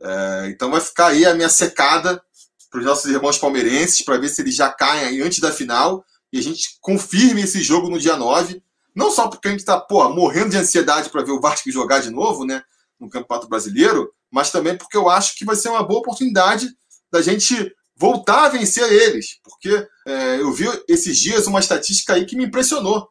É, 0.00 0.46
então 0.48 0.70
vai 0.70 0.80
ficar 0.80 1.08
aí 1.08 1.26
a 1.26 1.34
minha 1.34 1.50
secada 1.50 2.24
para 2.70 2.80
os 2.80 2.86
nossos 2.86 3.10
irmãos 3.10 3.36
palmeirenses 3.36 4.00
para 4.00 4.16
ver 4.16 4.30
se 4.30 4.40
eles 4.40 4.54
já 4.54 4.72
caem 4.72 5.04
aí 5.04 5.20
antes 5.20 5.40
da 5.40 5.52
final 5.52 6.02
e 6.32 6.38
a 6.38 6.42
gente 6.42 6.78
confirme 6.80 7.42
esse 7.42 7.62
jogo 7.62 7.90
no 7.90 7.98
dia 7.98 8.16
9. 8.16 8.62
Não 8.96 9.10
só 9.10 9.28
porque 9.28 9.48
a 9.48 9.50
gente 9.50 9.60
está 9.60 9.86
morrendo 9.90 10.48
de 10.48 10.56
ansiedade 10.56 11.10
para 11.10 11.22
ver 11.22 11.32
o 11.32 11.40
Vasco 11.40 11.70
jogar 11.70 12.00
de 12.00 12.08
novo, 12.08 12.46
né? 12.46 12.64
no 13.02 13.10
Campeonato 13.10 13.48
Brasileiro, 13.48 14.14
mas 14.32 14.50
também 14.50 14.76
porque 14.76 14.96
eu 14.96 15.10
acho 15.10 15.36
que 15.36 15.44
vai 15.44 15.54
ser 15.54 15.68
uma 15.68 15.82
boa 15.82 16.00
oportunidade 16.00 16.74
da 17.12 17.20
gente 17.20 17.72
voltar 17.94 18.46
a 18.46 18.48
vencer 18.48 18.90
eles. 18.90 19.38
Porque 19.44 19.86
é, 20.06 20.40
eu 20.40 20.50
vi 20.52 20.64
esses 20.88 21.18
dias 21.18 21.46
uma 21.46 21.60
estatística 21.60 22.14
aí 22.14 22.24
que 22.24 22.34
me 22.34 22.46
impressionou. 22.46 23.08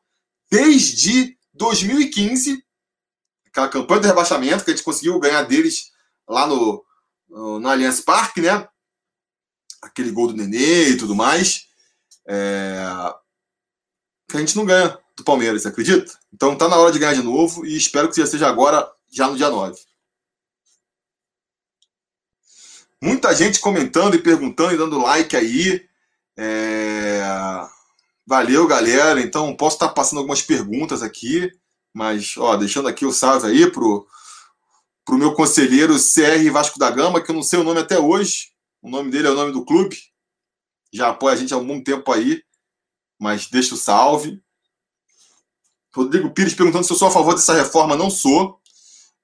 Desde 0.49 1.38
2015, 1.53 2.61
aquela 3.47 3.69
campanha 3.69 4.01
de 4.01 4.07
rebaixamento 4.07 4.65
que 4.65 4.72
a 4.72 4.74
gente 4.74 4.84
conseguiu 4.84 5.19
ganhar 5.19 5.43
deles 5.43 5.91
lá 6.28 6.47
no, 6.47 6.84
no, 7.30 7.59
no 7.59 7.69
Allianz 7.69 8.01
Parque, 8.01 8.41
né? 8.41 8.67
Aquele 9.82 10.11
gol 10.11 10.28
do 10.28 10.36
Nenê 10.36 10.89
e 10.89 10.97
tudo 10.97 11.15
mais. 11.15 11.67
É, 12.28 12.84
que 14.28 14.38
a 14.38 14.39
gente 14.39 14.55
não 14.55 14.65
ganha 14.65 14.97
do 15.15 15.24
Palmeiras, 15.24 15.65
acredita? 15.67 16.11
Então 16.34 16.57
tá 16.57 16.67
na 16.67 16.78
hora 16.78 16.91
de 16.91 16.97
ganhar 16.97 17.13
de 17.13 17.22
novo 17.22 17.63
e 17.65 17.78
espero 17.78 18.09
que 18.09 18.17
já 18.17 18.26
seja 18.26 18.47
agora 18.47 18.89
já 19.11 19.28
no 19.28 19.38
dia 19.38 19.49
9. 19.49 19.78
Muita 23.02 23.34
gente 23.34 23.60
comentando 23.60 24.16
e 24.16 24.22
perguntando 24.22 24.74
e 24.74 24.78
dando 24.78 24.99
like 24.99 25.36
aí. 25.36 25.88
É... 26.38 27.22
Valeu, 28.26 28.68
galera. 28.68 29.20
Então, 29.20 29.56
posso 29.56 29.78
estar 29.78 29.89
passando 29.89 30.20
algumas 30.20 30.41
perguntas 30.41 31.02
aqui, 31.02 31.52
mas, 31.93 32.38
ó, 32.38 32.56
deixando 32.56 32.88
aqui 32.88 33.06
o 33.06 33.12
salve 33.12 33.47
aí 33.47 33.70
pro 33.72 34.08
para 35.04 35.16
o 35.16 35.18
meu 35.18 35.34
conselheiro 35.34 35.95
CR 35.95 36.52
Vasco 36.54 36.78
da 36.78 36.89
Gama, 36.91 37.22
que 37.22 37.32
eu 37.32 37.36
não 37.36 37.41
sei 37.41 37.60
o 37.60 37.64
nome 37.64 37.80
até 37.80 37.99
hoje. 37.99 38.52
O 38.82 38.89
nome 38.89 39.10
dele 39.10 39.28
é 39.28 39.32
o 39.32 39.36
nome 39.36 39.52
do 39.52 39.66
clube. 39.66 39.97
Já 40.93 41.10
apoia 41.10 41.34
a 41.34 41.38
gente 41.38 41.54
há 41.54 41.58
algum 41.58 41.84
tempo 41.84 42.12
aí, 42.14 42.43
mas 43.20 43.47
deixa 43.47 43.74
o 43.74 43.78
salve. 43.78 44.41
Rodrigo 45.93 46.30
Pires 46.32 46.54
perguntando 46.54 46.86
se 46.86 46.93
eu 46.93 46.97
sou 46.97 47.08
a 47.08 47.12
favor 47.12 47.34
dessa 47.34 47.54
reforma. 47.54 47.97
Não 47.97 48.10
sou. 48.10 48.61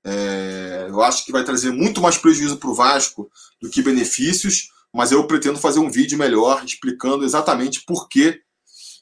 É, 0.10 0.86
eu 0.88 1.04
acho 1.04 1.26
que 1.26 1.34
vai 1.34 1.44
trazer 1.44 1.72
muito 1.72 2.02
mais 2.02 2.18
prejuízo 2.18 2.56
para 2.58 2.70
o 2.70 2.74
Vasco 2.74 3.30
do 3.62 3.70
que 3.70 3.82
benefícios, 3.82 4.70
mas 4.94 5.12
eu 5.12 5.28
pretendo 5.28 5.60
fazer 5.60 5.80
um 5.80 5.92
vídeo 5.92 6.18
melhor 6.18 6.64
explicando 6.64 7.26
exatamente 7.26 7.84
por 7.86 8.08
que, 8.08 8.40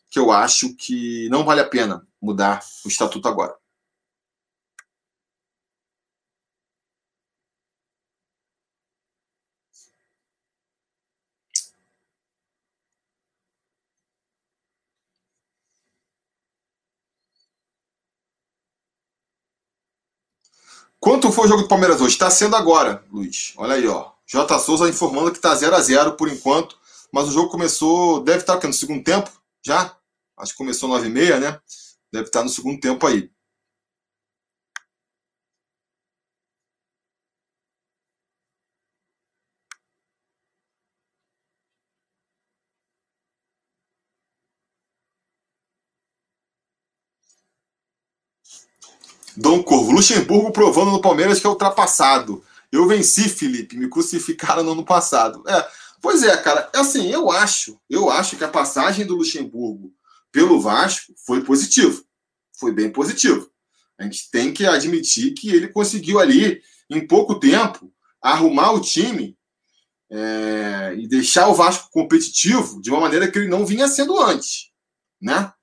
que 0.09 0.17
eu 0.17 0.31
acho 0.31 0.75
que 0.75 1.29
não 1.29 1.45
vale 1.45 1.61
a 1.61 1.69
pena 1.69 2.05
mudar 2.19 2.59
o 2.83 2.87
estatuto 2.87 3.27
agora. 3.27 3.53
Quanto 21.05 21.31
foi 21.31 21.45
o 21.45 21.47
jogo 21.47 21.61
do 21.61 21.67
Palmeiras 21.67 22.01
hoje? 22.01 22.13
Está 22.13 22.31
sendo 22.31 22.55
agora, 22.55 23.05
Luiz. 23.11 23.53
Olha 23.57 23.75
aí, 23.75 23.87
ó. 23.87 24.09
J. 24.25 24.57
Souza 24.57 24.89
informando 24.89 25.29
que 25.29 25.37
está 25.37 25.53
0 25.53 25.75
a 25.75 25.79
0 25.79 26.13
por 26.13 26.27
enquanto. 26.27 26.75
Mas 27.11 27.27
o 27.27 27.31
jogo 27.31 27.51
começou. 27.51 28.23
Deve 28.23 28.39
estar 28.39 28.55
aqui 28.55 28.65
no 28.65 28.73
segundo 28.73 29.03
tempo? 29.03 29.29
Já? 29.63 29.95
Acho 30.35 30.53
que 30.53 30.57
começou 30.57 30.89
9 30.89 31.05
e 31.05 31.11
meia, 31.11 31.39
né? 31.39 31.59
Deve 32.11 32.25
estar 32.25 32.41
no 32.41 32.49
segundo 32.49 32.79
tempo 32.79 33.05
aí. 33.05 33.29
Dom 49.35 49.61
Corvo. 49.63 49.91
Luxemburgo 49.91 50.51
provando 50.51 50.91
no 50.91 51.01
Palmeiras 51.01 51.39
que 51.39 51.47
é 51.47 51.49
ultrapassado. 51.49 52.43
Eu 52.71 52.87
venci, 52.87 53.29
Felipe. 53.29 53.77
Me 53.77 53.89
crucificaram 53.89 54.63
no 54.63 54.71
ano 54.71 54.85
passado. 54.85 55.43
É, 55.47 55.67
pois 56.01 56.23
é, 56.23 56.35
cara. 56.37 56.69
É 56.73 56.79
assim, 56.79 57.11
eu 57.11 57.31
acho, 57.31 57.79
eu 57.89 58.09
acho 58.09 58.35
que 58.35 58.43
a 58.43 58.49
passagem 58.49 59.05
do 59.05 59.15
Luxemburgo 59.15 59.93
pelo 60.31 60.59
Vasco 60.59 61.13
foi 61.25 61.41
positivo. 61.41 62.03
Foi 62.59 62.71
bem 62.71 62.89
positivo. 62.89 63.49
A 63.97 64.03
gente 64.03 64.29
tem 64.29 64.53
que 64.53 64.65
admitir 64.65 65.33
que 65.33 65.49
ele 65.49 65.69
conseguiu 65.69 66.19
ali, 66.19 66.61
em 66.89 67.05
pouco 67.05 67.39
tempo, 67.39 67.91
arrumar 68.21 68.71
o 68.71 68.81
time 68.81 69.37
é, 70.09 70.95
e 70.97 71.07
deixar 71.07 71.47
o 71.47 71.53
Vasco 71.53 71.89
competitivo 71.91 72.81
de 72.81 72.89
uma 72.89 72.99
maneira 72.99 73.29
que 73.29 73.39
ele 73.39 73.47
não 73.47 73.65
vinha 73.65 73.87
sendo 73.87 74.19
antes, 74.21 74.71
né? 75.21 75.53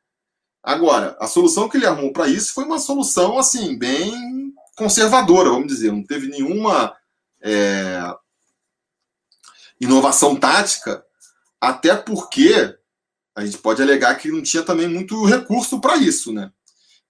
Agora, 0.63 1.17
a 1.19 1.27
solução 1.27 1.69
que 1.69 1.77
ele 1.77 1.87
arrumou 1.87 2.13
para 2.13 2.29
isso 2.29 2.53
foi 2.53 2.65
uma 2.65 2.79
solução 2.79 3.39
assim 3.39 3.77
bem 3.77 4.55
conservadora, 4.77 5.51
vamos 5.51 5.67
dizer. 5.67 5.91
Não 5.91 6.05
teve 6.05 6.29
nenhuma 6.29 6.95
é, 7.41 8.15
inovação 9.81 10.37
tática, 10.37 11.05
até 11.61 11.97
porque 11.97 12.77
a 13.35 13.45
gente 13.45 13.59
pode 13.59 13.83
alegar 13.83 14.15
que 14.17 14.31
não 14.31 14.43
tinha 14.43 14.63
também 14.63 14.87
muito 14.87 15.25
recurso 15.25 15.81
para 15.81 15.97
isso, 15.97 16.33
né? 16.33 16.53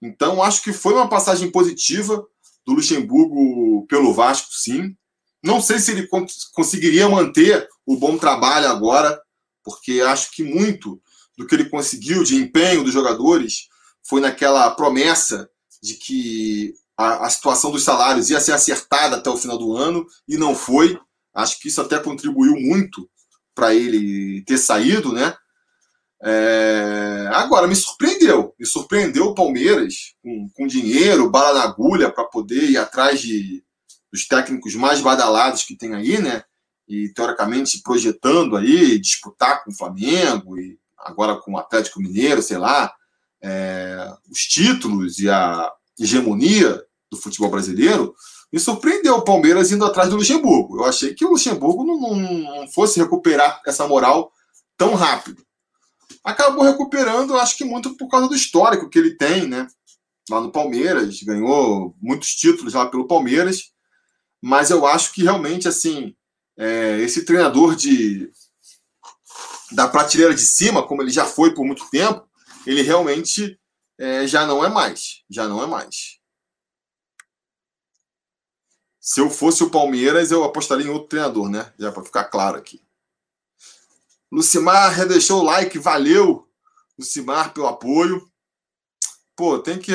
Então, 0.00 0.42
acho 0.42 0.62
que 0.62 0.72
foi 0.72 0.94
uma 0.94 1.08
passagem 1.08 1.50
positiva 1.50 2.26
do 2.64 2.74
Luxemburgo 2.74 3.86
pelo 3.86 4.14
Vasco, 4.14 4.48
sim. 4.52 4.96
Não 5.42 5.60
sei 5.60 5.78
se 5.78 5.90
ele 5.90 6.08
conseguiria 6.52 7.08
manter 7.08 7.68
o 7.84 7.96
bom 7.96 8.16
trabalho 8.16 8.68
agora, 8.68 9.20
porque 9.64 10.00
acho 10.00 10.30
que 10.30 10.42
muito 10.42 11.01
do 11.36 11.46
que 11.46 11.54
ele 11.54 11.68
conseguiu 11.68 12.22
de 12.22 12.36
empenho 12.36 12.84
dos 12.84 12.92
jogadores 12.92 13.68
foi 14.06 14.20
naquela 14.20 14.70
promessa 14.70 15.48
de 15.82 15.94
que 15.94 16.74
a, 16.96 17.26
a, 17.26 17.30
situação 17.30 17.70
dos 17.70 17.82
salários 17.82 18.30
ia 18.30 18.40
ser 18.40 18.52
acertada 18.52 19.16
até 19.16 19.30
o 19.30 19.36
final 19.36 19.58
do 19.58 19.76
ano 19.76 20.06
e 20.28 20.36
não 20.36 20.54
foi. 20.54 20.98
Acho 21.34 21.58
que 21.58 21.68
isso 21.68 21.80
até 21.80 21.98
contribuiu 21.98 22.54
muito 22.54 23.08
para 23.54 23.74
ele 23.74 24.42
ter 24.42 24.58
saído, 24.58 25.12
né? 25.12 25.34
É... 26.22 27.28
Agora, 27.32 27.66
me 27.66 27.74
surpreendeu. 27.74 28.54
Me 28.58 28.66
surpreendeu 28.66 29.26
o 29.26 29.34
Palmeiras 29.34 30.14
com, 30.22 30.48
com 30.54 30.66
dinheiro, 30.66 31.30
bala 31.30 31.58
na 31.58 31.64
agulha 31.64 32.10
para 32.10 32.24
poder 32.24 32.70
ir 32.70 32.76
atrás 32.76 33.20
de, 33.20 33.64
dos 34.12 34.26
técnicos 34.26 34.74
mais 34.74 35.00
badalados 35.00 35.64
que 35.64 35.76
tem 35.76 35.94
aí, 35.94 36.20
né? 36.20 36.44
E 36.86 37.08
teoricamente 37.08 37.80
projetando 37.82 38.56
aí 38.56 38.98
disputar 38.98 39.64
com 39.64 39.70
o 39.70 39.74
Flamengo 39.74 40.58
e 40.58 40.78
agora 41.02 41.36
com 41.36 41.52
o 41.52 41.58
Atlético 41.58 42.00
Mineiro, 42.00 42.42
sei 42.42 42.58
lá, 42.58 42.92
é, 43.42 44.08
os 44.30 44.40
títulos 44.40 45.18
e 45.18 45.28
a 45.28 45.70
hegemonia 45.98 46.82
do 47.10 47.16
futebol 47.16 47.50
brasileiro, 47.50 48.14
me 48.52 48.60
surpreendeu 48.60 49.16
o 49.16 49.24
Palmeiras 49.24 49.72
indo 49.72 49.84
atrás 49.84 50.10
do 50.10 50.16
Luxemburgo. 50.16 50.78
Eu 50.78 50.84
achei 50.84 51.14
que 51.14 51.24
o 51.24 51.30
Luxemburgo 51.30 51.84
não, 51.84 52.16
não, 52.16 52.68
fosse 52.68 53.00
recuperar 53.00 53.60
essa 53.66 53.88
moral 53.88 54.30
tão 54.76 54.94
rápido. 54.94 55.42
Acabou 56.22 56.62
recuperando, 56.62 57.36
acho 57.36 57.56
que 57.56 57.64
muito 57.64 57.96
por 57.96 58.08
causa 58.08 58.28
do 58.28 58.34
histórico 58.34 58.88
que 58.88 58.98
ele 58.98 59.16
tem, 59.16 59.48
né? 59.48 59.66
Lá 60.30 60.40
no 60.40 60.52
Palmeiras, 60.52 61.20
ganhou 61.22 61.96
muitos 62.00 62.34
títulos 62.34 62.74
lá 62.74 62.86
pelo 62.86 63.08
Palmeiras, 63.08 63.72
mas 64.40 64.70
eu 64.70 64.86
acho 64.86 65.12
que 65.12 65.22
realmente, 65.22 65.66
assim, 65.66 66.14
é, 66.56 67.00
esse 67.00 67.24
treinador 67.24 67.74
de 67.74 68.30
da 69.74 69.88
prateleira 69.88 70.34
de 70.34 70.42
cima, 70.42 70.86
como 70.86 71.02
ele 71.02 71.10
já 71.10 71.24
foi 71.26 71.54
por 71.54 71.64
muito 71.64 71.88
tempo, 71.90 72.28
ele 72.66 72.82
realmente 72.82 73.58
é, 73.98 74.26
já 74.26 74.46
não 74.46 74.64
é 74.64 74.68
mais. 74.68 75.22
Já 75.28 75.48
não 75.48 75.62
é 75.62 75.66
mais. 75.66 76.20
Se 79.00 79.20
eu 79.20 79.28
fosse 79.28 79.64
o 79.64 79.70
Palmeiras, 79.70 80.30
eu 80.30 80.44
apostaria 80.44 80.86
em 80.86 80.90
outro 80.90 81.08
treinador, 81.08 81.48
né? 81.48 81.72
Já 81.78 81.90
para 81.90 82.04
ficar 82.04 82.24
claro 82.24 82.56
aqui. 82.56 82.80
Lucimar 84.30 85.06
deixou 85.06 85.40
o 85.40 85.44
like, 85.44 85.78
valeu, 85.78 86.48
Lucimar, 86.98 87.52
pelo 87.52 87.66
apoio. 87.66 88.30
Pô, 89.34 89.58
tem 89.58 89.78
que, 89.78 89.92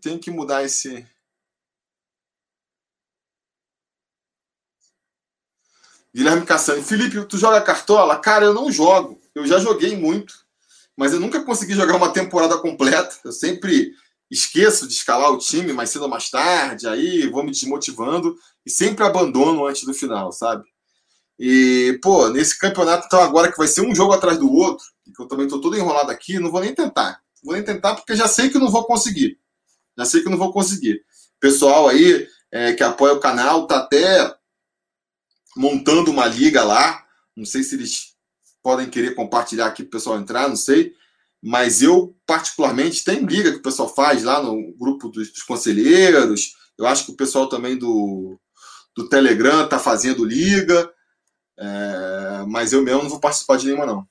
tem 0.00 0.18
que 0.18 0.30
mudar 0.30 0.64
esse. 0.64 1.06
Guilherme 6.14 6.44
Cassani. 6.44 6.82
Felipe, 6.82 7.24
tu 7.26 7.38
joga 7.38 7.62
cartola? 7.62 8.18
Cara, 8.18 8.44
eu 8.44 8.54
não 8.54 8.72
jogo. 8.72 9.17
Eu 9.38 9.46
já 9.46 9.60
joguei 9.60 9.96
muito, 9.96 10.34
mas 10.96 11.12
eu 11.12 11.20
nunca 11.20 11.44
consegui 11.44 11.72
jogar 11.72 11.94
uma 11.94 12.12
temporada 12.12 12.58
completa. 12.58 13.16
Eu 13.24 13.30
sempre 13.30 13.92
esqueço 14.28 14.88
de 14.88 14.94
escalar 14.94 15.30
o 15.30 15.38
time 15.38 15.72
mais 15.72 15.90
cedo 15.90 16.02
ou 16.02 16.08
mais 16.08 16.28
tarde, 16.28 16.88
aí 16.88 17.28
vou 17.28 17.44
me 17.44 17.52
desmotivando 17.52 18.36
e 18.66 18.70
sempre 18.70 19.04
abandono 19.04 19.64
antes 19.64 19.84
do 19.84 19.94
final, 19.94 20.32
sabe? 20.32 20.64
E, 21.38 22.00
pô, 22.02 22.28
nesse 22.30 22.58
campeonato, 22.58 23.06
então, 23.06 23.20
agora 23.20 23.50
que 23.50 23.56
vai 23.56 23.68
ser 23.68 23.82
um 23.82 23.94
jogo 23.94 24.12
atrás 24.12 24.38
do 24.38 24.52
outro, 24.52 24.84
que 25.14 25.22
eu 25.22 25.28
também 25.28 25.46
tô 25.46 25.60
todo 25.60 25.76
enrolado 25.76 26.10
aqui, 26.10 26.40
não 26.40 26.50
vou 26.50 26.60
nem 26.60 26.74
tentar. 26.74 27.20
Vou 27.44 27.54
nem 27.54 27.62
tentar 27.62 27.94
porque 27.94 28.16
já 28.16 28.26
sei 28.26 28.50
que 28.50 28.58
não 28.58 28.68
vou 28.68 28.84
conseguir. 28.84 29.38
Já 29.96 30.04
sei 30.04 30.20
que 30.20 30.28
não 30.28 30.36
vou 30.36 30.52
conseguir. 30.52 31.04
Pessoal 31.38 31.88
aí 31.88 32.26
é, 32.50 32.72
que 32.72 32.82
apoia 32.82 33.14
o 33.14 33.20
canal 33.20 33.68
tá 33.68 33.78
até 33.78 34.34
montando 35.56 36.10
uma 36.10 36.26
liga 36.26 36.64
lá. 36.64 37.04
Não 37.36 37.44
sei 37.44 37.62
se 37.62 37.76
eles 37.76 38.17
podem 38.62 38.88
querer 38.88 39.14
compartilhar 39.14 39.66
aqui 39.66 39.82
para 39.82 39.88
o 39.88 39.92
pessoal 39.92 40.18
entrar, 40.18 40.48
não 40.48 40.56
sei. 40.56 40.92
Mas 41.42 41.82
eu, 41.82 42.16
particularmente, 42.26 43.04
tem 43.04 43.24
liga 43.24 43.52
que 43.52 43.58
o 43.58 43.62
pessoal 43.62 43.88
faz 43.88 44.24
lá 44.24 44.42
no 44.42 44.72
grupo 44.76 45.08
dos, 45.08 45.30
dos 45.32 45.42
conselheiros. 45.42 46.52
Eu 46.76 46.86
acho 46.86 47.06
que 47.06 47.12
o 47.12 47.16
pessoal 47.16 47.48
também 47.48 47.76
do, 47.76 48.38
do 48.96 49.08
Telegram 49.08 49.64
está 49.64 49.78
fazendo 49.78 50.24
liga. 50.24 50.90
É, 51.58 52.44
mas 52.48 52.72
eu 52.72 52.82
mesmo 52.82 53.02
não 53.02 53.10
vou 53.10 53.20
participar 53.20 53.56
de 53.56 53.66
nenhuma, 53.66 53.86
não. 53.86 54.06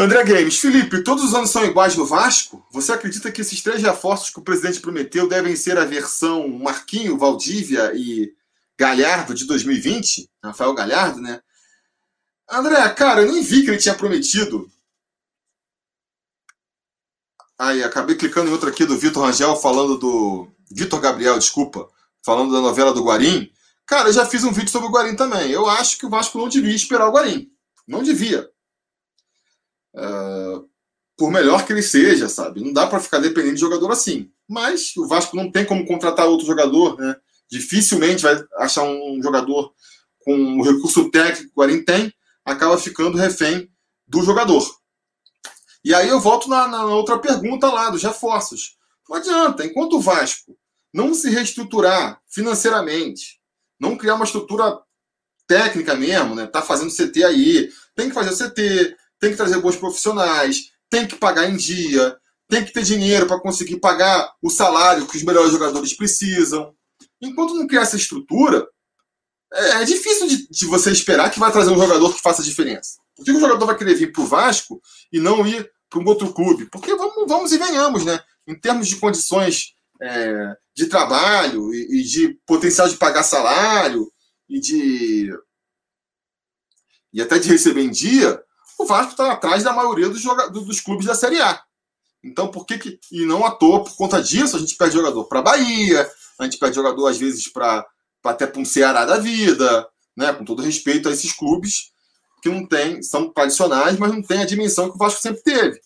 André 0.00 0.24
Games, 0.24 0.58
Felipe, 0.58 1.04
todos 1.04 1.22
os 1.22 1.34
anos 1.34 1.50
são 1.50 1.62
iguais 1.62 1.94
no 1.94 2.06
Vasco? 2.06 2.66
Você 2.72 2.90
acredita 2.90 3.30
que 3.30 3.42
esses 3.42 3.62
três 3.62 3.82
reforços 3.82 4.30
que 4.30 4.38
o 4.38 4.42
presidente 4.42 4.80
prometeu 4.80 5.28
devem 5.28 5.54
ser 5.54 5.76
a 5.76 5.84
versão 5.84 6.48
Marquinho, 6.48 7.18
Valdívia 7.18 7.92
e 7.94 8.32
Galhardo 8.78 9.34
de 9.34 9.44
2020? 9.44 10.30
Rafael 10.42 10.72
Galhardo, 10.72 11.20
né? 11.20 11.42
André, 12.50 12.88
cara, 12.94 13.20
eu 13.20 13.30
nem 13.30 13.42
vi 13.42 13.62
que 13.62 13.68
ele 13.68 13.76
tinha 13.76 13.94
prometido. 13.94 14.72
Aí, 17.58 17.84
acabei 17.84 18.16
clicando 18.16 18.48
em 18.48 18.52
outro 18.52 18.70
aqui 18.70 18.86
do 18.86 18.96
Vitor 18.96 19.22
Rangel 19.22 19.54
falando 19.56 19.98
do. 19.98 20.48
Vitor 20.70 20.98
Gabriel, 20.98 21.38
desculpa. 21.38 21.86
Falando 22.24 22.54
da 22.54 22.60
novela 22.62 22.94
do 22.94 23.04
Guarim. 23.04 23.52
Cara, 23.84 24.08
eu 24.08 24.14
já 24.14 24.24
fiz 24.24 24.44
um 24.44 24.52
vídeo 24.52 24.70
sobre 24.70 24.88
o 24.88 24.90
Guarim 24.90 25.14
também. 25.14 25.50
Eu 25.50 25.68
acho 25.68 25.98
que 25.98 26.06
o 26.06 26.10
Vasco 26.10 26.38
não 26.38 26.48
devia 26.48 26.74
esperar 26.74 27.06
o 27.06 27.12
Guarim. 27.12 27.52
Não 27.86 28.02
devia. 28.02 28.48
Uh, 29.94 30.68
por 31.16 31.30
melhor 31.30 31.66
que 31.66 31.72
ele 31.72 31.82
seja, 31.82 32.28
sabe? 32.28 32.62
Não 32.62 32.72
dá 32.72 32.86
para 32.86 33.00
ficar 33.00 33.18
dependendo 33.18 33.54
de 33.54 33.60
jogador 33.60 33.90
assim. 33.90 34.30
Mas 34.48 34.96
o 34.96 35.06
Vasco 35.06 35.36
não 35.36 35.50
tem 35.50 35.64
como 35.64 35.86
contratar 35.86 36.26
outro 36.26 36.46
jogador, 36.46 36.98
né? 36.98 37.16
Dificilmente 37.50 38.22
vai 38.22 38.42
achar 38.58 38.84
um 38.84 39.20
jogador 39.22 39.72
com 40.20 40.58
o 40.58 40.62
recurso 40.62 41.10
técnico 41.10 41.44
que 41.44 41.52
o 41.56 41.60
Guarim 41.60 41.84
tem, 41.84 42.12
acaba 42.44 42.78
ficando 42.78 43.18
refém 43.18 43.70
do 44.06 44.22
jogador. 44.22 44.64
E 45.84 45.94
aí 45.94 46.08
eu 46.08 46.20
volto 46.20 46.48
na, 46.48 46.68
na 46.68 46.84
outra 46.86 47.18
pergunta 47.18 47.70
lá, 47.70 47.90
dos 47.90 48.02
reforços. 48.02 48.76
Não 49.08 49.16
adianta, 49.16 49.64
enquanto 49.64 49.94
o 49.94 50.00
Vasco 50.00 50.56
não 50.92 51.14
se 51.14 51.30
reestruturar 51.30 52.20
financeiramente, 52.28 53.40
não 53.78 53.96
criar 53.96 54.14
uma 54.14 54.24
estrutura 54.24 54.78
técnica 55.46 55.94
mesmo, 55.94 56.34
né? 56.34 56.46
Tá 56.46 56.62
fazendo 56.62 56.94
CT 56.94 57.24
aí, 57.24 57.72
tem 57.94 58.08
que 58.08 58.14
fazer 58.14 58.36
CT, 58.36 58.96
tem 59.20 59.30
que 59.30 59.36
trazer 59.36 59.60
bons 59.60 59.76
profissionais, 59.76 60.72
tem 60.88 61.06
que 61.06 61.14
pagar 61.14 61.48
em 61.48 61.56
dia, 61.56 62.16
tem 62.48 62.64
que 62.64 62.72
ter 62.72 62.82
dinheiro 62.82 63.26
para 63.26 63.40
conseguir 63.40 63.78
pagar 63.78 64.32
o 64.42 64.50
salário 64.50 65.06
que 65.06 65.16
os 65.16 65.22
melhores 65.22 65.52
jogadores 65.52 65.94
precisam. 65.94 66.74
Enquanto 67.20 67.54
não 67.54 67.66
criar 67.66 67.82
essa 67.82 67.96
estrutura, 67.96 68.66
é, 69.52 69.82
é 69.82 69.84
difícil 69.84 70.26
de, 70.26 70.48
de, 70.48 70.66
você 70.66 70.90
esperar 70.90 71.30
que 71.30 71.38
vai 71.38 71.52
trazer 71.52 71.70
um 71.70 71.78
jogador 71.78 72.12
que 72.12 72.20
faça 72.20 72.42
diferença. 72.42 72.98
Por 73.14 73.24
que 73.24 73.32
o 73.32 73.40
jogador 73.40 73.66
vai 73.66 73.76
querer 73.76 73.94
vir 73.94 74.12
para 74.12 74.22
o 74.22 74.26
Vasco 74.26 74.80
e 75.12 75.20
não 75.20 75.46
ir 75.46 75.70
para 75.88 76.00
um 76.00 76.06
outro 76.06 76.32
clube? 76.32 76.66
Porque 76.66 76.94
vamos, 76.94 77.24
vamos 77.28 77.52
e 77.52 77.58
venhamos, 77.58 78.04
né? 78.04 78.20
Em 78.48 78.58
termos 78.58 78.88
de 78.88 78.96
condições 78.96 79.74
é, 80.00 80.56
de 80.74 80.86
trabalho 80.86 81.72
e, 81.74 82.00
e, 82.00 82.02
de 82.02 82.38
potencial 82.46 82.88
de 82.88 82.96
pagar 82.96 83.22
salário 83.22 84.10
e 84.48 84.58
de 84.58 85.30
e 87.12 87.20
até 87.20 87.40
de 87.40 87.48
receber 87.48 87.82
em 87.82 87.90
dia, 87.90 88.40
o 88.82 88.86
Vasco 88.86 89.12
está 89.12 89.32
atrás 89.32 89.62
da 89.62 89.72
maioria 89.72 90.08
dos, 90.08 90.22
dos 90.50 90.80
clubes 90.80 91.06
da 91.06 91.14
Série 91.14 91.40
A. 91.40 91.62
Então, 92.22 92.48
por 92.48 92.66
que, 92.66 92.78
que. 92.78 92.98
E 93.10 93.24
não 93.24 93.44
à 93.44 93.50
toa, 93.50 93.84
por 93.84 93.96
conta 93.96 94.22
disso, 94.22 94.56
a 94.56 94.58
gente 94.60 94.76
perde 94.76 94.94
jogador 94.94 95.24
para 95.24 95.42
Bahia, 95.42 96.10
a 96.38 96.44
gente 96.44 96.58
perde 96.58 96.76
jogador, 96.76 97.06
às 97.06 97.18
vezes, 97.18 97.50
para 97.50 97.86
até 98.24 98.46
para 98.46 98.60
um 98.60 98.64
Ceará 98.64 99.04
da 99.04 99.18
vida, 99.18 99.88
né? 100.16 100.32
Com 100.32 100.44
todo 100.44 100.62
respeito 100.62 101.08
a 101.08 101.12
esses 101.12 101.32
clubes 101.32 101.90
que 102.42 102.48
não 102.48 102.66
tem, 102.66 103.02
são 103.02 103.30
tradicionais, 103.30 103.98
mas 103.98 104.12
não 104.12 104.22
tem 104.22 104.42
a 104.42 104.46
dimensão 104.46 104.88
que 104.88 104.96
o 104.96 104.98
Vasco 104.98 105.20
sempre 105.20 105.42
teve. 105.42 105.78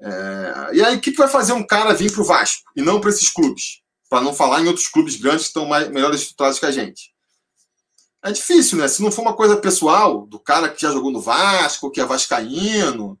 É, 0.00 0.70
e 0.74 0.84
aí, 0.84 0.96
o 0.96 1.00
que, 1.00 1.12
que 1.12 1.18
vai 1.18 1.28
fazer 1.28 1.52
um 1.52 1.66
cara 1.66 1.94
vir 1.94 2.12
para 2.12 2.20
o 2.20 2.26
Vasco 2.26 2.62
e 2.76 2.82
não 2.82 3.00
para 3.00 3.10
esses 3.10 3.30
clubes? 3.30 3.80
Para 4.10 4.20
não 4.20 4.34
falar 4.34 4.60
em 4.60 4.66
outros 4.66 4.88
clubes 4.88 5.16
grandes 5.16 5.42
que 5.42 5.48
estão 5.48 5.66
mais, 5.66 5.88
melhor 5.88 6.14
estruturados 6.14 6.58
que 6.58 6.66
a 6.66 6.70
gente. 6.70 7.13
É 8.24 8.32
difícil, 8.32 8.78
né? 8.78 8.88
Se 8.88 9.02
não 9.02 9.12
for 9.12 9.20
uma 9.20 9.36
coisa 9.36 9.54
pessoal, 9.58 10.26
do 10.26 10.40
cara 10.40 10.70
que 10.70 10.80
já 10.80 10.90
jogou 10.90 11.10
no 11.10 11.20
Vasco, 11.20 11.90
que 11.90 12.00
é 12.00 12.06
vascaíno, 12.06 13.20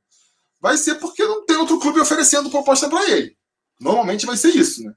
vai 0.58 0.78
ser 0.78 0.94
porque 0.94 1.22
não 1.22 1.44
tem 1.44 1.58
outro 1.58 1.78
clube 1.78 2.00
oferecendo 2.00 2.48
proposta 2.48 2.88
para 2.88 3.10
ele. 3.10 3.36
Normalmente 3.78 4.24
vai 4.24 4.34
ser 4.34 4.48
isso, 4.56 4.82
né? 4.82 4.94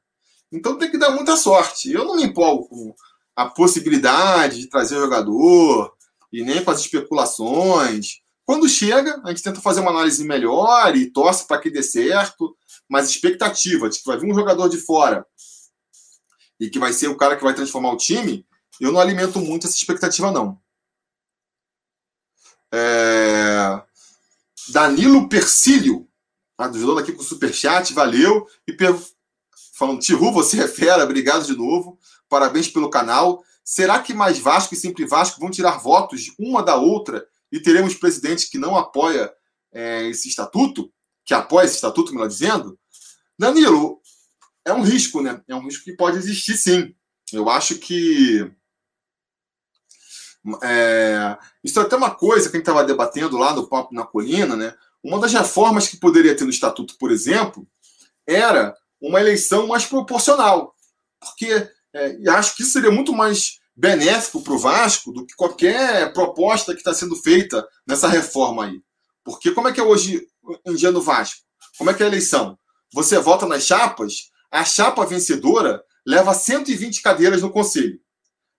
Então 0.49 0.77
tem 0.77 0.89
que 0.89 0.97
dar 0.97 1.09
muita 1.09 1.35
sorte. 1.35 1.91
Eu 1.91 2.05
não 2.05 2.15
me 2.15 2.23
empolgo 2.23 2.69
com 2.69 2.95
a 3.35 3.47
possibilidade 3.47 4.61
de 4.61 4.69
trazer 4.69 4.95
jogador 4.95 5.93
e 6.31 6.41
nem 6.41 6.63
com 6.63 6.71
as 6.71 6.79
especulações. 6.79 8.21
Quando 8.45 8.69
chega, 8.69 9.21
a 9.25 9.29
gente 9.29 9.43
tenta 9.43 9.59
fazer 9.59 9.81
uma 9.81 9.91
análise 9.91 10.23
melhor 10.23 10.95
e 10.95 11.11
torce 11.11 11.45
para 11.45 11.59
que 11.59 11.69
dê 11.69 11.83
certo, 11.83 12.55
mas 12.89 13.09
expectativa 13.09 13.89
de 13.89 13.99
que 13.99 14.07
vai 14.07 14.17
vir 14.17 14.31
um 14.31 14.35
jogador 14.35 14.69
de 14.69 14.77
fora 14.77 15.25
e 16.57 16.69
que 16.69 16.79
vai 16.79 16.93
ser 16.93 17.09
o 17.09 17.17
cara 17.17 17.35
que 17.35 17.43
vai 17.43 17.53
transformar 17.53 17.91
o 17.91 17.97
time, 17.97 18.46
eu 18.79 18.91
não 18.91 18.99
alimento 18.99 19.39
muito 19.39 19.67
essa 19.67 19.75
expectativa, 19.75 20.31
não. 20.31 20.59
É... 22.71 23.81
Danilo 24.69 25.29
Persílio, 25.29 26.07
ajudando 26.57 26.99
aqui 26.99 27.11
com 27.11 27.21
o 27.21 27.25
superchat, 27.25 27.93
valeu. 27.93 28.47
E 28.67 28.73
per... 28.73 28.95
falando, 29.73 29.99
Tiru, 29.99 30.31
você 30.31 30.61
é 30.61 30.67
fera, 30.67 31.03
obrigado 31.03 31.45
de 31.45 31.55
novo. 31.55 31.97
Parabéns 32.29 32.67
pelo 32.67 32.89
canal. 32.89 33.43
Será 33.63 34.01
que 34.01 34.13
mais 34.13 34.39
Vasco 34.39 34.73
e 34.73 34.77
Sempre 34.77 35.05
Vasco 35.05 35.39
vão 35.39 35.51
tirar 35.51 35.77
votos 35.77 36.33
uma 36.39 36.63
da 36.63 36.75
outra 36.75 37.27
e 37.51 37.59
teremos 37.59 37.95
presidente 37.95 38.49
que 38.49 38.57
não 38.57 38.75
apoia 38.75 39.31
é, 39.73 40.07
esse 40.07 40.27
estatuto, 40.27 40.91
que 41.25 41.33
apoia 41.33 41.65
esse 41.65 41.75
estatuto, 41.75 42.13
melhor 42.13 42.27
dizendo, 42.27 42.77
Danilo, 43.37 44.01
é 44.65 44.73
um 44.73 44.81
risco, 44.81 45.21
né? 45.21 45.41
É 45.47 45.55
um 45.55 45.63
risco 45.63 45.83
que 45.83 45.95
pode 45.95 46.17
existir, 46.17 46.57
sim. 46.57 46.95
Eu 47.31 47.49
acho 47.49 47.75
que 47.75 48.51
é, 50.63 51.37
isso 51.63 51.79
é 51.79 51.83
até 51.83 51.95
uma 51.95 52.11
coisa 52.11 52.49
que 52.49 52.55
a 52.55 52.59
gente 52.59 52.67
estava 52.67 52.83
debatendo 52.83 53.37
lá 53.37 53.53
no 53.53 53.67
Papo 53.67 53.93
na 53.93 54.05
Colina, 54.05 54.55
né? 54.55 54.73
Uma 55.03 55.19
das 55.19 55.33
reformas 55.33 55.87
que 55.87 55.97
poderia 55.97 56.35
ter 56.35 56.43
no 56.43 56.49
estatuto, 56.49 56.97
por 56.97 57.11
exemplo, 57.11 57.67
era 58.25 58.75
uma 58.99 59.19
eleição 59.19 59.67
mais 59.67 59.85
proporcional, 59.85 60.75
porque 61.19 61.69
é, 61.93 62.29
acho 62.29 62.55
que 62.55 62.63
isso 62.63 62.73
seria 62.73 62.91
muito 62.91 63.13
mais 63.13 63.59
benéfico 63.75 64.41
para 64.41 64.53
o 64.53 64.59
Vasco 64.59 65.11
do 65.11 65.25
que 65.25 65.35
qualquer 65.35 66.11
proposta 66.11 66.73
que 66.73 66.79
está 66.79 66.93
sendo 66.93 67.15
feita 67.15 67.65
nessa 67.85 68.07
reforma 68.07 68.65
aí. 68.65 68.81
Porque 69.23 69.51
como 69.51 69.67
é 69.67 69.73
que 69.73 69.79
é 69.79 69.83
hoje 69.83 70.27
em 70.65 70.75
dia 70.75 70.91
no 70.91 71.01
Vasco? 71.01 71.41
Como 71.77 71.89
é 71.89 71.93
que 71.93 72.01
é 72.01 72.05
a 72.05 72.09
eleição? 72.09 72.57
Você 72.93 73.19
vota 73.19 73.45
nas 73.45 73.63
chapas, 73.63 74.31
a 74.51 74.65
chapa 74.65 75.05
vencedora 75.05 75.83
leva 76.05 76.33
120 76.33 77.01
cadeiras 77.01 77.41
no 77.41 77.51
conselho. 77.51 77.99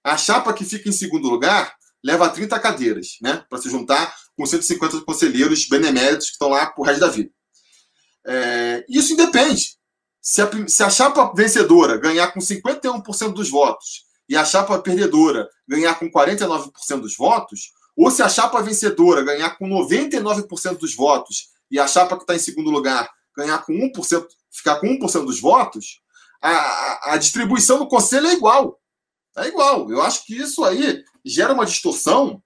A 0.04 0.16
chapa 0.16 0.52
que 0.52 0.64
fica 0.64 0.88
em 0.88 0.92
segundo 0.92 1.28
lugar 1.28 1.74
leva 2.04 2.28
30 2.28 2.58
cadeiras, 2.60 3.16
né? 3.20 3.44
Para 3.48 3.58
se 3.60 3.68
juntar 3.70 4.14
com 4.36 4.46
150 4.46 5.00
conselheiros 5.02 5.66
beneméritos 5.68 6.26
que 6.26 6.32
estão 6.32 6.48
lá 6.48 6.66
por 6.66 6.86
resto 6.86 7.00
da 7.00 7.08
vida. 7.08 7.30
É, 8.26 8.84
isso 8.88 9.12
independe. 9.12 9.76
Se 10.20 10.42
a, 10.42 10.50
se 10.68 10.82
a 10.82 10.90
chapa 10.90 11.32
vencedora 11.34 11.96
ganhar 11.96 12.28
com 12.32 12.40
51% 12.40 13.32
dos 13.32 13.50
votos 13.50 14.04
e 14.28 14.36
a 14.36 14.44
chapa 14.44 14.78
perdedora 14.78 15.48
ganhar 15.66 15.94
com 15.98 16.10
49% 16.10 17.00
dos 17.00 17.16
votos, 17.16 17.72
ou 17.96 18.10
se 18.10 18.22
a 18.22 18.28
chapa 18.28 18.62
vencedora 18.62 19.22
ganhar 19.22 19.56
com 19.56 19.66
99% 19.66 20.78
dos 20.78 20.94
votos 20.94 21.48
e 21.70 21.80
a 21.80 21.88
chapa 21.88 22.16
que 22.16 22.22
está 22.22 22.34
em 22.34 22.38
segundo 22.38 22.70
lugar 22.70 23.10
ganhar 23.36 23.58
com 23.64 23.72
1%, 23.72 24.26
ficar 24.50 24.80
com 24.80 24.86
1% 24.86 25.24
dos 25.24 25.40
votos, 25.40 26.00
a, 26.40 26.50
a, 26.50 27.14
a 27.14 27.16
distribuição 27.16 27.78
do 27.78 27.88
conselho 27.88 28.26
é 28.26 28.34
igual. 28.34 28.78
É 29.38 29.48
igual. 29.48 29.90
Eu 29.90 30.02
acho 30.02 30.24
que 30.24 30.36
isso 30.36 30.64
aí 30.64 31.02
gera 31.24 31.52
uma 31.52 31.66
distorção 31.66 32.42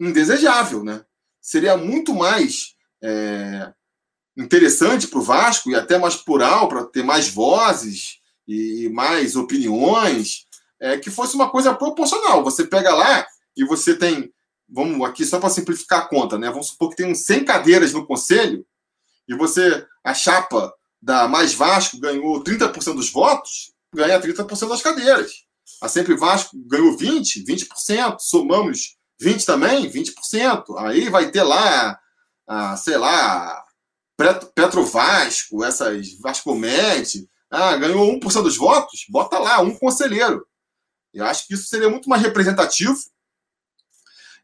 indesejável, 0.00 0.82
né? 0.82 1.04
Seria 1.40 1.76
muito 1.76 2.14
mais 2.14 2.74
é, 3.02 3.72
interessante 4.36 5.08
para 5.08 5.18
o 5.18 5.22
Vasco 5.22 5.70
e 5.70 5.74
até 5.74 5.98
mais 5.98 6.16
plural, 6.16 6.68
para 6.68 6.84
ter 6.84 7.02
mais 7.02 7.28
vozes 7.28 8.18
e 8.46 8.88
mais 8.88 9.36
opiniões 9.36 10.46
é, 10.80 10.98
que 10.98 11.10
fosse 11.10 11.34
uma 11.34 11.50
coisa 11.50 11.74
proporcional. 11.74 12.42
Você 12.42 12.66
pega 12.66 12.94
lá 12.94 13.26
e 13.56 13.64
você 13.64 13.94
tem, 13.94 14.32
vamos 14.68 15.06
aqui 15.06 15.24
só 15.24 15.38
para 15.38 15.50
simplificar 15.50 16.00
a 16.00 16.08
conta, 16.08 16.38
né? 16.38 16.48
Vamos 16.50 16.68
supor 16.68 16.90
que 16.90 16.96
tem 16.96 17.10
uns 17.10 17.24
100 17.24 17.44
cadeiras 17.44 17.92
no 17.92 18.06
conselho 18.06 18.66
e 19.28 19.34
você, 19.36 19.86
a 20.02 20.12
chapa 20.12 20.74
da 21.00 21.28
Mais 21.28 21.54
Vasco 21.54 22.00
ganhou 22.00 22.42
30% 22.42 22.94
dos 22.94 23.10
votos, 23.10 23.72
ganha 23.94 24.20
30% 24.20 24.68
das 24.68 24.82
cadeiras. 24.82 25.44
A 25.80 25.88
Sempre 25.88 26.16
Vasco 26.16 26.56
ganhou 26.66 26.96
20%, 26.96 27.44
20%, 27.46 28.16
somamos 28.18 28.96
20 29.20 29.44
também, 29.44 29.90
20%. 29.90 30.76
Aí 30.78 31.08
vai 31.08 31.30
ter 31.30 31.42
lá, 31.42 31.98
a, 32.46 32.76
sei 32.76 32.96
lá, 32.96 33.64
Petro 34.54 34.84
Vasco, 34.84 35.64
essas 35.64 36.18
Vascomente, 36.18 37.28
ah, 37.50 37.76
ganhou 37.76 38.12
1% 38.18 38.42
dos 38.42 38.56
votos, 38.56 39.04
bota 39.08 39.38
lá, 39.38 39.60
um 39.60 39.74
conselheiro. 39.74 40.46
Eu 41.12 41.24
acho 41.24 41.46
que 41.46 41.54
isso 41.54 41.68
seria 41.68 41.90
muito 41.90 42.08
mais 42.08 42.22
representativo 42.22 42.96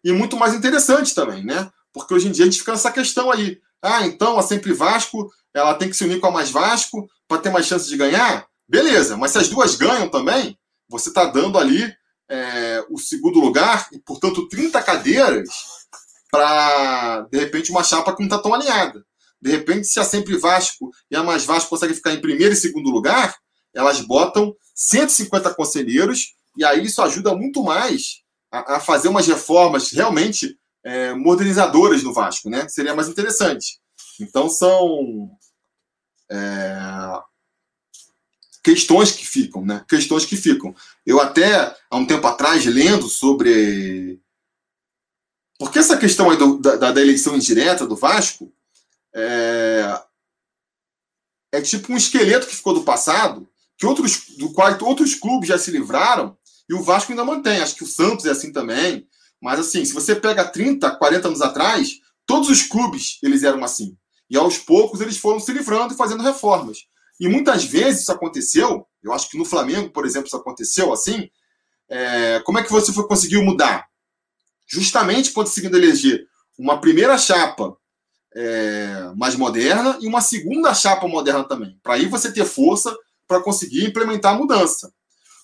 e 0.03 0.12
muito 0.12 0.37
mais 0.37 0.55
interessante 0.55 1.14
também, 1.14 1.45
né? 1.45 1.70
Porque 1.93 2.12
hoje 2.12 2.29
em 2.29 2.33
dia 2.33 2.45
a 2.45 2.49
gente 2.49 2.59
fica 2.59 2.72
nessa 2.72 2.91
questão 2.91 3.31
aí. 3.31 3.61
Ah, 3.81 4.07
então 4.07 4.39
a 4.39 4.43
Sempre 4.43 4.72
Vasco 4.72 5.31
ela 5.55 5.74
tem 5.74 5.89
que 5.89 5.97
se 5.97 6.05
unir 6.05 6.20
com 6.20 6.27
a 6.27 6.31
Mais 6.31 6.51
Vasco 6.51 7.09
para 7.29 7.41
ter 7.41 7.51
mais 7.51 7.66
chance 7.66 7.89
de 7.89 7.97
ganhar? 7.97 8.47
Beleza, 8.68 9.16
mas 9.16 9.31
se 9.31 9.39
as 9.39 9.49
duas 9.49 9.77
ganham 9.77 10.09
também, 10.09 10.59
você 10.89 11.09
está 11.09 11.24
dando 11.24 11.59
ali 11.59 11.95
é, 12.28 12.84
o 12.91 12.99
segundo 12.99 13.41
lugar 13.41 13.89
e, 13.93 13.99
portanto, 13.99 14.49
30 14.49 14.82
cadeiras 14.82 15.49
para, 16.30 17.22
de 17.30 17.39
repente, 17.39 17.70
uma 17.70 17.84
chapa 17.84 18.14
que 18.14 18.20
não 18.20 18.26
está 18.26 18.39
tão 18.39 18.53
alinhada. 18.53 19.05
De 19.41 19.51
repente, 19.51 19.87
se 19.87 20.01
a 20.01 20.05
Sempre 20.05 20.37
Vasco 20.37 20.91
e 21.11 21.16
a 21.16 21.22
Mais 21.22 21.45
Vasco 21.45 21.70
conseguem 21.70 21.95
ficar 21.95 22.12
em 22.12 22.20
primeiro 22.20 22.53
e 22.53 22.57
segundo 22.57 22.91
lugar, 22.91 23.37
elas 23.74 24.01
botam 24.01 24.55
150 24.74 25.55
conselheiros 25.55 26.34
e 26.57 26.64
aí 26.64 26.84
isso 26.84 27.03
ajuda 27.03 27.34
muito 27.34 27.62
mais 27.62 28.22
a, 28.51 28.76
a 28.76 28.80
fazer 28.80 29.09
umas 29.09 29.26
reformas 29.26 29.93
realmente 29.93 30.59
é, 30.82 31.12
modernizadoras 31.14 32.03
no 32.03 32.12
Vasco, 32.12 32.49
né? 32.49 32.68
Seria 32.68 32.95
mais 32.95 33.09
interessante. 33.09 33.78
Então 34.20 34.49
são 34.49 35.30
é, 36.30 36.78
questões 38.67 39.12
que 39.12 39.25
ficam, 39.25 39.64
né? 39.64 39.85
Questões 39.89 40.25
que 40.27 40.37
ficam. 40.37 40.75
Eu 41.07 41.21
até 41.21 41.73
há 41.89 41.97
um 41.97 42.05
tempo 42.05 42.27
atrás 42.27 42.67
lendo 42.67 43.09
sobre 43.09 44.21
porque 45.57 45.79
essa 45.79 45.97
questão 45.97 46.29
aí 46.29 46.37
do, 46.37 46.59
da, 46.59 46.75
da, 46.91 47.01
eleição 47.01 47.37
indireta 47.37 47.87
do 47.87 47.95
Vasco 47.95 48.53
é, 49.14 50.03
é 51.53 51.62
tipo 51.62 51.93
um 51.93 51.97
esqueleto 51.97 52.49
que 52.49 52.57
ficou 52.57 52.75
do 52.75 52.83
passado, 52.83 53.49
que 53.79 53.87
outros, 53.87 54.31
do 54.37 54.53
qual 54.53 54.77
outros 54.83 55.14
clubes 55.14 55.49
já 55.49 55.57
se 55.57 55.71
livraram, 55.71 56.37
e 56.69 56.75
o 56.75 56.83
Vasco 56.83 57.12
ainda 57.12 57.25
mantém. 57.25 57.61
Acho 57.61 57.77
que 57.77 57.85
o 57.85 57.87
Santos 57.87 58.27
é 58.27 58.33
assim 58.33 58.53
também. 58.53 59.07
Mas 59.41 59.61
assim, 59.61 59.85
se 59.85 59.93
você 59.93 60.17
pega 60.17 60.45
30, 60.45 60.91
40 60.91 61.29
anos 61.29 61.41
atrás, 61.41 62.01
todos 62.27 62.51
os 62.51 62.62
clubes 62.64 63.21
eles 63.23 63.45
eram 63.45 63.62
assim. 63.62 63.97
E 64.29 64.37
aos 64.37 64.59
poucos 64.59 65.01
eles 65.01 65.19
foram 65.19 65.39
se 65.39 65.53
livrando 65.53 65.95
e 65.95 65.97
fazendo 65.97 66.25
reformas. 66.25 66.79
E 67.19 67.29
muitas 67.29 67.64
vezes 67.64 68.03
isso 68.03 68.12
aconteceu, 68.12 68.87
eu 69.03 69.12
acho 69.12 69.31
que 69.31 69.39
no 69.39 69.45
Flamengo, 69.45 69.91
por 69.91 70.05
exemplo, 70.05 70.27
isso 70.27 70.37
aconteceu 70.37 70.93
assim. 70.93 71.31
É, 71.89 72.41
como 72.41 72.59
é 72.59 72.62
que 72.62 72.71
você 72.71 72.93
foi, 72.93 73.07
conseguiu 73.07 73.43
mudar? 73.43 73.87
Justamente 74.67 75.33
conseguindo 75.33 75.77
eleger 75.77 76.27
uma 76.59 76.81
primeira 76.81 77.17
chapa 77.17 77.77
é, 78.35 79.12
mais 79.17 79.35
moderna 79.37 79.99
e 80.01 80.07
uma 80.07 80.21
segunda 80.21 80.75
chapa 80.75 81.09
moderna 81.09 81.45
também. 81.45 81.79
Para 81.83 81.95
aí 81.95 82.07
você 82.07 82.33
ter 82.33 82.45
força 82.45 82.95
para 83.27 83.43
conseguir 83.43 83.85
implementar 83.85 84.35
a 84.35 84.39
mudança. 84.39 84.93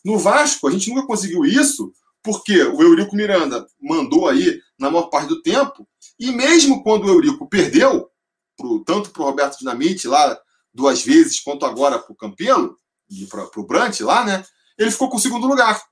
No 0.05 0.19
Vasco, 0.19 0.67
a 0.67 0.71
gente 0.71 0.91
nunca 0.91 1.07
conseguiu 1.07 1.45
isso, 1.45 1.93
porque 2.23 2.63
o 2.63 2.83
Eurico 2.83 3.17
Miranda 3.17 3.67
mandou 3.81 4.29
aí 4.29 4.61
na 4.79 4.91
maior 4.91 5.09
parte 5.09 5.29
do 5.29 5.43
tempo, 5.43 5.87
e 6.19 6.31
mesmo 6.33 6.83
quando 6.83 7.05
o 7.05 7.09
Eurico 7.09 7.49
perdeu, 7.49 8.09
pro, 8.57 8.85
tanto 8.85 9.11
para 9.11 9.23
o 9.23 9.25
Roberto 9.27 9.59
Dinamite 9.59 10.07
lá 10.07 10.39
duas 10.73 11.03
vezes, 11.03 11.41
quanto 11.41 11.67
agora 11.67 11.99
para 11.99 12.13
o 12.13 12.17
Campelo 12.17 12.77
e 13.11 13.27
para 13.27 13.49
o 13.57 13.67
Brant 13.67 14.01
lá, 14.01 14.25
né? 14.25 14.45
Ele 14.79 14.91
ficou 14.91 15.11
com 15.11 15.17
o 15.17 15.21
segundo 15.21 15.47
lugar. 15.47 15.83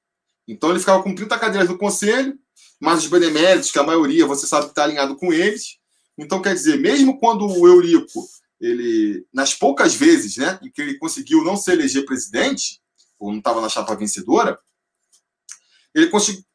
Então 0.49 0.71
ele 0.71 0.81
ficava 0.81 1.03
com 1.03 1.15
30 1.15 1.39
cadeiras 1.39 1.69
no 1.69 1.79
conselho, 1.79 2.39
mas 2.81 3.01
os 3.01 3.07
beneméritos, 3.07 3.71
que 3.71 3.79
a 3.79 3.85
maioria 3.85 4.27
você 4.27 4.47
sabe 4.47 4.65
que 4.65 4.73
está 4.73 4.85
alinhado 4.85 5.17
com 5.17 5.33
eles. 5.33 5.79
Então, 6.19 6.43
quer 6.43 6.55
dizer, 6.55 6.79
mesmo 6.79 7.19
quando 7.19 7.47
o 7.47 7.67
Eurico, 7.67 8.27
ele, 8.61 9.27
nas 9.33 9.55
poucas 9.55 9.95
vezes, 9.95 10.37
né, 10.37 10.59
em 10.63 10.71
que 10.71 10.81
ele 10.83 10.99
conseguiu 10.99 11.45
não 11.45 11.57
se 11.57 11.71
eleger 11.71 12.05
presidente, 12.05 12.81
ou 13.19 13.31
não 13.31 13.39
estava 13.39 13.61
na 13.61 13.69
chapa 13.69 13.95
vencedora, 13.95 14.59
ele 15.95 16.11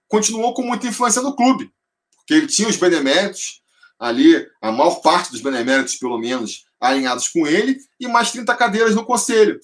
continuou 0.08 0.54
com 0.54 0.64
muita 0.64 0.88
influência 0.88 1.22
no 1.22 1.36
clube, 1.36 1.72
porque 2.16 2.34
ele 2.34 2.48
tinha 2.48 2.68
os 2.68 2.78
beneméritos, 2.78 3.62
ali, 3.98 4.46
a 4.62 4.72
maior 4.72 4.96
parte 5.02 5.32
dos 5.32 5.42
beneméritos, 5.42 5.96
pelo 5.96 6.18
menos, 6.18 6.65
alinhados 6.80 7.28
com 7.28 7.48
ele, 7.48 7.78
e 8.00 8.08
mais 8.08 8.32
30 8.32 8.56
cadeiras 8.56 8.96
no 8.96 9.06
conselho, 9.06 9.60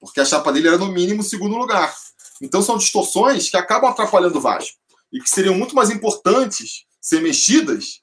porque 0.00 0.20
a 0.20 0.24
chapa 0.24 0.52
dele 0.52 0.68
era, 0.68 0.78
no 0.78 0.86
mínimo, 0.86 1.22
segundo 1.22 1.56
lugar. 1.56 1.94
Então, 2.40 2.62
são 2.62 2.76
distorções 2.76 3.48
que 3.50 3.56
acabam 3.56 3.90
atrapalhando 3.90 4.38
o 4.38 4.40
Vasco, 4.40 4.76
e 5.12 5.20
que 5.20 5.30
seriam 5.30 5.54
muito 5.54 5.74
mais 5.74 5.90
importantes 5.90 6.84
ser 7.00 7.20
mexidas 7.20 8.00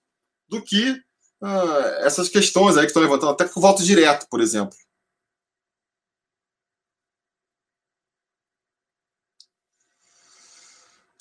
do 0.48 0.62
que 0.62 1.02
ah, 1.42 1.98
essas 2.02 2.30
questões 2.30 2.78
aí 2.78 2.84
que 2.84 2.92
estão 2.92 3.02
levantando, 3.02 3.32
até 3.32 3.46
com 3.48 3.60
o 3.60 3.62
voto 3.62 3.84
direto, 3.84 4.28
por 4.30 4.40
exemplo. 4.40 4.78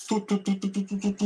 Tu, 0.07 0.21
tu, 0.21 0.37
tu, 0.39 0.59
tu, 0.59 0.69
tu, 0.69 0.85
tu, 0.85 1.13
tu. 1.13 1.25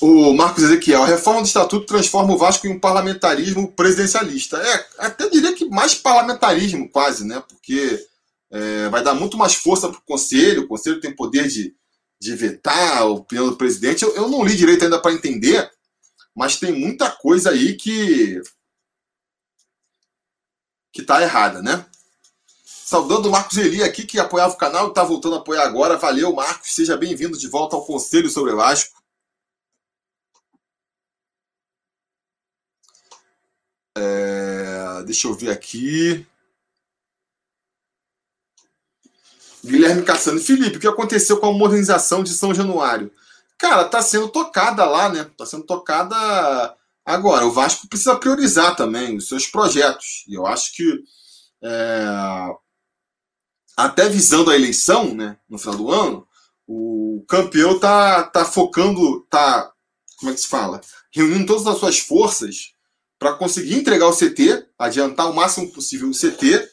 O 0.00 0.34
Marcos 0.34 0.62
Ezequiel, 0.62 1.02
a 1.02 1.06
reforma 1.06 1.40
do 1.40 1.46
estatuto 1.46 1.86
transforma 1.86 2.34
o 2.34 2.38
Vasco 2.38 2.66
em 2.66 2.70
um 2.70 2.78
parlamentarismo 2.78 3.72
presidencialista. 3.72 4.58
É, 4.58 4.86
até 4.98 5.28
diria 5.30 5.54
que 5.54 5.64
mais 5.66 5.94
parlamentarismo, 5.94 6.88
quase, 6.90 7.24
né? 7.24 7.42
Porque 7.48 8.06
é, 8.50 8.88
vai 8.90 9.02
dar 9.02 9.14
muito 9.14 9.38
mais 9.38 9.54
força 9.54 9.88
para 9.88 9.98
o 9.98 10.02
conselho, 10.02 10.62
o 10.62 10.68
conselho 10.68 11.00
tem 11.00 11.14
poder 11.14 11.48
de, 11.48 11.74
de 12.20 12.36
vetar 12.36 12.98
a 12.98 13.04
opinião 13.04 13.48
do 13.48 13.56
presidente. 13.56 14.02
Eu, 14.02 14.14
eu 14.14 14.28
não 14.28 14.44
li 14.44 14.54
direito 14.54 14.84
ainda 14.84 15.00
para 15.00 15.14
entender, 15.14 15.70
mas 16.34 16.56
tem 16.56 16.72
muita 16.72 17.10
coisa 17.10 17.50
aí 17.50 17.74
que 17.74 18.40
que 20.92 21.02
está 21.02 21.20
errada, 21.20 21.60
né? 21.62 21.84
Saudando 22.64 23.26
o 23.26 23.30
Marcos 23.30 23.58
Eli 23.58 23.82
aqui, 23.82 24.06
que 24.06 24.18
apoiava 24.18 24.54
o 24.54 24.56
canal 24.56 24.86
e 24.86 24.88
está 24.90 25.04
voltando 25.04 25.34
a 25.34 25.38
apoiar 25.38 25.64
agora. 25.64 25.98
Valeu, 25.98 26.32
Marcos. 26.32 26.72
Seja 26.72 26.96
bem-vindo 26.96 27.36
de 27.36 27.48
volta 27.48 27.76
ao 27.76 27.84
Conselho 27.84 28.30
sobre 28.30 28.52
Elástico. 28.52 28.95
É, 33.96 35.02
deixa 35.04 35.26
eu 35.26 35.34
ver 35.34 35.50
aqui. 35.50 36.26
Guilherme 39.64 40.02
Cassano. 40.02 40.38
Felipe, 40.38 40.76
o 40.76 40.80
que 40.80 40.86
aconteceu 40.86 41.38
com 41.38 41.46
a 41.46 41.52
modernização 41.52 42.22
de 42.22 42.30
São 42.30 42.54
Januário? 42.54 43.10
Cara, 43.58 43.88
tá 43.88 44.02
sendo 44.02 44.28
tocada 44.28 44.84
lá, 44.84 45.08
né? 45.08 45.24
Tá 45.36 45.46
sendo 45.46 45.64
tocada 45.64 46.14
agora. 47.04 47.46
O 47.46 47.52
Vasco 47.52 47.88
precisa 47.88 48.16
priorizar 48.16 48.76
também 48.76 49.16
os 49.16 49.28
seus 49.28 49.46
projetos. 49.46 50.24
E 50.28 50.34
eu 50.34 50.46
acho 50.46 50.74
que 50.74 51.02
é, 51.62 52.06
até 53.76 54.08
visando 54.08 54.50
a 54.50 54.54
eleição, 54.54 55.14
né, 55.14 55.38
no 55.48 55.58
final 55.58 55.76
do 55.76 55.90
ano, 55.90 56.28
o 56.66 57.24
campeão 57.28 57.78
tá, 57.78 58.24
tá 58.24 58.44
focando, 58.44 59.22
tá, 59.30 59.72
como 60.18 60.30
é 60.30 60.34
que 60.34 60.40
se 60.40 60.48
fala? 60.48 60.80
Reunindo 61.10 61.46
todas 61.46 61.66
as 61.66 61.78
suas 61.78 61.98
forças 61.98 62.75
para 63.18 63.34
conseguir 63.34 63.74
entregar 63.74 64.06
o 64.06 64.16
CT, 64.16 64.66
adiantar 64.78 65.30
o 65.30 65.34
máximo 65.34 65.72
possível 65.72 66.08
o 66.08 66.12
CT 66.12 66.68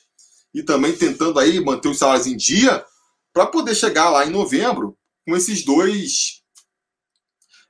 e 0.54 0.62
também 0.64 0.96
tentando 0.96 1.40
aí 1.40 1.60
manter 1.60 1.90
os 1.90 1.98
salários 1.98 2.28
em 2.28 2.36
dia 2.36 2.86
para 3.34 3.48
poder 3.48 3.74
chegar 3.74 4.10
lá 4.10 4.26
em 4.26 4.30
novembro 4.30 4.98
com 5.26 5.36
esses 5.36 5.64
dois, 5.64 6.42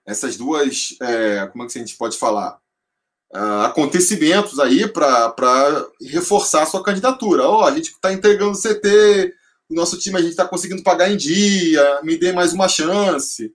essas 0.05 0.35
duas, 0.35 0.95
é, 1.01 1.47
como 1.47 1.63
é 1.63 1.67
que 1.67 1.77
a 1.77 1.81
gente 1.81 1.95
pode 1.95 2.17
falar? 2.17 2.59
Uh, 3.35 3.65
acontecimentos 3.65 4.59
aí 4.59 4.87
para 4.87 5.87
reforçar 6.01 6.63
a 6.63 6.65
sua 6.67 6.83
candidatura. 6.83 7.47
Ó, 7.47 7.61
oh, 7.61 7.65
a 7.65 7.71
gente 7.73 7.89
está 7.89 8.13
entregando 8.13 8.51
o 8.51 8.61
CT, 8.61 9.33
o 9.69 9.73
nosso 9.73 9.97
time 9.97 10.17
a 10.17 10.21
gente 10.21 10.31
está 10.31 10.47
conseguindo 10.47 10.83
pagar 10.83 11.09
em 11.09 11.17
dia, 11.17 12.01
me 12.03 12.15
dê 12.15 12.31
mais 12.31 12.53
uma 12.53 12.67
chance. 12.67 13.51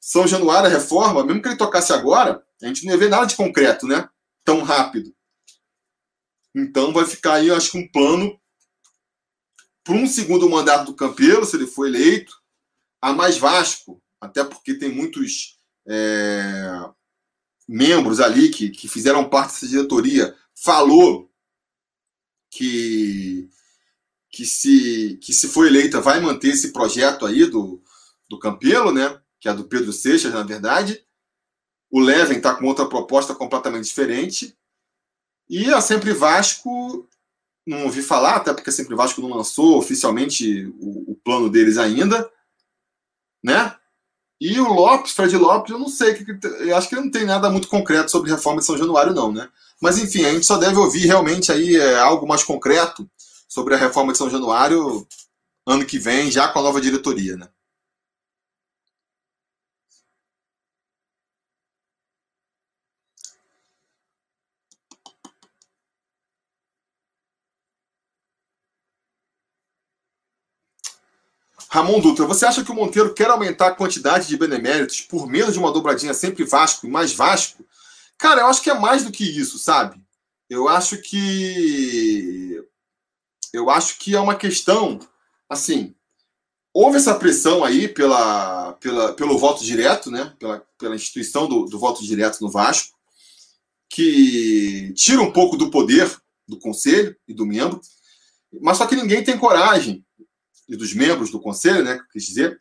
São 0.00 0.28
Januário, 0.28 0.68
a 0.68 0.72
reforma, 0.72 1.24
mesmo 1.24 1.42
que 1.42 1.48
ele 1.48 1.56
tocasse 1.56 1.92
agora, 1.92 2.40
a 2.62 2.66
gente 2.66 2.84
não 2.84 2.92
ia 2.92 2.98
ver 2.98 3.08
nada 3.08 3.26
de 3.26 3.34
concreto, 3.34 3.86
né? 3.86 4.08
Tão 4.44 4.62
rápido. 4.62 5.14
Então 6.54 6.92
vai 6.92 7.06
ficar 7.06 7.34
aí, 7.34 7.48
eu 7.48 7.56
acho 7.56 7.72
que 7.72 7.78
um 7.78 7.90
plano 7.90 8.40
para 9.84 9.94
um 9.94 10.06
segundo 10.06 10.48
mandato 10.48 10.86
do 10.86 10.96
Campelo, 10.96 11.44
se 11.44 11.56
ele 11.56 11.66
for 11.66 11.86
eleito, 11.86 12.34
a 13.00 13.12
mais 13.12 13.38
Vasco, 13.38 14.02
até 14.20 14.44
porque 14.44 14.74
tem 14.74 14.90
muitos. 14.90 15.58
É 15.86 16.90
membros 17.70 18.18
ali 18.18 18.48
que, 18.48 18.68
que 18.68 18.88
fizeram 18.88 19.30
parte 19.30 19.52
dessa 19.52 19.68
diretoria 19.68 20.36
falou 20.52 21.30
que, 22.50 23.48
que, 24.28 24.44
se, 24.44 25.16
que 25.22 25.32
se 25.32 25.46
for 25.46 25.68
eleita 25.68 26.00
vai 26.00 26.18
manter 26.18 26.48
esse 26.48 26.72
projeto 26.72 27.24
aí 27.24 27.46
do, 27.46 27.80
do 28.28 28.40
Campelo, 28.40 28.92
né? 28.92 29.20
Que 29.38 29.48
é 29.48 29.54
do 29.54 29.68
Pedro 29.68 29.92
Seixas, 29.92 30.34
na 30.34 30.42
verdade. 30.42 31.06
O 31.90 32.00
Leven 32.00 32.36
está 32.36 32.54
com 32.54 32.66
outra 32.66 32.86
proposta 32.86 33.34
completamente 33.34 33.84
diferente. 33.84 34.56
E 35.48 35.72
a 35.72 35.80
Sempre 35.80 36.12
Vasco, 36.12 37.08
não 37.66 37.84
ouvi 37.84 38.02
falar, 38.02 38.36
até 38.36 38.52
porque 38.54 38.70
a 38.70 38.72
Sempre 38.72 38.94
Vasco 38.94 39.20
não 39.20 39.30
lançou 39.30 39.76
oficialmente 39.78 40.66
o, 40.78 41.12
o 41.12 41.20
plano 41.24 41.50
deles 41.50 41.76
ainda, 41.76 42.30
né? 43.42 43.74
E 44.40 44.58
o 44.58 44.72
Lopes, 44.72 45.12
Fred 45.12 45.36
Lopes, 45.36 45.70
eu 45.70 45.78
não 45.78 45.88
sei, 45.88 46.24
eu 46.60 46.76
acho 46.76 46.88
que 46.88 46.94
ele 46.94 47.02
não 47.02 47.10
tem 47.10 47.26
nada 47.26 47.50
muito 47.50 47.68
concreto 47.68 48.10
sobre 48.10 48.30
reforma 48.30 48.60
de 48.60 48.66
São 48.66 48.78
Januário, 48.78 49.12
não, 49.12 49.30
né? 49.30 49.50
Mas 49.80 49.98
enfim, 49.98 50.24
a 50.24 50.32
gente 50.32 50.46
só 50.46 50.56
deve 50.56 50.76
ouvir 50.76 51.06
realmente 51.06 51.52
aí 51.52 51.76
é, 51.76 51.98
algo 51.98 52.26
mais 52.26 52.42
concreto 52.42 53.08
sobre 53.48 53.74
a 53.74 53.78
reforma 53.78 54.12
de 54.12 54.18
São 54.18 54.30
Januário 54.30 55.06
ano 55.66 55.84
que 55.84 55.98
vem, 55.98 56.30
já 56.30 56.48
com 56.48 56.58
a 56.58 56.62
nova 56.62 56.80
diretoria, 56.80 57.36
né? 57.36 57.48
Ramon 71.72 72.00
Dutra, 72.00 72.26
você 72.26 72.44
acha 72.44 72.64
que 72.64 72.72
o 72.72 72.74
Monteiro 72.74 73.14
quer 73.14 73.30
aumentar 73.30 73.68
a 73.68 73.74
quantidade 73.74 74.26
de 74.26 74.36
beneméritos 74.36 75.02
por 75.02 75.28
menos 75.28 75.52
de 75.52 75.58
uma 75.60 75.72
dobradinha 75.72 76.12
sempre 76.12 76.42
Vasco 76.42 76.84
e 76.84 76.90
mais 76.90 77.12
Vasco? 77.12 77.64
Cara, 78.18 78.40
eu 78.40 78.46
acho 78.48 78.60
que 78.60 78.70
é 78.70 78.74
mais 78.74 79.04
do 79.04 79.12
que 79.12 79.22
isso, 79.22 79.56
sabe? 79.56 80.02
Eu 80.48 80.68
acho 80.68 80.98
que. 80.98 82.60
Eu 83.52 83.70
acho 83.70 83.98
que 83.98 84.16
é 84.16 84.20
uma 84.20 84.34
questão. 84.34 84.98
Assim, 85.48 85.94
houve 86.74 86.96
essa 86.96 87.14
pressão 87.14 87.62
aí 87.62 87.86
pela, 87.86 88.72
pela, 88.74 89.12
pelo 89.12 89.38
voto 89.38 89.64
direto, 89.64 90.10
né? 90.10 90.34
Pela, 90.40 90.66
pela 90.76 90.96
instituição 90.96 91.48
do, 91.48 91.66
do 91.66 91.78
voto 91.78 92.02
direto 92.02 92.40
no 92.40 92.50
Vasco, 92.50 92.98
que 93.88 94.92
tira 94.94 95.22
um 95.22 95.32
pouco 95.32 95.56
do 95.56 95.70
poder 95.70 96.20
do 96.48 96.58
conselho 96.58 97.16
e 97.28 97.32
do 97.32 97.46
membro, 97.46 97.80
mas 98.60 98.76
só 98.76 98.88
que 98.88 98.96
ninguém 98.96 99.22
tem 99.22 99.38
coragem 99.38 100.04
e 100.70 100.76
dos 100.76 100.94
membros 100.94 101.30
do 101.30 101.40
conselho, 101.40 101.84
né, 101.84 102.00
quis 102.12 102.24
dizer, 102.24 102.60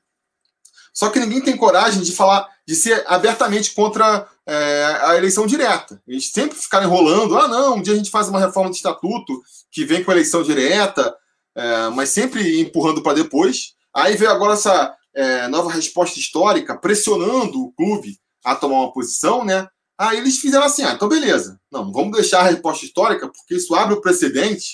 Só 0.92 1.10
que 1.10 1.20
ninguém 1.20 1.40
tem 1.40 1.56
coragem 1.56 2.02
de 2.02 2.12
falar, 2.12 2.50
de 2.68 2.76
ser 2.76 3.06
abertamente 3.08 3.74
contra 3.74 4.28
é, 4.46 5.00
a 5.04 5.16
eleição 5.16 5.46
direta. 5.46 6.02
Eles 6.08 6.32
sempre 6.32 6.58
ficaram 6.58 6.88
enrolando. 6.88 7.38
Ah, 7.38 7.48
não, 7.48 7.76
um 7.76 7.82
dia 7.82 7.94
a 7.94 7.96
gente 7.96 8.10
faz 8.10 8.28
uma 8.28 8.40
reforma 8.40 8.72
do 8.72 8.76
estatuto 8.76 9.40
que 9.72 9.86
vem 9.86 10.04
com 10.04 10.10
a 10.10 10.16
eleição 10.16 10.42
direta, 10.42 11.16
é, 11.56 11.90
mas 11.90 12.10
sempre 12.10 12.60
empurrando 12.60 13.04
para 13.04 13.14
depois. 13.14 13.76
Aí 13.94 14.18
veio 14.18 14.32
agora 14.32 14.54
essa 14.54 14.94
é, 15.14 15.48
nova 15.48 15.72
resposta 15.72 16.20
histórica, 16.20 16.76
pressionando 16.76 17.62
o 17.62 17.72
clube 17.74 18.18
a 18.44 18.56
tomar 18.56 18.80
uma 18.80 18.92
posição, 18.92 19.46
né? 19.46 19.68
Aí 19.98 20.18
eles 20.18 20.40
fizeram 20.40 20.66
assim: 20.66 20.84
ah, 20.84 20.94
então 20.94 21.08
beleza. 21.08 21.60
Não, 21.72 21.92
vamos 21.92 22.14
deixar 22.14 22.40
a 22.40 22.50
resposta 22.50 22.84
histórica, 22.84 23.28
porque 23.28 23.56
isso 23.56 23.76
abre 23.76 23.94
o 23.94 24.02
precedente. 24.02 24.74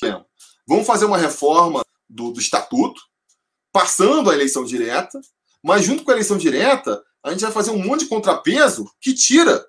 Vamos 0.66 0.88
fazer 0.88 1.06
uma 1.06 1.18
reforma 1.18 1.84
do, 2.10 2.32
do 2.32 2.40
estatuto, 2.40 3.02
passando 3.76 4.30
a 4.30 4.34
eleição 4.34 4.63
direta, 4.63 5.19
mas 5.61 5.84
junto 5.84 6.05
com 6.05 6.09
a 6.09 6.13
eleição 6.13 6.38
direta, 6.38 7.03
a 7.21 7.32
gente 7.32 7.41
vai 7.41 7.51
fazer 7.51 7.71
um 7.71 7.78
monte 7.78 8.05
de 8.05 8.07
contrapeso 8.07 8.89
que 9.01 9.13
tira 9.13 9.67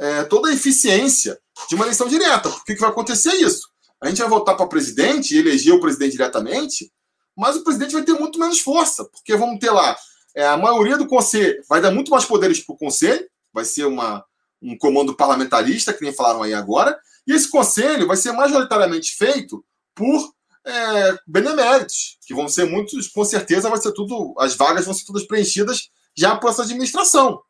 é, 0.00 0.24
toda 0.24 0.48
a 0.48 0.52
eficiência 0.52 1.38
de 1.68 1.76
uma 1.76 1.84
eleição 1.84 2.08
direta. 2.08 2.50
Por 2.50 2.64
que, 2.64 2.74
vai 2.74 2.90
acontecer 2.90 3.34
isso? 3.34 3.68
A 4.00 4.08
gente 4.08 4.18
vai 4.18 4.28
votar 4.28 4.56
para 4.56 4.66
presidente 4.66 5.32
e 5.32 5.38
eleger 5.38 5.72
o 5.72 5.80
presidente 5.80 6.10
diretamente, 6.16 6.92
mas 7.36 7.54
o 7.54 7.62
presidente 7.62 7.92
vai 7.92 8.02
ter 8.02 8.14
muito 8.14 8.36
menos 8.36 8.58
força, 8.58 9.04
porque 9.04 9.36
vamos 9.36 9.60
ter 9.60 9.70
lá 9.70 9.96
é, 10.34 10.44
a 10.44 10.56
maioria 10.56 10.98
do 10.98 11.06
conselho, 11.06 11.62
vai 11.68 11.80
dar 11.80 11.92
muito 11.92 12.10
mais 12.10 12.24
poderes 12.24 12.58
para 12.58 12.74
o 12.74 12.78
conselho, 12.78 13.28
vai 13.52 13.64
ser 13.64 13.84
uma, 13.84 14.24
um 14.60 14.76
comando 14.76 15.14
parlamentarista, 15.14 15.92
que 15.92 16.02
nem 16.02 16.12
falaram 16.12 16.42
aí 16.42 16.52
agora, 16.52 16.98
e 17.24 17.32
esse 17.32 17.48
conselho 17.48 18.08
vai 18.08 18.16
ser 18.16 18.32
majoritariamente 18.32 19.14
feito 19.14 19.64
por 19.94 20.34
é, 20.66 21.18
beneméritos, 21.26 22.18
que 22.26 22.34
vão 22.34 22.48
ser 22.48 22.64
muitos, 22.64 23.08
com 23.08 23.24
certeza 23.24 23.70
vai 23.70 23.80
ser 23.80 23.92
tudo, 23.92 24.34
as 24.38 24.54
vagas 24.54 24.84
vão 24.84 24.92
ser 24.92 25.04
todas 25.04 25.26
preenchidas 25.26 25.88
já 26.16 26.36
por 26.36 26.50
essa 26.50 26.62
administração. 26.62 27.40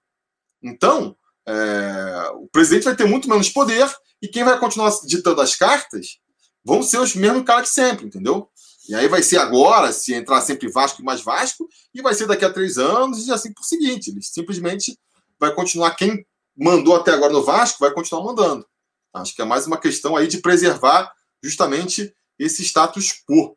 Então, 0.63 1.17
é, 1.47 2.31
o 2.35 2.49
presidente 2.49 2.85
vai 2.85 2.97
ter 2.97 3.07
muito 3.07 3.29
menos 3.29 3.49
poder 3.49 3.91
e 4.21 4.29
quem 4.29 4.45
vai 4.45 4.59
continuar 4.59 4.93
ditando 5.07 5.41
as 5.41 5.55
cartas 5.55 6.19
vão 6.65 6.83
ser 6.83 6.99
os 6.99 7.15
mesmos 7.15 7.45
caras 7.45 7.69
que 7.69 7.75
sempre, 7.75 8.07
entendeu? 8.07 8.51
E 8.89 8.95
aí 8.95 9.09
vai 9.09 9.23
ser 9.23 9.39
agora, 9.39 9.93
se 9.93 10.15
entrar 10.15 10.41
sempre 10.43 10.71
Vasco 10.71 11.01
e 11.01 11.05
mais 11.05 11.21
Vasco, 11.21 11.69
e 11.95 12.03
vai 12.03 12.15
ser 12.15 12.27
daqui 12.27 12.45
a 12.45 12.53
três 12.53 12.79
anos 12.79 13.27
e 13.27 13.33
assim 13.33 13.53
por 13.53 13.65
seguinte. 13.65 14.11
Ele 14.11 14.23
simplesmente 14.23 14.99
vai 15.41 15.55
continuar 15.55 15.93
quem 15.93 16.25
mandou 16.57 16.95
até 16.95 17.13
agora 17.13 17.33
no 17.33 17.45
Vasco, 17.45 17.81
vai 17.81 17.93
continuar 17.93 18.25
mandando. 18.25 18.67
Acho 19.13 19.35
que 19.35 19.43
é 19.43 19.45
mais 19.45 19.67
uma 19.67 19.79
questão 19.79 20.17
aí 20.17 20.27
de 20.27 20.39
preservar 20.39 21.13
justamente 21.43 22.15
esse 22.39 22.63
status 22.65 23.13
quo. 23.27 23.57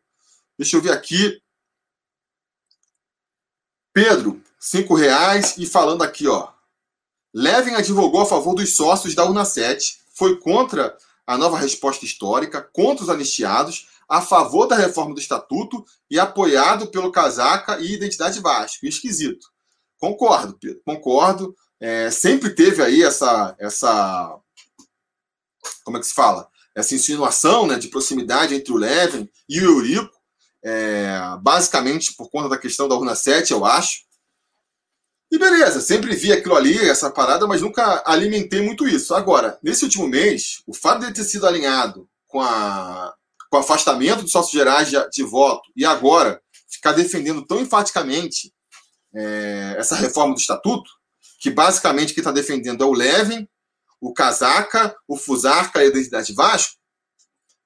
Deixa 0.57 0.75
eu 0.77 0.81
ver 0.81 0.91
aqui. 0.91 1.41
Pedro, 3.93 4.41
cinco 4.59 4.95
reais 4.95 5.57
e 5.57 5.65
falando 5.65 6.03
aqui, 6.03 6.27
ó. 6.27 6.51
Levin 7.33 7.75
advogou 7.75 8.21
a 8.21 8.25
favor 8.25 8.55
dos 8.55 8.75
sócios 8.75 9.13
da 9.13 9.45
7, 9.45 9.99
foi 10.13 10.39
contra 10.39 10.97
a 11.25 11.37
nova 11.37 11.57
resposta 11.57 12.05
histórica, 12.05 12.61
contra 12.61 13.03
os 13.03 13.09
anistiados, 13.09 13.87
a 14.07 14.21
favor 14.21 14.65
da 14.65 14.75
reforma 14.75 15.13
do 15.13 15.19
estatuto 15.19 15.85
e 16.09 16.19
apoiado 16.19 16.87
pelo 16.87 17.11
Casaca 17.11 17.79
e 17.79 17.93
Identidade 17.93 18.39
Vasco. 18.39 18.85
Esquisito. 18.85 19.47
Concordo, 19.99 20.57
Pedro, 20.59 20.81
concordo. 20.83 21.55
É, 21.79 22.09
sempre 22.09 22.49
teve 22.49 22.81
aí 22.81 23.03
essa, 23.03 23.55
essa. 23.59 24.39
Como 25.83 25.97
é 25.97 25.99
que 25.99 26.07
se 26.07 26.13
fala? 26.13 26.48
Essa 26.79 26.95
insinuação 26.95 27.67
né, 27.67 27.77
de 27.77 27.89
proximidade 27.89 28.55
entre 28.55 28.71
o 28.71 28.77
Levin 28.77 29.29
e 29.47 29.59
o 29.59 29.65
Eurico, 29.65 30.13
é, 30.63 31.19
basicamente 31.41 32.13
por 32.15 32.29
conta 32.29 32.49
da 32.49 32.57
questão 32.57 32.87
da 32.87 32.95
urna 32.95 33.15
7, 33.15 33.51
eu 33.51 33.65
acho. 33.65 34.01
E 35.31 35.37
beleza, 35.37 35.79
sempre 35.81 36.15
vi 36.15 36.31
aquilo 36.31 36.55
ali, 36.55 36.77
essa 36.77 37.11
parada, 37.11 37.45
mas 37.45 37.61
nunca 37.61 38.01
alimentei 38.05 38.61
muito 38.61 38.87
isso. 38.87 39.13
Agora, 39.13 39.59
nesse 39.61 39.83
último 39.83 40.07
mês, 40.07 40.63
o 40.65 40.73
fato 40.73 41.05
de 41.05 41.13
ter 41.13 41.23
sido 41.23 41.45
alinhado 41.45 42.09
com, 42.27 42.41
a, 42.41 43.13
com 43.49 43.57
o 43.57 43.59
afastamento 43.59 44.23
dos 44.23 44.31
sócios 44.31 44.53
gerais 44.53 44.89
de, 44.89 45.09
de 45.09 45.23
voto 45.23 45.69
e 45.75 45.85
agora 45.85 46.41
ficar 46.67 46.93
defendendo 46.93 47.45
tão 47.45 47.59
enfaticamente 47.59 48.53
é, 49.13 49.75
essa 49.77 49.95
reforma 49.95 50.33
do 50.33 50.39
estatuto, 50.39 50.89
que 51.39 51.51
basicamente 51.51 52.13
quem 52.13 52.21
está 52.21 52.31
defendendo 52.31 52.83
é 52.83 52.87
o 52.87 52.93
Levin, 52.93 53.47
o 54.01 54.13
Casaca, 54.13 54.95
o 55.07 55.17
Fusarca 55.17 55.79
e 55.79 55.85
a 55.85 55.89
Identidade 55.89 56.33
Vasco, 56.33 56.75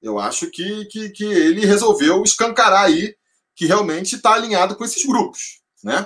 eu 0.02 0.20
acho 0.20 0.50
que, 0.50 0.86
que, 0.86 1.10
que 1.10 1.24
ele 1.24 1.66
resolveu 1.66 2.24
escancarar 2.24 2.84
aí 2.84 3.16
que 3.56 3.66
realmente 3.66 4.16
está 4.16 4.34
alinhado 4.34 4.76
com 4.76 4.84
esses 4.84 5.06
grupos, 5.06 5.62
né? 5.84 6.06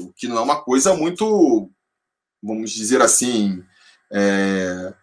O 0.00 0.12
que 0.12 0.26
não 0.26 0.38
é 0.38 0.40
uma 0.40 0.62
coisa 0.62 0.94
muito, 0.94 1.70
vamos 2.42 2.70
dizer 2.70 3.02
assim, 3.02 3.62
é, 4.10 4.94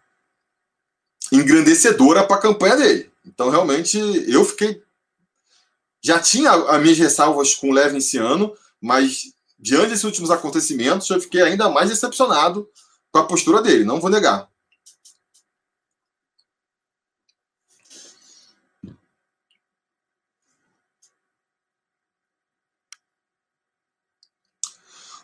engrandecedora 1.32 2.26
para 2.26 2.36
a 2.36 2.40
campanha 2.40 2.76
dele. 2.76 3.10
Então, 3.24 3.50
realmente, 3.50 3.98
eu 4.28 4.44
fiquei. 4.44 4.82
Já 6.02 6.18
tinha 6.18 6.50
as 6.50 6.82
minhas 6.82 6.98
ressalvas 6.98 7.54
com 7.54 7.70
o 7.70 7.72
Levin 7.72 7.98
esse 7.98 8.18
ano, 8.18 8.54
mas 8.80 9.32
diante 9.58 9.90
desses 9.90 10.04
últimos 10.04 10.30
acontecimentos, 10.30 11.08
eu 11.10 11.20
fiquei 11.20 11.42
ainda 11.42 11.68
mais 11.68 11.90
decepcionado 11.90 12.68
com 13.12 13.18
a 13.18 13.26
postura 13.26 13.62
dele, 13.62 13.84
não 13.84 14.00
vou 14.00 14.10
negar. 14.10 14.48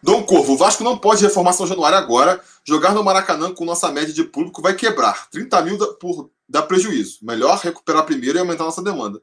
Dom 0.02 0.22
Corvo, 0.24 0.52
o 0.52 0.56
Vasco 0.56 0.84
não 0.84 0.96
pode 0.96 1.22
reformar 1.22 1.52
São 1.52 1.66
Januário 1.66 1.98
agora. 1.98 2.40
Jogar 2.64 2.94
no 2.94 3.02
Maracanã 3.02 3.52
com 3.52 3.64
nossa 3.64 3.90
média 3.90 4.14
de 4.14 4.22
público 4.22 4.62
vai 4.62 4.74
quebrar. 4.74 5.28
30 5.30 5.62
mil 5.62 5.94
por, 5.94 6.30
dá 6.48 6.62
prejuízo. 6.62 7.18
Melhor 7.22 7.58
recuperar 7.58 8.04
primeiro 8.04 8.38
e 8.38 8.40
aumentar 8.40 8.64
nossa 8.64 8.82
demanda. 8.82 9.20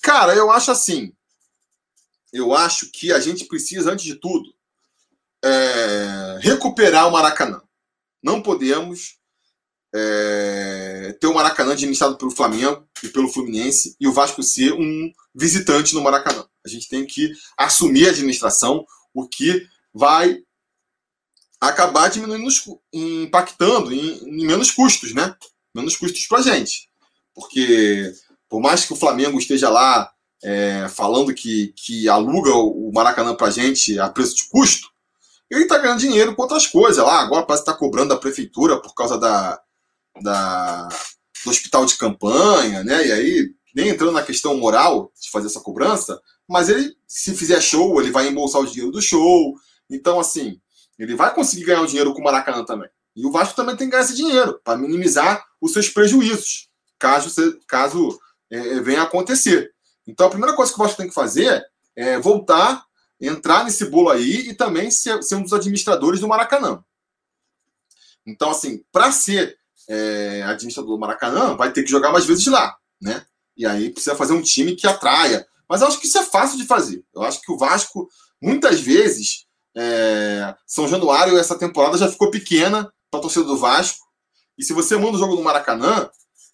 Cara, 0.00 0.34
eu 0.34 0.50
acho 0.50 0.70
assim 0.70 1.12
eu 2.32 2.54
acho 2.54 2.90
que 2.90 3.12
a 3.12 3.20
gente 3.20 3.44
precisa, 3.44 3.92
antes 3.92 4.06
de 4.06 4.14
tudo, 4.14 4.54
é, 5.44 6.38
recuperar 6.40 7.06
o 7.06 7.12
Maracanã. 7.12 7.60
Não 8.22 8.40
podemos 8.40 9.16
é, 9.94 11.16
ter 11.20 11.26
o 11.26 11.34
Maracanã 11.34 11.72
administrado 11.72 12.16
pelo 12.16 12.30
Flamengo 12.30 12.86
e 13.02 13.08
pelo 13.08 13.28
Fluminense 13.28 13.96
e 14.00 14.08
o 14.08 14.12
Vasco 14.12 14.42
ser 14.42 14.72
um 14.72 15.12
visitante 15.34 15.94
no 15.94 16.02
Maracanã. 16.02 16.46
A 16.64 16.68
gente 16.68 16.88
tem 16.88 17.04
que 17.04 17.32
assumir 17.56 18.06
a 18.06 18.10
administração, 18.10 18.86
o 19.12 19.28
que 19.28 19.66
vai 19.92 20.38
acabar 21.60 22.08
diminuindo, 22.08 22.48
impactando 22.92 23.92
em, 23.92 24.18
em 24.24 24.46
menos 24.46 24.70
custos, 24.70 25.12
né? 25.12 25.34
Menos 25.74 25.96
custos 25.96 26.26
para 26.26 26.38
a 26.38 26.42
gente. 26.42 26.88
Porque, 27.34 28.12
por 28.48 28.60
mais 28.60 28.84
que 28.84 28.92
o 28.92 28.96
Flamengo 28.96 29.38
esteja 29.38 29.68
lá 29.68 30.10
é, 30.42 30.88
falando 30.88 31.34
que, 31.34 31.72
que 31.76 32.08
aluga 32.08 32.52
o 32.52 32.90
Maracanã 32.92 33.34
para 33.34 33.50
gente 33.50 33.98
a 33.98 34.08
preço 34.08 34.36
de 34.36 34.48
custo, 34.48 34.91
ele 35.54 35.64
está 35.64 35.76
ganhando 35.76 36.00
dinheiro 36.00 36.34
com 36.34 36.42
outras 36.42 36.66
coisas 36.66 37.04
lá. 37.04 37.20
Agora 37.20 37.44
parece 37.44 37.64
que 37.64 37.70
está 37.70 37.78
cobrando 37.78 38.08
da 38.08 38.16
prefeitura 38.16 38.80
por 38.80 38.94
causa 38.94 39.18
da, 39.18 39.60
da, 40.22 40.88
do 41.44 41.50
hospital 41.50 41.84
de 41.84 41.96
campanha, 41.96 42.82
né? 42.82 43.06
E 43.06 43.12
aí, 43.12 43.54
nem 43.74 43.88
entrando 43.90 44.12
na 44.12 44.22
questão 44.22 44.56
moral 44.56 45.12
de 45.20 45.30
fazer 45.30 45.48
essa 45.48 45.60
cobrança, 45.60 46.18
mas 46.48 46.70
ele, 46.70 46.96
se 47.06 47.34
fizer 47.34 47.60
show, 47.60 48.00
ele 48.00 48.10
vai 48.10 48.28
embolsar 48.28 48.62
o 48.62 48.66
dinheiro 48.66 48.90
do 48.90 49.02
show. 49.02 49.54
Então, 49.90 50.18
assim, 50.18 50.58
ele 50.98 51.14
vai 51.14 51.34
conseguir 51.34 51.64
ganhar 51.64 51.82
o 51.82 51.86
dinheiro 51.86 52.14
com 52.14 52.20
o 52.20 52.24
Maracanã 52.24 52.64
também. 52.64 52.88
E 53.14 53.26
o 53.26 53.30
Vasco 53.30 53.54
também 53.54 53.76
tem 53.76 53.88
que 53.88 53.92
ganhar 53.92 54.04
esse 54.04 54.16
dinheiro 54.16 54.58
para 54.64 54.78
minimizar 54.78 55.44
os 55.60 55.74
seus 55.74 55.88
prejuízos, 55.90 56.70
caso, 56.98 57.58
caso 57.68 58.18
é, 58.50 58.80
venha 58.80 59.00
a 59.00 59.04
acontecer. 59.04 59.70
Então 60.06 60.26
a 60.26 60.30
primeira 60.30 60.56
coisa 60.56 60.72
que 60.72 60.80
o 60.80 60.82
Vasco 60.82 60.96
tem 60.96 61.08
que 61.08 61.14
fazer 61.14 61.62
é 61.94 62.18
voltar, 62.18 62.84
entrar 63.22 63.64
nesse 63.64 63.84
bolo 63.86 64.10
aí 64.10 64.48
e 64.48 64.54
também 64.54 64.90
ser, 64.90 65.22
ser 65.22 65.36
um 65.36 65.42
dos 65.42 65.52
administradores 65.52 66.20
do 66.20 66.28
Maracanã. 66.28 66.82
Então, 68.26 68.50
assim, 68.50 68.84
para 68.90 69.12
ser 69.12 69.56
é, 69.88 70.42
administrador 70.42 70.90
do 70.90 70.98
Maracanã, 70.98 71.56
vai 71.56 71.72
ter 71.72 71.82
que 71.82 71.90
jogar 71.90 72.12
mais 72.12 72.24
vezes 72.24 72.46
lá, 72.46 72.76
né? 73.00 73.24
E 73.56 73.66
aí 73.66 73.90
precisa 73.90 74.16
fazer 74.16 74.32
um 74.32 74.42
time 74.42 74.74
que 74.74 74.86
atraia. 74.86 75.46
Mas 75.68 75.80
eu 75.80 75.86
acho 75.86 76.00
que 76.00 76.06
isso 76.06 76.18
é 76.18 76.24
fácil 76.24 76.58
de 76.58 76.66
fazer. 76.66 77.04
Eu 77.14 77.22
acho 77.22 77.40
que 77.40 77.50
o 77.50 77.56
Vasco, 77.56 78.08
muitas 78.40 78.80
vezes, 78.80 79.46
é, 79.76 80.54
São 80.66 80.88
Januário, 80.88 81.38
essa 81.38 81.58
temporada 81.58 81.96
já 81.96 82.08
ficou 82.08 82.30
pequena 82.30 82.92
para 83.10 83.18
a 83.18 83.22
torcida 83.22 83.44
do 83.44 83.56
Vasco. 83.56 84.04
E 84.58 84.64
se 84.64 84.72
você 84.72 84.96
manda 84.96 85.16
o 85.16 85.18
jogo 85.18 85.34
no 85.34 85.42
Maracanã, 85.42 86.10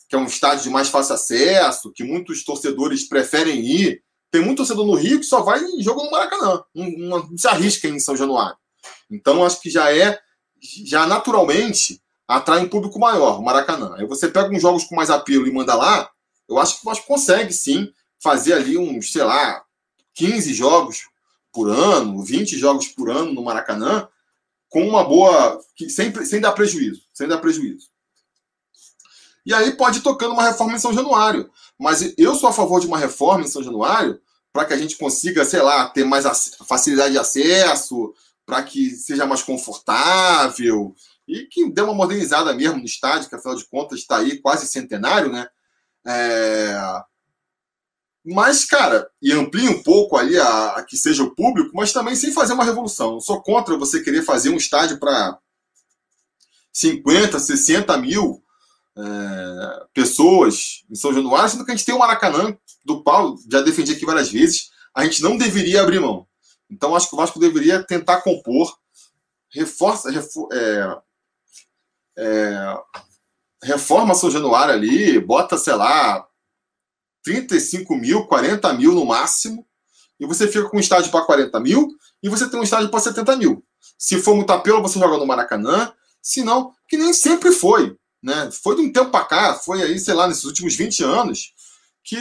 que 0.08 0.16
é 0.16 0.18
um 0.18 0.26
estádio 0.26 0.64
de 0.64 0.70
mais 0.70 0.88
fácil 0.88 1.14
acesso, 1.14 1.92
que 1.92 2.02
muitos 2.02 2.44
torcedores 2.44 3.06
preferem 3.06 3.60
ir. 3.60 4.02
Tem 4.30 4.42
muito 4.42 4.58
torcedor 4.58 4.86
no 4.86 4.94
Rio 4.94 5.18
que 5.18 5.26
só 5.26 5.42
vai 5.42 5.62
em 5.62 5.82
jogo 5.82 6.04
no 6.04 6.10
Maracanã, 6.10 6.62
não, 6.74 7.36
se 7.36 7.48
arrisca 7.48 7.88
em 7.88 7.98
São 7.98 8.16
Januário. 8.16 8.56
Então, 9.10 9.44
acho 9.44 9.60
que 9.60 9.70
já 9.70 9.94
é, 9.94 10.18
já 10.84 11.06
naturalmente 11.06 12.02
atrai 12.26 12.60
um 12.60 12.68
público 12.68 12.98
maior, 12.98 13.38
o 13.38 13.42
Maracanã. 13.42 13.94
Aí 13.96 14.06
você 14.06 14.28
pega 14.28 14.54
uns 14.54 14.60
jogos 14.60 14.84
com 14.84 14.94
mais 14.94 15.08
apelo 15.08 15.46
e 15.46 15.52
manda 15.52 15.74
lá, 15.74 16.10
eu 16.48 16.58
acho 16.58 16.78
que 16.78 16.84
você 16.84 17.00
consegue 17.02 17.52
sim 17.52 17.90
fazer 18.22 18.52
ali 18.52 18.76
uns, 18.76 19.12
sei 19.12 19.22
lá, 19.22 19.62
15 20.14 20.52
jogos 20.52 21.08
por 21.52 21.70
ano, 21.70 22.22
20 22.22 22.58
jogos 22.58 22.88
por 22.88 23.10
ano 23.10 23.32
no 23.32 23.42
Maracanã, 23.42 24.08
com 24.68 24.86
uma 24.86 25.04
boa. 25.04 25.60
sem, 25.88 26.12
sem 26.24 26.40
dar 26.40 26.52
prejuízo. 26.52 27.02
Sem 27.14 27.26
dar 27.26 27.38
prejuízo. 27.38 27.88
E 29.48 29.54
aí 29.54 29.72
pode 29.72 30.00
ir 30.00 30.02
tocando 30.02 30.34
uma 30.34 30.42
reforma 30.42 30.74
em 30.74 30.78
São 30.78 30.92
Januário. 30.92 31.50
Mas 31.78 32.12
eu 32.18 32.34
sou 32.34 32.50
a 32.50 32.52
favor 32.52 32.80
de 32.80 32.86
uma 32.86 32.98
reforma 32.98 33.44
em 33.44 33.48
São 33.48 33.62
Januário 33.62 34.20
para 34.52 34.66
que 34.66 34.74
a 34.74 34.76
gente 34.76 34.98
consiga, 34.98 35.42
sei 35.42 35.62
lá, 35.62 35.88
ter 35.88 36.04
mais 36.04 36.26
facilidade 36.68 37.12
de 37.12 37.18
acesso, 37.18 38.12
para 38.44 38.62
que 38.62 38.90
seja 38.90 39.24
mais 39.24 39.40
confortável 39.40 40.94
e 41.26 41.46
que 41.46 41.70
dê 41.70 41.80
uma 41.80 41.94
modernizada 41.94 42.52
mesmo 42.52 42.76
no 42.76 42.84
estádio, 42.84 43.30
que 43.30 43.36
afinal 43.36 43.56
de 43.56 43.66
contas 43.66 44.00
está 44.00 44.18
aí 44.18 44.38
quase 44.38 44.66
centenário, 44.66 45.32
né? 45.32 45.48
É... 46.06 46.78
Mas, 48.26 48.66
cara, 48.66 49.08
e 49.22 49.32
amplie 49.32 49.66
um 49.66 49.82
pouco 49.82 50.18
ali 50.18 50.38
a, 50.38 50.72
a, 50.72 50.84
que 50.84 50.98
seja 50.98 51.22
o 51.22 51.34
público, 51.34 51.70
mas 51.72 51.90
também 51.90 52.14
sem 52.14 52.32
fazer 52.32 52.52
uma 52.52 52.64
revolução. 52.64 53.14
Eu 53.14 53.20
sou 53.22 53.40
contra 53.40 53.78
você 53.78 54.02
querer 54.02 54.20
fazer 54.20 54.50
um 54.50 54.58
estádio 54.58 54.98
para 54.98 55.38
50, 56.70 57.38
60 57.38 57.96
mil 57.96 58.44
é, 58.98 59.86
pessoas 59.94 60.84
em 60.90 60.94
São 60.94 61.14
Januário, 61.14 61.48
sendo 61.48 61.64
que 61.64 61.70
a 61.70 61.76
gente 61.76 61.86
tem 61.86 61.94
o 61.94 61.98
Maracanã, 61.98 62.56
do 62.84 63.02
Paulo, 63.02 63.38
já 63.50 63.60
defendi 63.60 63.92
aqui 63.92 64.04
várias 64.04 64.30
vezes, 64.30 64.70
a 64.94 65.04
gente 65.04 65.22
não 65.22 65.36
deveria 65.36 65.82
abrir 65.82 66.00
mão. 66.00 66.26
Então, 66.70 66.94
acho 66.96 67.08
que 67.08 67.14
o 67.14 67.18
Vasco 67.18 67.38
deveria 67.38 67.82
tentar 67.82 68.22
compor, 68.22 68.76
reforça, 69.50 70.10
refor, 70.10 70.48
é, 70.52 70.98
é, 72.18 72.78
reforma 73.62 74.14
São 74.14 74.30
Januário 74.30 74.74
ali, 74.74 75.20
bota, 75.20 75.56
sei 75.56 75.74
lá, 75.74 76.26
35 77.22 77.94
mil, 77.94 78.26
40 78.26 78.72
mil 78.74 78.92
no 78.94 79.04
máximo, 79.04 79.66
e 80.18 80.26
você 80.26 80.48
fica 80.48 80.68
com 80.68 80.76
um 80.76 80.80
estádio 80.80 81.10
para 81.10 81.24
40 81.24 81.60
mil, 81.60 81.88
e 82.22 82.28
você 82.28 82.48
tem 82.48 82.58
um 82.58 82.64
estádio 82.64 82.90
para 82.90 83.00
70 83.00 83.36
mil. 83.36 83.64
Se 83.96 84.20
for 84.20 84.34
muito 84.34 84.50
apelo, 84.50 84.82
você 84.82 84.98
joga 84.98 85.16
no 85.16 85.26
Maracanã, 85.26 85.92
se 86.20 86.42
não, 86.42 86.72
que 86.88 86.96
nem 86.96 87.12
sempre 87.12 87.52
foi. 87.52 87.96
Né? 88.22 88.50
Foi 88.50 88.76
de 88.76 88.82
um 88.82 88.92
tempo 88.92 89.10
para 89.10 89.24
cá, 89.24 89.54
foi 89.54 89.82
aí, 89.82 89.98
sei 89.98 90.14
lá, 90.14 90.26
nesses 90.26 90.44
últimos 90.44 90.74
20 90.74 91.04
anos, 91.04 91.52
que 92.02 92.16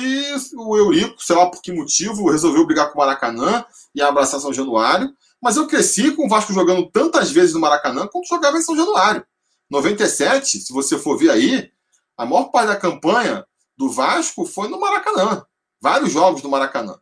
o 0.56 0.78
Eurico, 0.78 1.24
sei 1.24 1.36
lá 1.36 1.50
por 1.50 1.62
que 1.62 1.72
motivo, 1.72 2.30
resolveu 2.30 2.66
brigar 2.66 2.92
com 2.92 3.00
o 3.00 3.02
Maracanã 3.02 3.66
e 3.96 4.02
abraçar 4.02 4.40
São 4.40 4.54
Januário. 4.54 5.14
Mas 5.42 5.56
eu 5.56 5.68
cresci 5.68 6.12
com 6.12 6.26
o 6.26 6.30
Vasco 6.30 6.52
jogando 6.52 6.90
tantas 6.92 7.32
vezes 7.32 7.54
no 7.54 7.60
Maracanã 7.60 8.08
quanto 8.08 8.28
jogava 8.28 8.58
em 8.58 8.62
São 8.62 8.76
Januário. 8.76 9.26
97, 9.70 10.60
se 10.60 10.74
você 10.74 10.98
for 10.98 11.18
ver 11.18 11.30
aí, 11.30 11.72
a 12.18 12.26
maior 12.26 12.46
parte 12.46 12.68
da 12.68 12.76
campanha 12.76 13.46
do 13.78 13.90
Vasco 13.90 14.46
foi 14.46 14.68
no 14.68 14.80
Maracanã. 14.80 15.46
Vários 15.80 16.12
jogos 16.12 16.42
do 16.42 16.50
Maracanã. 16.50 16.98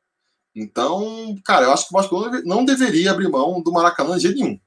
Então, 0.54 1.36
cara, 1.44 1.66
eu 1.66 1.74
acho 1.74 1.88
que 1.88 1.94
o 1.94 1.98
Vasco 1.98 2.16
não 2.46 2.64
deveria 2.64 3.12
abrir 3.12 3.30
mão 3.30 3.62
do 3.62 3.72
Maracanã 3.72 4.16
de 4.16 4.24
jeito 4.24 4.40
nenhum. 4.40 4.60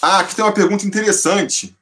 Ah, 0.00 0.20
aqui 0.20 0.36
tem 0.36 0.44
uma 0.44 0.52
pergunta 0.54 0.86
interessante. 0.86 1.76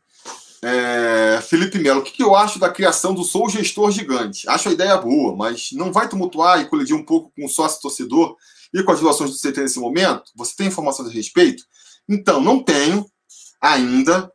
É, 0.63 1.41
Felipe 1.43 1.79
Melo, 1.79 2.01
o 2.01 2.03
que, 2.03 2.13
que, 2.13 2.23
eu 2.23 2.35
acho 2.35 2.59
da 2.59 2.71
criação 2.71 3.15
do 3.15 3.23
Sou 3.23 3.49
Gestor 3.49 3.91
Gigante? 3.91 4.49
Acho 4.49 4.71
a 4.71 4.73
ideia 4.73 4.97
boa, 4.97 5.37
mas 5.37 5.71
não 5.73 5.93
vai 5.93 6.09
tumultuar 6.09 6.61
e 6.61 6.67
colidir 6.67 6.97
um 6.97 7.05
pouco 7.05 7.31
com 7.37 7.45
o 7.45 7.49
sócio 7.49 7.81
torcedor 7.81 8.37
e 8.73 8.83
com 8.83 8.91
as 8.91 9.01
doações 9.01 9.31
do 9.31 9.39
CT 9.39 9.61
nesse 9.61 9.79
momento? 9.79 10.33
Você 10.35 10.57
tem 10.57 10.69
informações 10.69 11.11
a 11.11 11.13
respeito? 11.13 11.65
Então, 12.09 12.41
não 12.41 12.63
tenho 12.63 13.05
ainda, 13.61 14.33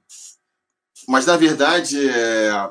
mas 1.08 1.26
na 1.26 1.36
verdade, 1.36 2.08
é... 2.08 2.70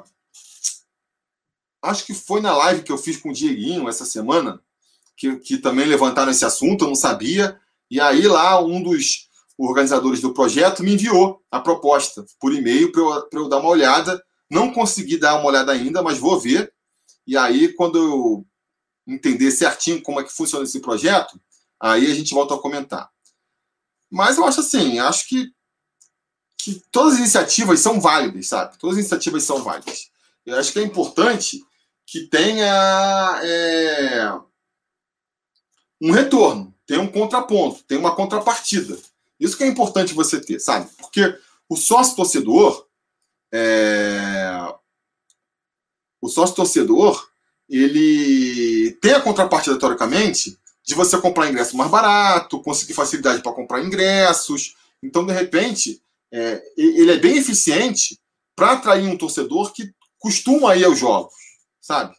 acho 1.82 2.06
que 2.06 2.14
foi 2.14 2.40
na 2.40 2.56
live 2.56 2.82
que 2.82 2.92
eu 2.92 2.98
fiz 2.98 3.16
com 3.16 3.30
o 3.30 3.34
Dieguinho 3.34 3.88
essa 3.88 4.04
semana, 4.04 4.60
que, 5.16 5.36
que 5.38 5.58
também 5.58 5.86
levantaram 5.86 6.30
esse 6.30 6.44
assunto, 6.44 6.84
eu 6.84 6.88
não 6.88 6.94
sabia, 6.94 7.58
e 7.90 8.00
aí 8.00 8.28
lá 8.28 8.62
um 8.64 8.80
dos 8.80 9.28
organizadores 9.68 10.20
do 10.20 10.32
projeto 10.32 10.82
me 10.82 10.94
enviou 10.94 11.42
a 11.50 11.60
proposta 11.60 12.24
por 12.38 12.54
e-mail 12.54 12.90
para 12.92 13.00
eu, 13.00 13.28
eu 13.32 13.48
dar 13.48 13.58
uma 13.58 13.68
olhada. 13.68 14.22
Não 14.50 14.72
consegui 14.72 15.18
dar 15.18 15.36
uma 15.36 15.46
olhada 15.46 15.72
ainda, 15.72 16.02
mas 16.02 16.18
vou 16.18 16.38
ver. 16.40 16.72
E 17.26 17.36
aí, 17.36 17.72
quando 17.74 17.98
eu 17.98 18.46
entender 19.06 19.50
certinho 19.50 20.02
como 20.02 20.20
é 20.20 20.24
que 20.24 20.32
funciona 20.32 20.64
esse 20.64 20.80
projeto, 20.80 21.40
aí 21.78 22.10
a 22.10 22.14
gente 22.14 22.34
volta 22.34 22.54
a 22.54 22.58
comentar. 22.58 23.10
Mas 24.10 24.38
eu 24.38 24.44
acho 24.44 24.60
assim, 24.60 24.98
acho 24.98 25.28
que, 25.28 25.52
que 26.58 26.82
todas 26.90 27.14
as 27.14 27.20
iniciativas 27.20 27.80
são 27.80 28.00
válidas, 28.00 28.48
sabe? 28.48 28.78
Todas 28.78 28.96
as 28.96 29.00
iniciativas 29.00 29.44
são 29.44 29.62
válidas. 29.62 30.10
Eu 30.44 30.56
acho 30.56 30.72
que 30.72 30.80
é 30.80 30.82
importante 30.82 31.62
que 32.06 32.26
tenha 32.26 33.40
é, 33.44 34.32
um 36.00 36.10
retorno, 36.10 36.74
tenha 36.86 37.00
um 37.00 37.06
contraponto, 37.06 37.84
tenha 37.84 38.00
uma 38.00 38.16
contrapartida. 38.16 38.98
Isso 39.40 39.56
que 39.56 39.64
é 39.64 39.66
importante 39.66 40.12
você 40.12 40.38
ter, 40.38 40.60
sabe? 40.60 40.90
Porque 40.98 41.34
o 41.68 41.76
sócio 41.76 42.14
torcedor, 42.14 42.86
é... 43.50 44.50
o 46.20 46.28
sócio 46.28 46.54
torcedor, 46.54 47.28
ele 47.68 48.92
tem 49.00 49.12
a 49.12 49.20
contrapartida, 49.20 49.78
teoricamente, 49.78 50.58
de 50.84 50.94
você 50.94 51.18
comprar 51.18 51.48
ingresso 51.48 51.76
mais 51.76 51.90
barato, 51.90 52.62
conseguir 52.62 52.92
facilidade 52.92 53.42
para 53.42 53.52
comprar 53.52 53.82
ingressos. 53.82 54.76
Então, 55.02 55.24
de 55.24 55.32
repente, 55.32 56.02
é... 56.30 56.62
ele 56.76 57.12
é 57.12 57.16
bem 57.16 57.38
eficiente 57.38 58.20
para 58.54 58.72
atrair 58.72 59.08
um 59.08 59.16
torcedor 59.16 59.72
que 59.72 59.90
costuma 60.18 60.76
ir 60.76 60.84
aos 60.84 60.98
jogos, 60.98 61.32
sabe? 61.80 62.14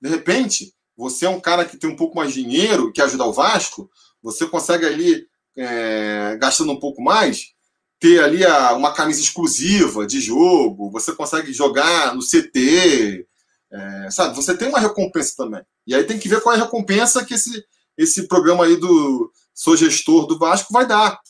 De 0.00 0.08
repente, 0.08 0.72
você 0.96 1.26
é 1.26 1.28
um 1.28 1.40
cara 1.40 1.64
que 1.64 1.76
tem 1.76 1.90
um 1.90 1.96
pouco 1.96 2.16
mais 2.16 2.32
de 2.32 2.44
dinheiro, 2.44 2.92
que 2.92 3.02
ajuda 3.02 3.24
o 3.24 3.32
Vasco, 3.32 3.90
você 4.22 4.46
consegue 4.46 4.86
ali 4.86 5.26
é, 5.56 6.36
gastando 6.40 6.72
um 6.72 6.80
pouco 6.80 7.02
mais, 7.02 7.52
ter 7.98 8.22
ali 8.22 8.44
a, 8.44 8.72
uma 8.72 8.92
camisa 8.92 9.20
exclusiva 9.20 10.06
de 10.06 10.20
jogo, 10.20 10.90
você 10.90 11.12
consegue 11.14 11.52
jogar 11.52 12.14
no 12.14 12.22
CT, 12.22 13.26
é, 13.70 14.10
sabe? 14.10 14.34
Você 14.34 14.56
tem 14.56 14.68
uma 14.68 14.80
recompensa 14.80 15.34
também. 15.36 15.62
E 15.86 15.94
aí 15.94 16.04
tem 16.04 16.18
que 16.18 16.28
ver 16.28 16.40
qual 16.40 16.54
é 16.54 16.58
a 16.58 16.62
recompensa 16.62 17.24
que 17.24 17.34
esse, 17.34 17.64
esse 17.96 18.26
programa 18.26 18.64
aí 18.64 18.76
do 18.76 19.30
Sou 19.54 19.76
Gestor 19.76 20.26
do 20.26 20.38
Vasco 20.38 20.72
vai 20.72 20.86
dar. 20.86 21.20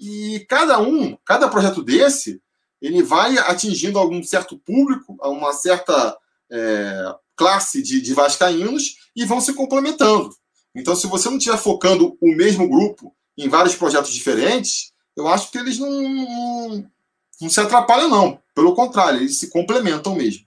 E 0.00 0.46
cada 0.48 0.80
um, 0.80 1.16
cada 1.24 1.48
projeto 1.48 1.82
desse, 1.82 2.40
ele 2.80 3.02
vai 3.02 3.36
atingindo 3.38 3.98
algum 3.98 4.22
certo 4.22 4.58
público, 4.58 5.16
uma 5.20 5.52
certa 5.52 6.16
é, 6.50 7.14
classe 7.36 7.82
de, 7.82 8.00
de 8.00 8.14
vascaínos 8.14 8.96
e 9.14 9.24
vão 9.24 9.40
se 9.40 9.52
complementando. 9.52 10.34
Então, 10.78 10.94
se 10.94 11.08
você 11.08 11.28
não 11.28 11.38
estiver 11.38 11.58
focando 11.58 12.16
o 12.20 12.28
mesmo 12.36 12.68
grupo 12.68 13.12
em 13.36 13.48
vários 13.48 13.74
projetos 13.74 14.12
diferentes, 14.12 14.92
eu 15.16 15.26
acho 15.26 15.50
que 15.50 15.58
eles 15.58 15.76
não, 15.76 15.90
não, 15.90 16.90
não 17.40 17.50
se 17.50 17.60
atrapalham, 17.60 18.08
não. 18.08 18.40
Pelo 18.54 18.76
contrário, 18.76 19.18
eles 19.18 19.40
se 19.40 19.50
complementam 19.50 20.14
mesmo. 20.14 20.46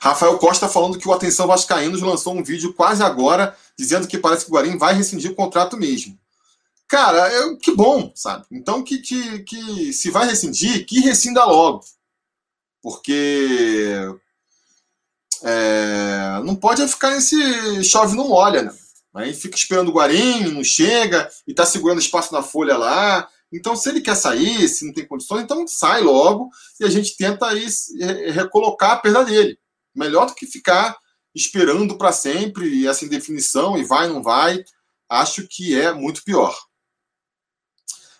Rafael 0.00 0.38
Costa 0.38 0.66
falando 0.66 0.98
que 0.98 1.06
o 1.06 1.12
Atenção 1.12 1.46
Vascaínos 1.46 2.00
lançou 2.00 2.34
um 2.34 2.42
vídeo 2.42 2.72
quase 2.72 3.02
agora, 3.02 3.54
dizendo 3.78 4.08
que 4.08 4.16
parece 4.16 4.46
que 4.46 4.50
o 4.50 4.54
Guarim 4.54 4.78
vai 4.78 4.94
rescindir 4.94 5.30
o 5.30 5.36
contrato 5.36 5.76
mesmo. 5.76 6.18
Cara, 6.88 7.30
é, 7.30 7.54
que 7.56 7.74
bom, 7.74 8.10
sabe? 8.14 8.46
Então, 8.50 8.82
que, 8.82 8.98
que, 8.98 9.40
que 9.40 9.92
se 9.92 10.10
vai 10.10 10.26
rescindir, 10.26 10.86
que 10.86 11.00
rescinda 11.00 11.44
logo 11.44 11.84
porque 12.82 13.94
é, 15.42 16.40
não 16.44 16.54
pode 16.54 16.86
ficar 16.88 17.10
nesse 17.10 17.82
chove 17.84 18.16
não 18.16 18.28
molha, 18.28 18.62
né? 18.62 18.74
Aí 19.14 19.34
fica 19.34 19.56
esperando 19.56 19.88
o 19.88 19.92
Guarim, 19.92 20.52
não 20.52 20.62
chega 20.62 21.28
e 21.46 21.50
está 21.50 21.66
segurando 21.66 22.00
espaço 22.00 22.32
na 22.32 22.42
folha 22.42 22.76
lá. 22.76 23.28
Então, 23.52 23.74
se 23.74 23.88
ele 23.88 24.00
quer 24.00 24.14
sair, 24.14 24.68
se 24.68 24.86
não 24.86 24.92
tem 24.92 25.06
condições, 25.06 25.42
então 25.42 25.66
sai 25.66 26.00
logo 26.00 26.50
e 26.78 26.84
a 26.84 26.88
gente 26.88 27.16
tenta 27.16 27.48
aí 27.48 27.66
recolocar 28.32 28.92
a 28.92 28.96
perda 28.96 29.24
dele. 29.24 29.58
Melhor 29.94 30.26
do 30.26 30.34
que 30.34 30.46
ficar 30.46 30.96
esperando 31.34 31.98
para 31.98 32.12
sempre 32.12 32.86
essa 32.86 33.04
indefinição 33.04 33.76
e 33.76 33.84
vai, 33.84 34.08
não 34.08 34.22
vai. 34.22 34.64
Acho 35.08 35.46
que 35.48 35.78
é 35.78 35.92
muito 35.92 36.22
pior. 36.22 36.56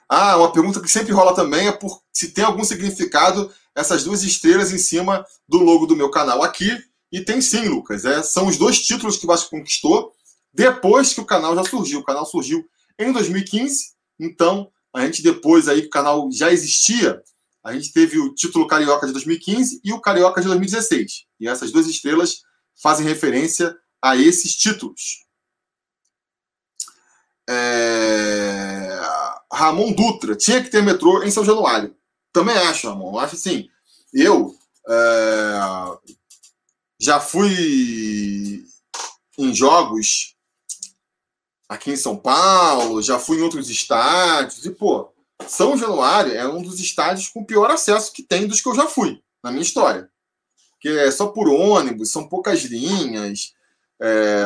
Ah, 0.08 0.36
uma 0.36 0.52
pergunta 0.52 0.80
que 0.80 0.90
sempre 0.90 1.12
rola 1.12 1.36
também 1.36 1.68
é 1.68 1.72
por 1.72 2.02
se 2.12 2.32
tem 2.32 2.42
algum 2.42 2.64
significado 2.64 3.52
essas 3.74 4.04
duas 4.04 4.22
estrelas 4.22 4.72
em 4.72 4.78
cima 4.78 5.24
do 5.48 5.58
logo 5.58 5.86
do 5.86 5.96
meu 5.96 6.10
canal 6.10 6.42
aqui. 6.42 6.70
E 7.12 7.20
tem 7.20 7.40
sim, 7.40 7.68
Lucas. 7.68 8.04
É, 8.04 8.22
são 8.22 8.46
os 8.46 8.56
dois 8.56 8.80
títulos 8.80 9.16
que 9.16 9.24
o 9.24 9.28
Vasco 9.28 9.50
conquistou 9.50 10.12
depois 10.52 11.12
que 11.12 11.20
o 11.20 11.24
canal 11.24 11.54
já 11.54 11.64
surgiu. 11.64 12.00
O 12.00 12.04
canal 12.04 12.26
surgiu 12.26 12.64
em 12.98 13.12
2015, 13.12 13.92
então 14.18 14.70
a 14.92 15.04
gente 15.04 15.22
depois 15.22 15.68
aí 15.68 15.82
que 15.82 15.86
o 15.86 15.90
canal 15.90 16.30
já 16.30 16.52
existia, 16.52 17.22
a 17.64 17.72
gente 17.72 17.92
teve 17.92 18.18
o 18.18 18.34
título 18.34 18.66
Carioca 18.66 19.06
de 19.06 19.12
2015 19.12 19.80
e 19.84 19.92
o 19.92 20.00
Carioca 20.00 20.40
de 20.40 20.48
2016. 20.48 21.26
E 21.38 21.48
essas 21.48 21.70
duas 21.70 21.86
estrelas 21.86 22.42
fazem 22.82 23.06
referência 23.06 23.76
a 24.02 24.16
esses 24.16 24.56
títulos. 24.56 25.26
É... 27.48 29.00
Ramon 29.52 29.92
Dutra 29.92 30.36
tinha 30.36 30.62
que 30.62 30.70
ter 30.70 30.82
metrô 30.82 31.22
em 31.22 31.30
São 31.30 31.44
Januário. 31.44 31.94
Também 32.32 32.56
acho, 32.56 32.88
Ramon. 32.88 33.18
Acho 33.18 33.34
assim. 33.34 33.68
Eu 34.12 34.56
é, 34.88 35.60
já 36.98 37.20
fui 37.20 38.64
em 39.38 39.54
jogos 39.54 40.36
aqui 41.68 41.92
em 41.92 41.96
São 41.96 42.16
Paulo, 42.16 43.00
já 43.00 43.18
fui 43.18 43.38
em 43.38 43.42
outros 43.42 43.70
estádios, 43.70 44.66
e, 44.66 44.70
pô, 44.70 45.12
São 45.46 45.76
Januário 45.76 46.34
é 46.34 46.46
um 46.46 46.60
dos 46.60 46.80
estádios 46.80 47.28
com 47.28 47.44
pior 47.44 47.70
acesso 47.70 48.12
que 48.12 48.24
tem 48.24 48.46
dos 48.46 48.60
que 48.60 48.68
eu 48.68 48.74
já 48.74 48.88
fui, 48.88 49.22
na 49.42 49.50
minha 49.50 49.62
história. 49.62 50.10
Que 50.80 50.88
é 50.88 51.10
só 51.10 51.28
por 51.28 51.48
ônibus, 51.48 52.10
são 52.10 52.28
poucas 52.28 52.62
linhas. 52.62 53.54
É, 54.02 54.44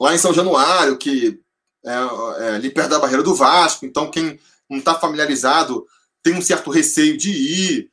lá 0.00 0.14
em 0.14 0.18
São 0.18 0.34
Januário, 0.34 0.98
que 0.98 1.40
é, 1.84 2.44
é 2.44 2.54
ali 2.56 2.70
perto 2.70 2.90
da 2.90 2.98
barreira 2.98 3.22
do 3.22 3.34
Vasco, 3.34 3.86
então 3.86 4.10
quem 4.10 4.40
não 4.68 4.78
está 4.78 4.94
familiarizado 4.94 5.86
tem 6.22 6.34
um 6.34 6.42
certo 6.42 6.70
receio 6.70 7.16
de 7.16 7.30
ir. 7.30 7.90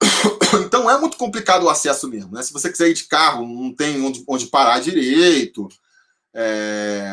Então 0.64 0.88
é 0.88 0.98
muito 0.98 1.16
complicado 1.16 1.64
o 1.64 1.68
acesso 1.68 2.08
mesmo. 2.08 2.32
Né? 2.32 2.42
Se 2.42 2.52
você 2.52 2.70
quiser 2.70 2.88
ir 2.88 2.94
de 2.94 3.04
carro, 3.04 3.46
não 3.46 3.74
tem 3.74 4.00
onde, 4.00 4.24
onde 4.26 4.46
parar 4.46 4.80
direito. 4.80 5.68
É... 6.34 7.12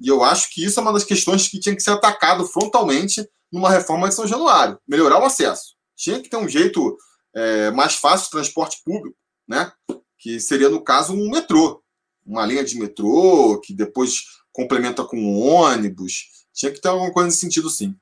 E 0.00 0.08
eu 0.08 0.22
acho 0.22 0.52
que 0.52 0.62
isso 0.64 0.78
é 0.78 0.82
uma 0.82 0.92
das 0.92 1.04
questões 1.04 1.48
que 1.48 1.58
tinha 1.58 1.74
que 1.74 1.82
ser 1.82 1.92
atacado 1.92 2.46
frontalmente 2.46 3.26
numa 3.50 3.70
reforma 3.70 4.08
de 4.08 4.14
São 4.14 4.26
Januário. 4.26 4.78
Melhorar 4.86 5.20
o 5.20 5.24
acesso. 5.24 5.74
Tinha 5.96 6.20
que 6.20 6.28
ter 6.28 6.36
um 6.36 6.48
jeito 6.48 6.98
é, 7.34 7.70
mais 7.70 7.94
fácil 7.94 8.24
de 8.26 8.32
transporte 8.32 8.82
público, 8.84 9.16
né? 9.46 9.72
que 10.18 10.40
seria, 10.40 10.68
no 10.68 10.82
caso, 10.82 11.12
um 11.12 11.30
metrô. 11.30 11.82
Uma 12.24 12.46
linha 12.46 12.64
de 12.64 12.78
metrô 12.78 13.60
que 13.62 13.74
depois 13.74 14.24
complementa 14.52 15.04
com 15.04 15.18
um 15.18 15.38
ônibus. 15.38 16.28
Tinha 16.52 16.72
que 16.72 16.80
ter 16.80 16.88
alguma 16.88 17.12
coisa 17.12 17.26
nesse 17.26 17.40
sentido, 17.40 17.68
sim. 17.68 17.94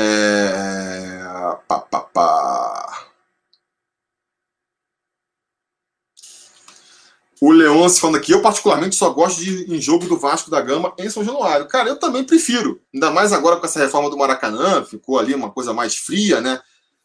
É... 0.00 1.58
Pá, 1.68 1.78
pá, 1.78 2.00
pá. 2.00 3.06
O 7.40 7.52
Leonce 7.52 8.00
falando 8.00 8.16
aqui, 8.16 8.32
eu 8.32 8.42
particularmente 8.42 8.96
só 8.96 9.10
gosto 9.10 9.40
de 9.40 9.50
ir 9.50 9.72
em 9.72 9.80
jogo 9.80 10.06
do 10.06 10.18
Vasco 10.18 10.50
da 10.50 10.60
Gama 10.60 10.92
em 10.98 11.08
São 11.08 11.24
Januário. 11.24 11.66
Cara, 11.68 11.88
eu 11.88 11.96
também 11.96 12.22
prefiro. 12.22 12.80
Ainda 12.92 13.10
mais 13.10 13.32
agora 13.32 13.56
com 13.56 13.64
essa 13.64 13.80
reforma 13.80 14.10
do 14.10 14.16
Maracanã, 14.16 14.84
ficou 14.84 15.18
ali 15.18 15.34
uma 15.34 15.50
coisa 15.50 15.72
mais 15.72 15.96
fria, 15.96 16.40
né? 16.40 16.60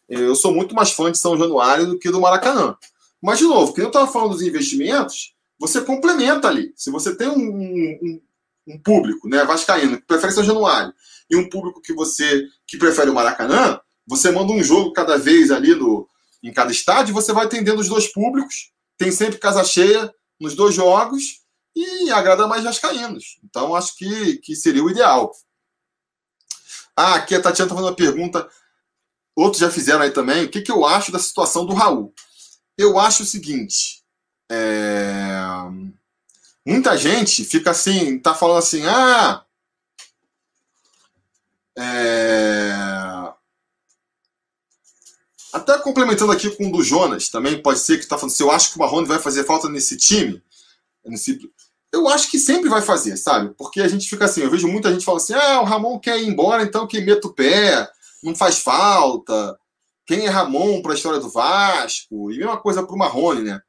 Eu 0.09 0.35
sou 0.35 0.53
muito 0.53 0.75
mais 0.75 0.91
fã 0.91 1.11
de 1.11 1.17
São 1.17 1.37
Januário 1.37 1.87
do 1.87 1.97
que 1.97 2.11
do 2.11 2.19
Maracanã. 2.19 2.77
Mas, 3.21 3.39
de 3.39 3.45
novo, 3.45 3.73
quem 3.73 3.83
eu 3.83 3.87
estava 3.87 4.11
falando 4.11 4.31
dos 4.31 4.41
investimentos, 4.41 5.33
você 5.57 5.81
complementa 5.81 6.47
ali. 6.47 6.73
Se 6.75 6.91
você 6.91 7.15
tem 7.15 7.27
um, 7.27 7.39
um, 7.39 8.21
um 8.67 8.79
público, 8.79 9.27
né, 9.29 9.43
vascaíno, 9.45 9.97
que 9.97 10.05
prefere 10.05 10.33
São 10.33 10.43
Januário, 10.43 10.93
e 11.29 11.35
um 11.35 11.49
público 11.49 11.81
que 11.81 11.93
você 11.93 12.47
que 12.67 12.77
prefere 12.77 13.09
o 13.09 13.13
Maracanã, 13.13 13.79
você 14.07 14.31
manda 14.31 14.51
um 14.51 14.63
jogo 14.63 14.93
cada 14.93 15.17
vez 15.17 15.51
ali 15.51 15.73
no, 15.73 16.07
em 16.43 16.53
cada 16.53 16.71
estádio, 16.71 17.13
você 17.13 17.33
vai 17.33 17.45
atendendo 17.45 17.81
os 17.81 17.89
dois 17.89 18.11
públicos, 18.11 18.71
tem 18.97 19.11
sempre 19.11 19.39
casa 19.39 19.63
cheia 19.63 20.13
nos 20.39 20.55
dois 20.55 20.75
jogos 20.75 21.41
e 21.75 22.11
agrada 22.11 22.47
mais 22.47 22.63
vascaínos. 22.63 23.39
Então, 23.43 23.75
acho 23.75 23.95
que, 23.95 24.37
que 24.37 24.55
seria 24.55 24.83
o 24.83 24.89
ideal. 24.89 25.31
Ah, 26.95 27.15
aqui 27.15 27.35
a 27.35 27.41
Tatiana 27.41 27.67
está 27.67 27.75
fazendo 27.75 27.89
uma 27.89 27.95
pergunta, 27.95 28.49
outros 29.35 29.59
já 29.59 29.69
fizeram 29.69 30.01
aí 30.01 30.11
também, 30.11 30.45
o 30.45 30.49
que, 30.49 30.61
que 30.61 30.71
eu 30.71 30.85
acho 30.85 31.11
da 31.11 31.19
situação 31.19 31.65
do 31.65 31.73
Raul? 31.73 32.13
Eu 32.77 32.97
acho 32.97 33.23
o 33.23 33.25
seguinte, 33.25 34.03
é... 34.49 35.27
muita 36.65 36.95
gente 36.95 37.43
fica 37.43 37.71
assim, 37.71 38.17
tá 38.19 38.33
falando 38.33 38.59
assim, 38.59 38.85
ah, 38.85 39.44
é... 41.77 43.33
Até 45.53 45.77
complementando 45.79 46.31
aqui 46.31 46.49
com 46.49 46.67
o 46.67 46.71
do 46.71 46.83
Jonas, 46.83 47.29
também 47.29 47.61
pode 47.61 47.79
ser 47.79 47.97
que 47.97 48.03
está 48.03 48.17
falando 48.17 48.35
se 48.35 48.43
eu 48.43 48.51
acho 48.51 48.71
que 48.71 48.77
o 48.77 48.79
Marrone 48.79 49.07
vai 49.07 49.19
fazer 49.19 49.45
falta 49.45 49.69
nesse 49.69 49.95
time. 49.97 50.43
Nesse... 51.05 51.39
Eu 51.93 52.09
acho 52.09 52.29
que 52.29 52.37
sempre 52.37 52.69
vai 52.69 52.81
fazer, 52.81 53.15
sabe? 53.15 53.53
Porque 53.57 53.79
a 53.79 53.87
gente 53.87 54.09
fica 54.09 54.25
assim, 54.25 54.41
eu 54.41 54.51
vejo 54.51 54.67
muita 54.67 54.91
gente 54.91 55.05
falando 55.05 55.21
assim: 55.21 55.33
ah, 55.33 55.61
o 55.61 55.63
Ramon 55.63 55.97
quer 55.97 56.21
ir 56.21 56.27
embora, 56.27 56.61
então 56.61 56.85
que 56.85 56.99
meta 56.99 57.27
o 57.27 57.33
pé, 57.33 57.89
não 58.21 58.35
faz 58.35 58.59
falta. 58.59 59.57
Quem 60.05 60.25
é 60.25 60.29
Ramon 60.29 60.81
para 60.81 60.91
a 60.91 60.95
história 60.95 61.19
do 61.19 61.29
Vasco? 61.29 62.31
E 62.31 62.37
mesma 62.37 62.57
coisa 62.57 62.83
para 62.83 62.93
o 62.93 62.97
Marrone, 62.97 63.41
né? 63.43 63.61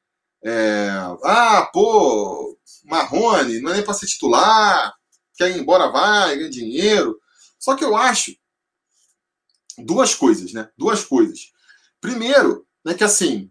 É... 0.44 0.88
ah, 1.24 1.70
pô, 1.72 2.58
Marrone, 2.84 3.60
não 3.60 3.70
é 3.70 3.74
nem 3.74 3.84
para 3.84 3.94
ser 3.94 4.06
titular, 4.06 4.92
quer 5.36 5.50
ir 5.50 5.58
embora, 5.60 5.90
vai, 5.90 6.36
ganha 6.36 6.50
dinheiro. 6.50 7.16
Só 7.66 7.74
que 7.74 7.82
eu 7.82 7.96
acho 7.96 8.32
duas 9.76 10.14
coisas, 10.14 10.52
né? 10.52 10.70
Duas 10.78 11.04
coisas. 11.04 11.50
Primeiro, 12.00 12.64
né, 12.84 12.94
que 12.94 13.02
assim, 13.02 13.50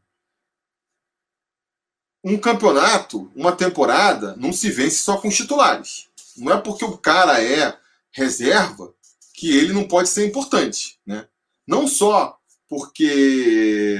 um 2.23 2.37
campeonato, 2.37 3.29
uma 3.35 3.51
temporada, 3.51 4.33
não 4.37 4.53
se 4.53 4.71
vence 4.71 4.99
só 4.99 5.17
com 5.17 5.27
os 5.27 5.35
titulares. 5.35 6.07
Não 6.37 6.53
é 6.53 6.61
porque 6.61 6.85
o 6.85 6.97
cara 6.97 7.43
é 7.43 7.77
reserva 8.13 8.95
que 9.33 9.53
ele 9.53 9.73
não 9.73 9.85
pode 9.85 10.07
ser 10.07 10.25
importante. 10.25 10.97
Né? 11.05 11.27
Não 11.67 11.85
só 11.85 12.39
porque 12.69 13.99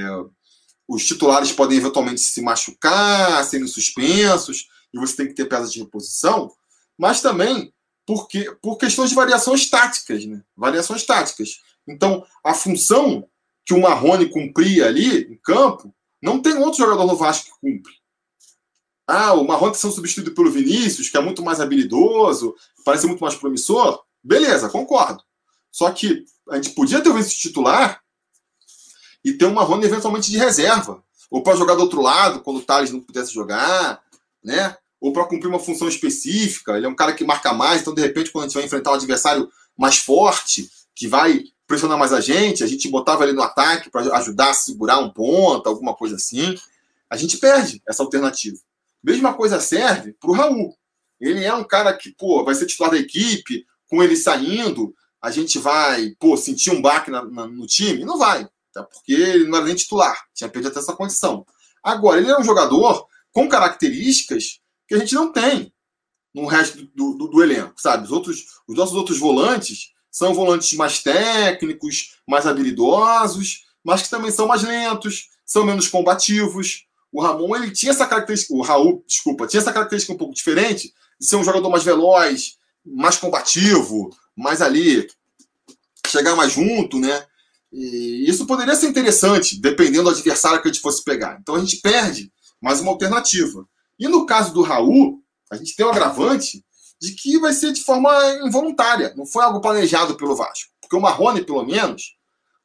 os 0.88 1.06
titulares 1.06 1.52
podem 1.52 1.76
eventualmente 1.76 2.22
se 2.22 2.40
machucar, 2.40 3.44
serem 3.44 3.66
suspensos, 3.66 4.66
e 4.94 4.98
você 4.98 5.14
tem 5.14 5.28
que 5.28 5.34
ter 5.34 5.44
peças 5.44 5.70
de 5.70 5.80
reposição, 5.80 6.50
mas 6.96 7.20
também 7.20 7.70
porque, 8.06 8.56
por 8.62 8.78
questões 8.78 9.10
de 9.10 9.16
variações 9.16 9.68
táticas. 9.68 10.24
Né? 10.24 10.42
Variações 10.56 11.04
táticas. 11.04 11.60
Então, 11.86 12.24
a 12.44 12.54
função 12.54 13.28
que 13.64 13.74
o 13.74 13.80
Marrone 13.80 14.30
cumpria 14.30 14.86
ali 14.86 15.22
em 15.24 15.36
campo, 15.36 15.92
não 16.22 16.40
tem 16.40 16.56
outro 16.56 16.78
jogador 16.78 17.04
no 17.04 17.16
Vasco 17.16 17.46
que 17.46 17.60
cumpre. 17.60 17.92
Ah, 19.08 19.34
o 19.34 19.46
Marrone 19.46 19.72
está 19.72 19.82
sendo 19.82 19.94
substituído 19.94 20.34
pelo 20.34 20.50
Vinícius, 20.50 21.08
que 21.08 21.16
é 21.16 21.20
muito 21.20 21.42
mais 21.42 21.60
habilidoso, 21.60 22.54
parece 22.84 23.06
muito 23.06 23.20
mais 23.20 23.34
promissor. 23.34 24.04
Beleza, 24.22 24.68
concordo. 24.68 25.22
Só 25.70 25.90
que 25.90 26.24
a 26.48 26.56
gente 26.56 26.70
podia 26.70 27.00
ter 27.00 27.08
o 27.08 27.12
Vinícius 27.12 27.38
titular 27.38 28.00
e 29.24 29.32
ter 29.32 29.44
o 29.44 29.54
Marrone 29.54 29.84
eventualmente 29.84 30.30
de 30.30 30.38
reserva. 30.38 31.02
Ou 31.30 31.42
para 31.42 31.56
jogar 31.56 31.74
do 31.74 31.82
outro 31.82 32.00
lado, 32.00 32.40
quando 32.40 32.58
o 32.58 32.62
Thales 32.62 32.92
não 32.92 33.00
pudesse 33.00 33.32
jogar, 33.32 34.00
né? 34.42 34.76
Ou 35.06 35.12
para 35.12 35.24
cumprir 35.24 35.46
uma 35.46 35.60
função 35.60 35.86
específica. 35.86 36.76
Ele 36.76 36.84
é 36.84 36.88
um 36.88 36.94
cara 36.96 37.12
que 37.12 37.22
marca 37.22 37.52
mais, 37.52 37.80
então 37.80 37.94
de 37.94 38.02
repente, 38.02 38.32
quando 38.32 38.42
a 38.42 38.46
gente 38.48 38.56
vai 38.56 38.64
enfrentar 38.64 38.90
um 38.90 38.94
adversário 38.94 39.48
mais 39.78 39.98
forte, 39.98 40.68
que 40.96 41.06
vai 41.06 41.44
pressionar 41.64 41.96
mais 41.96 42.12
a 42.12 42.20
gente, 42.20 42.64
a 42.64 42.66
gente 42.66 42.88
botava 42.88 43.22
ele 43.22 43.32
no 43.32 43.40
ataque 43.40 43.88
para 43.88 44.00
ajudar 44.16 44.50
a 44.50 44.54
segurar 44.54 44.98
um 44.98 45.08
ponto, 45.08 45.68
alguma 45.68 45.94
coisa 45.94 46.16
assim. 46.16 46.56
A 47.08 47.16
gente 47.16 47.38
perde 47.38 47.80
essa 47.88 48.02
alternativa. 48.02 48.56
Mesma 49.00 49.32
coisa 49.32 49.60
serve 49.60 50.12
para 50.14 50.28
o 50.28 50.32
Raul. 50.32 50.76
Ele 51.20 51.44
é 51.44 51.54
um 51.54 51.62
cara 51.62 51.92
que, 51.96 52.10
pô, 52.10 52.44
vai 52.44 52.56
ser 52.56 52.66
titular 52.66 52.90
da 52.90 52.98
equipe, 52.98 53.64
com 53.88 54.02
ele 54.02 54.16
saindo, 54.16 54.92
a 55.22 55.30
gente 55.30 55.56
vai, 55.60 56.16
pô, 56.18 56.36
sentir 56.36 56.72
um 56.72 56.82
baque 56.82 57.12
na, 57.12 57.24
na, 57.24 57.46
no 57.46 57.64
time? 57.64 58.04
Não 58.04 58.18
vai, 58.18 58.44
tá? 58.72 58.82
porque 58.82 59.12
ele 59.12 59.46
não 59.46 59.58
era 59.58 59.66
nem 59.66 59.76
titular, 59.76 60.20
tinha 60.34 60.50
perdido 60.50 60.72
até 60.72 60.80
essa 60.80 60.96
condição. 60.96 61.46
Agora, 61.80 62.20
ele 62.20 62.28
é 62.28 62.36
um 62.36 62.42
jogador 62.42 63.06
com 63.30 63.48
características 63.48 64.65
que 64.86 64.94
a 64.94 64.98
gente 64.98 65.14
não 65.14 65.32
tem 65.32 65.72
no 66.34 66.46
resto 66.46 66.84
do, 66.94 67.14
do, 67.14 67.28
do 67.28 67.42
elenco, 67.42 67.74
sabe? 67.80 68.04
Os, 68.04 68.12
outros, 68.12 68.44
os 68.68 68.76
nossos 68.76 68.94
outros 68.94 69.18
volantes, 69.18 69.92
são 70.10 70.32
volantes 70.32 70.72
mais 70.74 71.02
técnicos, 71.02 72.16
mais 72.26 72.46
habilidosos, 72.46 73.64
mas 73.84 74.02
que 74.02 74.10
também 74.10 74.30
são 74.30 74.46
mais 74.46 74.62
lentos, 74.62 75.28
são 75.44 75.64
menos 75.64 75.88
combativos. 75.88 76.86
O 77.12 77.22
Ramon 77.22 77.54
ele 77.56 77.70
tinha 77.70 77.92
essa 77.92 78.06
característica, 78.06 78.54
o 78.54 78.62
Raul, 78.62 79.04
desculpa, 79.06 79.46
tinha 79.46 79.60
essa 79.60 79.72
característica 79.72 80.12
um 80.12 80.16
pouco 80.16 80.34
diferente 80.34 80.92
de 81.20 81.26
ser 81.26 81.36
um 81.36 81.44
jogador 81.44 81.68
mais 81.68 81.84
veloz, 81.84 82.56
mais 82.84 83.16
combativo, 83.16 84.10
mais 84.34 84.62
ali 84.62 85.06
chegar 86.06 86.34
mais 86.34 86.52
junto, 86.52 86.98
né? 86.98 87.24
E 87.72 88.24
isso 88.28 88.46
poderia 88.46 88.74
ser 88.74 88.88
interessante, 88.88 89.60
dependendo 89.60 90.04
do 90.04 90.10
adversário 90.10 90.62
que 90.62 90.68
a 90.68 90.72
gente 90.72 90.82
fosse 90.82 91.04
pegar. 91.04 91.38
Então 91.40 91.56
a 91.56 91.60
gente 91.60 91.76
perde 91.76 92.32
mais 92.60 92.80
uma 92.80 92.92
alternativa. 92.92 93.66
E 93.98 94.08
no 94.08 94.26
caso 94.26 94.52
do 94.52 94.62
Raul, 94.62 95.22
a 95.50 95.56
gente 95.56 95.74
tem 95.74 95.86
um 95.86 95.90
agravante 95.90 96.64
de 97.00 97.12
que 97.12 97.38
vai 97.38 97.52
ser 97.52 97.72
de 97.72 97.82
forma 97.82 98.10
involuntária, 98.42 99.12
não 99.16 99.26
foi 99.26 99.44
algo 99.44 99.60
planejado 99.60 100.16
pelo 100.16 100.34
Vasco. 100.34 100.70
Porque 100.80 100.96
o 100.96 101.00
Marrone, 101.00 101.44
pelo 101.44 101.64
menos, 101.64 102.16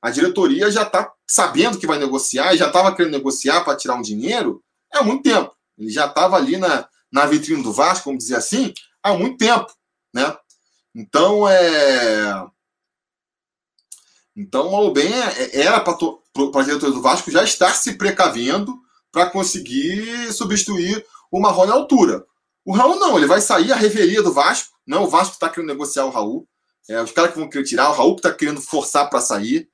a 0.01 0.09
diretoria 0.09 0.71
já 0.71 0.83
está 0.83 1.11
sabendo 1.27 1.77
que 1.77 1.87
vai 1.87 1.99
negociar, 1.99 2.55
já 2.55 2.67
estava 2.67 2.95
querendo 2.95 3.13
negociar 3.13 3.63
para 3.63 3.75
tirar 3.75 3.95
um 3.95 4.01
dinheiro 4.01 4.63
há 4.91 5.03
muito 5.03 5.23
tempo. 5.23 5.55
Ele 5.77 5.89
já 5.89 6.05
estava 6.05 6.37
ali 6.37 6.57
na, 6.57 6.87
na 7.11 7.25
vitrine 7.25 7.63
do 7.63 7.73
Vasco, 7.73 8.05
vamos 8.05 8.23
dizer 8.23 8.35
assim, 8.35 8.73
há 9.03 9.13
muito 9.13 9.37
tempo. 9.37 9.71
Né? 10.13 10.35
Então, 10.95 11.47
é. 11.47 12.47
Então, 14.35 14.73
o 14.73 14.91
bem 14.91 15.11
é, 15.13 15.61
era 15.61 15.79
para 15.81 15.93
a 15.93 16.63
diretoria 16.63 16.95
do 16.95 17.01
Vasco 17.01 17.31
já 17.31 17.43
estar 17.43 17.73
se 17.73 17.93
precavendo 17.93 18.79
para 19.11 19.29
conseguir 19.29 20.31
substituir 20.31 21.05
o 21.31 21.39
Marrone 21.39 21.71
à 21.71 21.75
altura. 21.75 22.25
O 22.65 22.73
Raul 22.73 22.99
não, 22.99 23.17
ele 23.17 23.25
vai 23.25 23.41
sair 23.41 23.71
a 23.71 23.75
revelia 23.75 24.21
do 24.21 24.33
Vasco. 24.33 24.75
Não 24.85 24.99
é 24.99 25.01
o 25.01 25.09
Vasco 25.09 25.33
está 25.33 25.49
querendo 25.49 25.69
negociar 25.69 26.05
o 26.05 26.09
Raul. 26.09 26.47
É 26.89 27.01
os 27.01 27.11
caras 27.11 27.31
que 27.31 27.39
vão 27.39 27.49
querer 27.49 27.63
tirar, 27.63 27.89
o 27.89 27.93
Raul 27.93 28.15
que 28.15 28.19
está 28.19 28.33
querendo 28.33 28.61
forçar 28.61 29.09
para 29.09 29.21
sair. 29.21 29.69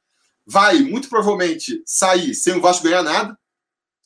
Vai, 0.45 0.79
muito 0.79 1.09
provavelmente, 1.09 1.81
sair 1.85 2.33
sem 2.33 2.55
o 2.55 2.61
Vasco 2.61 2.83
ganhar 2.83 3.03
nada. 3.03 3.37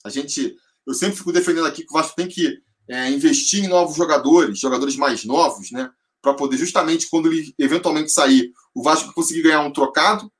A 0.03 0.09
gente, 0.09 0.55
eu 0.87 0.93
sempre 0.93 1.17
fico 1.17 1.31
defendendo 1.31 1.67
aqui 1.67 1.83
que 1.83 1.91
o 1.91 1.93
Vasco 1.93 2.15
tem 2.15 2.27
que 2.27 2.59
é, 2.89 3.09
investir 3.11 3.63
em 3.63 3.67
novos 3.67 3.95
jogadores, 3.95 4.59
jogadores 4.59 4.95
mais 4.95 5.23
novos, 5.23 5.71
né? 5.71 5.91
Para 6.21 6.33
poder, 6.33 6.57
justamente, 6.57 7.09
quando 7.09 7.31
ele 7.31 7.53
eventualmente 7.57 8.11
sair, 8.11 8.51
o 8.73 8.81
Vasco 8.81 9.13
conseguir 9.13 9.43
ganhar 9.43 9.61
um 9.61 9.73
trocado. 9.73 10.31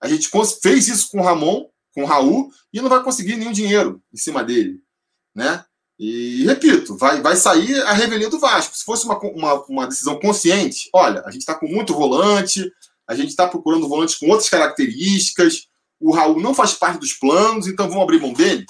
A 0.00 0.08
gente 0.08 0.28
fez 0.60 0.88
isso 0.88 1.10
com 1.10 1.20
o 1.20 1.22
Ramon, 1.22 1.68
com 1.92 2.02
o 2.02 2.06
Raul, 2.06 2.50
e 2.72 2.80
não 2.80 2.88
vai 2.88 3.02
conseguir 3.02 3.36
nenhum 3.36 3.52
dinheiro 3.52 4.02
em 4.12 4.16
cima 4.16 4.42
dele, 4.42 4.80
né? 5.34 5.64
E 5.98 6.44
repito, 6.44 6.96
vai, 6.96 7.20
vai 7.20 7.36
sair 7.36 7.80
a 7.82 7.92
revelia 7.92 8.28
do 8.28 8.38
Vasco. 8.38 8.76
Se 8.76 8.84
fosse 8.84 9.04
uma, 9.04 9.18
uma, 9.18 9.54
uma 9.64 9.86
decisão 9.86 10.18
consciente, 10.18 10.88
olha, 10.92 11.22
a 11.24 11.30
gente 11.30 11.42
está 11.42 11.54
com 11.54 11.66
muito 11.66 11.94
volante, 11.94 12.70
a 13.06 13.14
gente 13.14 13.28
está 13.28 13.46
procurando 13.46 13.88
volantes 13.88 14.16
com 14.16 14.28
outras 14.28 14.48
características, 14.48 15.68
o 16.00 16.12
Raul 16.12 16.40
não 16.40 16.54
faz 16.54 16.74
parte 16.74 16.98
dos 16.98 17.12
planos, 17.12 17.66
então 17.66 17.88
vamos 17.88 18.02
abrir 18.02 18.20
mão 18.20 18.32
dele, 18.32 18.66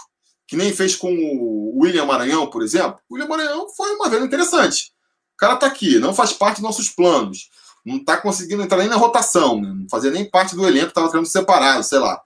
que 0.47 0.57
nem 0.57 0.73
fez 0.73 0.95
com 0.95 1.13
o 1.13 1.81
William 1.81 2.05
Maranhão, 2.05 2.47
por 2.47 2.63
exemplo. 2.63 2.99
O 3.09 3.15
William 3.15 3.29
Maranhão 3.29 3.69
foi 3.75 3.95
uma 3.95 4.09
venda 4.09 4.27
interessante. 4.27 4.93
O 5.35 5.37
cara 5.37 5.55
está 5.55 5.67
aqui, 5.67 5.99
não 5.99 6.15
faz 6.15 6.33
parte 6.33 6.57
dos 6.57 6.65
nossos 6.65 6.91
planos, 6.91 7.49
não 7.85 7.97
está 7.97 8.17
conseguindo 8.19 8.63
entrar 8.63 8.79
nem 8.79 8.89
na 8.89 8.97
rotação, 8.97 9.61
né? 9.61 9.69
não 9.69 9.89
fazia 9.89 10.11
nem 10.11 10.29
parte 10.29 10.55
do 10.55 10.67
elenco, 10.67 10.89
estava 10.89 11.09
treinando 11.09 11.29
separado, 11.29 11.83
sei 11.83 11.99
lá. 11.99 12.21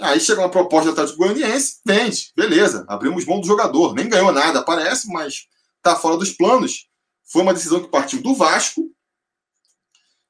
Aí 0.00 0.18
chega 0.18 0.40
uma 0.40 0.50
proposta 0.50 0.86
do 0.86 0.92
Atlético 0.92 1.18
Goianiense, 1.18 1.80
vende, 1.84 2.32
beleza, 2.34 2.84
abrimos 2.88 3.24
mão 3.24 3.40
do 3.40 3.46
jogador, 3.46 3.94
nem 3.94 4.08
ganhou 4.08 4.32
nada, 4.32 4.62
parece, 4.62 5.08
mas 5.08 5.46
está 5.76 5.94
fora 5.94 6.16
dos 6.16 6.32
planos. 6.32 6.88
Foi 7.24 7.42
uma 7.42 7.54
decisão 7.54 7.80
que 7.80 7.88
partiu 7.88 8.20
do 8.20 8.34
Vasco 8.34 8.90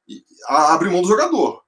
e 0.06 0.22
mão 0.90 1.00
do 1.00 1.08
jogador. 1.08 1.62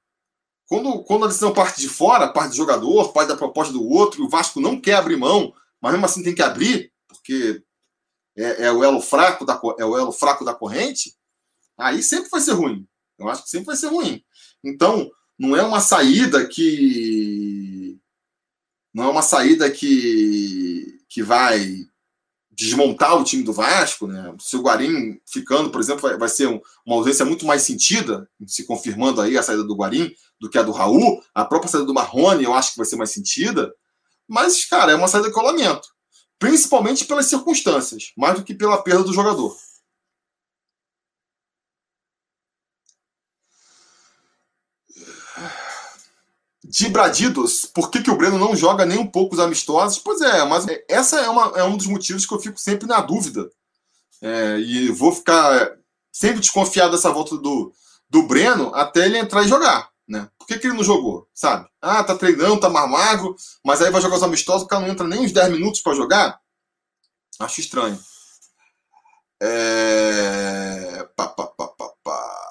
Quando, 0.66 1.02
quando 1.04 1.24
a 1.24 1.28
decisão 1.28 1.54
parte 1.54 1.80
de 1.80 1.88
fora, 1.88 2.28
parte 2.28 2.50
do 2.50 2.56
jogador, 2.56 3.12
parte 3.12 3.28
da 3.28 3.36
proposta 3.36 3.72
do 3.72 3.82
outro, 3.88 4.20
e 4.20 4.26
o 4.26 4.28
Vasco 4.28 4.60
não 4.60 4.80
quer 4.80 4.96
abrir 4.96 5.16
mão, 5.16 5.54
mas 5.80 5.92
mesmo 5.92 6.04
assim 6.04 6.22
tem 6.22 6.34
que 6.34 6.42
abrir, 6.42 6.92
porque 7.08 7.62
é, 8.36 8.66
é, 8.66 8.72
o 8.72 8.84
elo 8.84 9.00
fraco 9.00 9.44
da, 9.44 9.58
é 9.78 9.84
o 9.84 9.96
elo 9.96 10.12
fraco 10.12 10.44
da 10.44 10.54
corrente, 10.54 11.14
aí 11.78 12.02
sempre 12.02 12.28
vai 12.28 12.40
ser 12.40 12.52
ruim. 12.52 12.86
Eu 13.18 13.28
acho 13.28 13.44
que 13.44 13.50
sempre 13.50 13.66
vai 13.66 13.76
ser 13.76 13.88
ruim. 13.88 14.22
Então, 14.62 15.10
não 15.38 15.56
é 15.56 15.62
uma 15.62 15.80
saída 15.80 16.46
que 16.46 17.75
não 18.96 19.04
é 19.04 19.08
uma 19.08 19.20
saída 19.20 19.70
que, 19.70 21.00
que 21.06 21.22
vai 21.22 21.86
desmontar 22.50 23.14
o 23.20 23.24
time 23.24 23.42
do 23.42 23.52
Vasco, 23.52 24.06
né? 24.06 24.34
Se 24.40 24.56
o 24.56 24.62
Guarim 24.62 25.20
ficando, 25.26 25.68
por 25.68 25.82
exemplo, 25.82 26.00
vai, 26.00 26.16
vai 26.16 26.28
ser 26.30 26.48
um, 26.48 26.58
uma 26.86 26.96
ausência 26.96 27.22
muito 27.22 27.44
mais 27.44 27.60
sentida, 27.60 28.26
se 28.46 28.64
confirmando 28.64 29.20
aí 29.20 29.36
a 29.36 29.42
saída 29.42 29.62
do 29.62 29.76
Guarim, 29.76 30.10
do 30.40 30.48
que 30.48 30.56
a 30.56 30.62
do 30.62 30.72
Raul. 30.72 31.22
A 31.34 31.44
própria 31.44 31.70
saída 31.70 31.86
do 31.86 31.92
Marrone 31.92 32.44
eu 32.44 32.54
acho 32.54 32.70
que 32.70 32.78
vai 32.78 32.86
ser 32.86 32.96
mais 32.96 33.10
sentida. 33.10 33.70
Mas, 34.26 34.64
cara, 34.64 34.92
é 34.92 34.94
uma 34.94 35.08
saída 35.08 35.28
de 35.28 35.34
colamento. 35.34 35.86
Principalmente 36.38 37.04
pelas 37.04 37.26
circunstâncias, 37.26 38.12
mais 38.16 38.36
do 38.36 38.44
que 38.44 38.54
pela 38.54 38.82
perda 38.82 39.04
do 39.04 39.12
jogador. 39.12 39.54
De 46.68 46.88
Bradidos, 46.88 47.64
por 47.64 47.90
que, 47.90 48.02
que 48.02 48.10
o 48.10 48.16
Breno 48.16 48.38
não 48.38 48.56
joga 48.56 48.84
nem 48.84 48.98
um 48.98 49.06
pouco 49.06 49.34
os 49.34 49.40
amistosos? 49.40 49.98
Pois 49.98 50.20
é, 50.20 50.44
mas 50.44 50.66
essa 50.88 51.20
é, 51.20 51.28
uma, 51.28 51.52
é 51.58 51.62
um 51.62 51.76
dos 51.76 51.86
motivos 51.86 52.26
que 52.26 52.34
eu 52.34 52.40
fico 52.40 52.58
sempre 52.58 52.86
na 52.86 53.00
dúvida. 53.00 53.50
É, 54.20 54.58
e 54.58 54.88
vou 54.88 55.12
ficar 55.12 55.76
sempre 56.10 56.40
desconfiado 56.40 56.92
dessa 56.92 57.12
volta 57.12 57.36
do, 57.36 57.72
do 58.10 58.22
Breno 58.24 58.74
até 58.74 59.04
ele 59.04 59.18
entrar 59.18 59.44
e 59.44 59.48
jogar. 59.48 59.90
Né? 60.08 60.28
Por 60.38 60.46
que, 60.46 60.58
que 60.58 60.66
ele 60.66 60.76
não 60.76 60.84
jogou? 60.84 61.28
Sabe? 61.34 61.68
Ah, 61.80 62.02
tá 62.02 62.16
treinando, 62.16 62.60
tá 62.60 62.68
mais 62.68 62.90
magro, 62.90 63.36
mas 63.64 63.82
aí 63.82 63.90
vai 63.90 64.00
jogar 64.00 64.16
os 64.16 64.22
amistosos, 64.22 64.62
o 64.62 64.66
cara 64.66 64.82
não 64.82 64.92
entra 64.92 65.06
nem 65.06 65.20
uns 65.20 65.32
10 65.32 65.52
minutos 65.52 65.80
para 65.80 65.94
jogar? 65.94 66.40
Acho 67.38 67.60
estranho. 67.60 67.98
É... 69.40 71.06
Pá, 71.14 71.28
pá, 71.28 71.46
pá, 71.46 71.68
pá, 71.68 71.88
pá. 72.02 72.46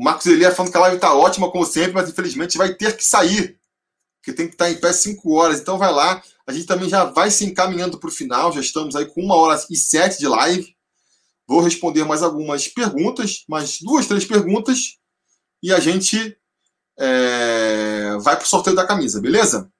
O 0.00 0.02
Marcos 0.02 0.24
Elia 0.24 0.50
falando 0.50 0.72
que 0.72 0.78
a 0.78 0.80
live 0.80 0.96
está 0.96 1.14
ótima, 1.14 1.50
como 1.50 1.66
sempre, 1.66 1.92
mas 1.92 2.08
infelizmente 2.08 2.56
vai 2.56 2.72
ter 2.72 2.96
que 2.96 3.04
sair, 3.04 3.60
porque 4.16 4.32
tem 4.32 4.48
que 4.48 4.54
estar 4.54 4.64
tá 4.64 4.70
em 4.70 4.80
pé 4.80 4.94
5 4.94 5.30
horas. 5.30 5.60
Então 5.60 5.76
vai 5.76 5.92
lá. 5.92 6.22
A 6.46 6.52
gente 6.52 6.64
também 6.64 6.88
já 6.88 7.04
vai 7.04 7.30
se 7.30 7.44
encaminhando 7.44 7.98
para 7.98 8.08
o 8.08 8.12
final. 8.12 8.50
Já 8.50 8.60
estamos 8.60 8.96
aí 8.96 9.04
com 9.04 9.20
uma 9.22 9.36
hora 9.36 9.62
e 9.68 9.76
sete 9.76 10.18
de 10.18 10.26
live. 10.26 10.74
Vou 11.46 11.60
responder 11.60 12.02
mais 12.04 12.22
algumas 12.22 12.66
perguntas, 12.66 13.44
mais 13.46 13.78
duas, 13.82 14.06
três 14.06 14.24
perguntas, 14.24 14.96
e 15.62 15.70
a 15.70 15.78
gente 15.78 16.34
é, 16.98 18.16
vai 18.22 18.36
para 18.36 18.44
o 18.46 18.48
sorteio 18.48 18.74
da 18.74 18.86
camisa, 18.86 19.20
beleza? 19.20 19.70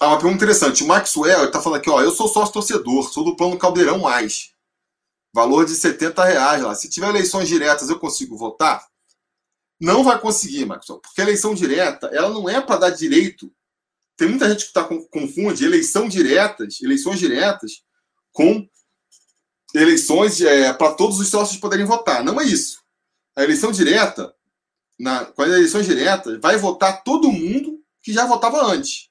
Ah, 0.00 0.08
uma 0.08 0.18
pergunta 0.18 0.36
interessante. 0.36 0.82
O 0.82 0.86
Maxwell 0.86 1.46
está 1.46 1.60
falando 1.60 1.78
aqui, 1.78 1.90
ó. 1.90 2.00
Eu 2.00 2.10
sou 2.10 2.28
sócio 2.28 2.52
torcedor, 2.52 3.10
sou 3.10 3.24
do 3.24 3.36
plano 3.36 3.58
Caldeirão 3.58 3.98
Mais. 3.98 4.52
Valor 5.32 5.64
de 5.64 5.74
70 5.74 6.24
reais 6.24 6.62
lá. 6.62 6.74
Se 6.74 6.88
tiver 6.88 7.08
eleições 7.08 7.48
diretas, 7.48 7.88
eu 7.88 7.98
consigo 7.98 8.36
votar? 8.36 8.84
Não 9.80 10.04
vai 10.04 10.18
conseguir, 10.20 10.64
Maxwell, 10.64 11.00
porque 11.00 11.20
a 11.20 11.24
eleição 11.24 11.54
direta, 11.54 12.06
ela 12.08 12.30
não 12.30 12.48
é 12.48 12.60
para 12.60 12.76
dar 12.76 12.90
direito. 12.90 13.52
Tem 14.16 14.28
muita 14.28 14.48
gente 14.48 14.66
que 14.66 14.72
tá, 14.72 14.84
confunde 15.10 15.64
eleição 15.64 16.08
diretas, 16.08 16.80
eleições 16.80 17.18
diretas, 17.18 17.82
com 18.32 18.68
eleições 19.74 20.40
é, 20.40 20.72
para 20.72 20.94
todos 20.94 21.18
os 21.18 21.28
sócios 21.28 21.58
poderem 21.58 21.84
votar. 21.84 22.22
Não 22.22 22.40
é 22.40 22.44
isso. 22.44 22.80
A 23.36 23.42
eleição 23.42 23.72
direta, 23.72 24.32
na, 24.98 25.24
com 25.24 25.42
as 25.42 25.48
eleições 25.48 25.86
diretas, 25.86 26.40
vai 26.40 26.56
votar 26.56 27.02
todo 27.02 27.32
mundo 27.32 27.82
que 28.00 28.12
já 28.12 28.24
votava 28.24 28.64
antes. 28.64 29.10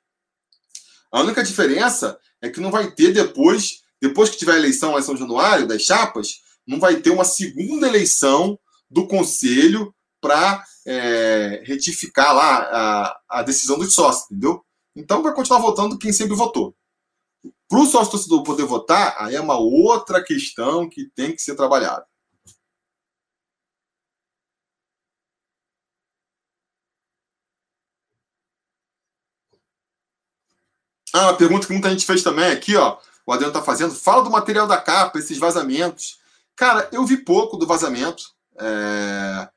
A 1.14 1.22
única 1.22 1.44
diferença 1.44 2.18
é 2.42 2.50
que 2.50 2.60
não 2.60 2.72
vai 2.72 2.90
ter 2.90 3.14
depois, 3.14 3.84
depois 4.02 4.32
que 4.32 4.38
tiver 4.38 4.54
a 4.54 4.58
eleição 4.58 4.94
lá 4.94 5.00
em 5.00 5.04
São 5.04 5.16
Januário, 5.16 5.68
das 5.68 5.84
chapas, 5.84 6.42
não 6.66 6.80
vai 6.80 6.96
ter 7.02 7.12
uma 7.12 7.24
segunda 7.24 7.88
eleição 7.88 8.58
do 8.90 9.08
conselho 9.08 9.94
para 10.20 10.64
é, 10.88 11.62
retificar 11.66 12.34
lá 12.34 12.58
a, 12.72 13.20
a 13.30 13.44
decisão 13.44 13.78
dos 13.78 13.94
sócios, 13.94 14.26
entendeu? 14.32 14.66
Então 14.96 15.22
vai 15.22 15.36
continuar 15.36 15.60
votando 15.60 16.00
quem 16.00 16.12
sempre 16.12 16.36
votou. 16.36 16.76
Para 17.70 17.80
o 17.80 17.86
sócio 17.86 18.12
torcedor 18.12 18.42
poder 18.42 18.66
votar, 18.66 19.16
aí 19.20 19.36
é 19.36 19.42
uma 19.42 19.60
outra 19.60 20.24
questão 20.24 20.90
que 20.90 21.12
tem 21.16 21.32
que 21.32 21.44
ser 21.44 21.56
trabalhada. 21.56 22.06
Ah, 31.14 31.28
uma 31.28 31.38
pergunta 31.38 31.68
que 31.68 31.74
muita 31.74 31.92
gente 31.92 32.06
fez 32.06 32.24
também 32.24 32.52
aqui, 32.52 32.76
ó. 32.76 32.98
O 33.26 33.32
Adriano 33.32 33.54
tá 33.54 33.62
fazendo. 33.62 33.94
Fala 33.94 34.24
do 34.24 34.32
material 34.32 34.68
da 34.68 34.78
capa, 34.78 35.20
esses 35.20 35.38
vazamentos. 35.38 36.18
Cara, 36.56 36.90
eu 36.92 37.06
vi 37.06 37.18
pouco 37.18 37.56
do 37.56 37.68
vazamento. 37.68 38.24
É... 38.60 39.48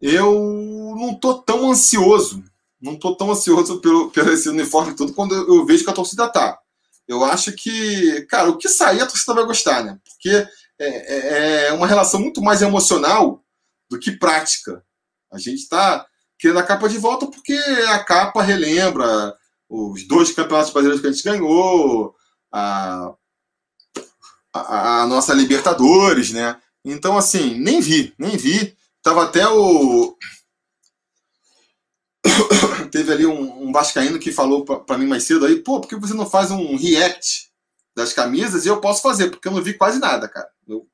Eu 0.00 0.94
não 0.96 1.14
tô 1.14 1.34
tão 1.34 1.70
ansioso. 1.70 2.44
Não 2.80 2.96
tô 2.96 3.16
tão 3.16 3.32
ansioso 3.32 3.80
pelo, 3.80 4.10
pelo 4.10 4.32
esse 4.32 4.48
uniforme 4.48 4.94
todo 4.94 5.14
quando 5.14 5.34
eu 5.34 5.66
vejo 5.66 5.84
que 5.84 5.90
a 5.90 5.94
torcida 5.94 6.28
tá. 6.28 6.58
Eu 7.08 7.24
acho 7.24 7.52
que, 7.52 8.22
cara, 8.28 8.48
o 8.48 8.56
que 8.56 8.68
sair 8.68 9.00
a 9.00 9.06
torcida 9.06 9.34
vai 9.34 9.44
gostar, 9.44 9.82
né? 9.82 9.98
Porque 10.04 10.46
é, 10.78 10.86
é, 10.86 11.66
é 11.68 11.72
uma 11.72 11.86
relação 11.86 12.20
muito 12.20 12.40
mais 12.40 12.62
emocional 12.62 13.42
do 13.90 13.98
que 13.98 14.12
prática. 14.12 14.84
A 15.32 15.38
gente 15.38 15.68
tá 15.68 16.06
querendo 16.38 16.58
a 16.58 16.62
capa 16.62 16.88
de 16.88 16.98
volta 16.98 17.26
porque 17.26 17.54
a 17.88 17.98
capa 17.98 18.42
relembra 18.42 19.34
os 19.68 20.06
dois 20.06 20.32
campeonatos 20.32 20.72
brasileiros 20.72 21.00
que 21.00 21.08
a 21.08 21.12
gente 21.12 21.24
ganhou, 21.24 22.14
a, 22.52 23.14
a, 24.52 25.02
a, 25.02 25.06
nossa 25.06 25.34
Libertadores, 25.34 26.30
né? 26.32 26.60
Então, 26.84 27.16
assim, 27.16 27.58
nem 27.58 27.80
vi, 27.80 28.14
nem 28.18 28.36
vi. 28.36 28.76
Tava 29.02 29.24
até 29.24 29.46
o. 29.48 30.16
Teve 32.92 33.12
ali 33.12 33.26
um, 33.26 33.68
um 33.68 33.72
Vascaíno 33.72 34.18
que 34.18 34.32
falou 34.32 34.64
para 34.64 34.98
mim 34.98 35.06
mais 35.06 35.24
cedo 35.24 35.44
aí, 35.44 35.56
pô, 35.56 35.80
por 35.80 35.88
que 35.88 35.96
você 35.96 36.14
não 36.14 36.28
faz 36.28 36.50
um 36.50 36.76
react 36.76 37.50
das 37.96 38.12
camisas? 38.12 38.64
E 38.64 38.68
eu 38.68 38.80
posso 38.80 39.02
fazer, 39.02 39.30
porque 39.30 39.48
eu 39.48 39.52
não 39.52 39.62
vi 39.62 39.74
quase 39.74 39.98
nada, 39.98 40.28
cara. 40.28 40.48
Eu... 40.68 40.86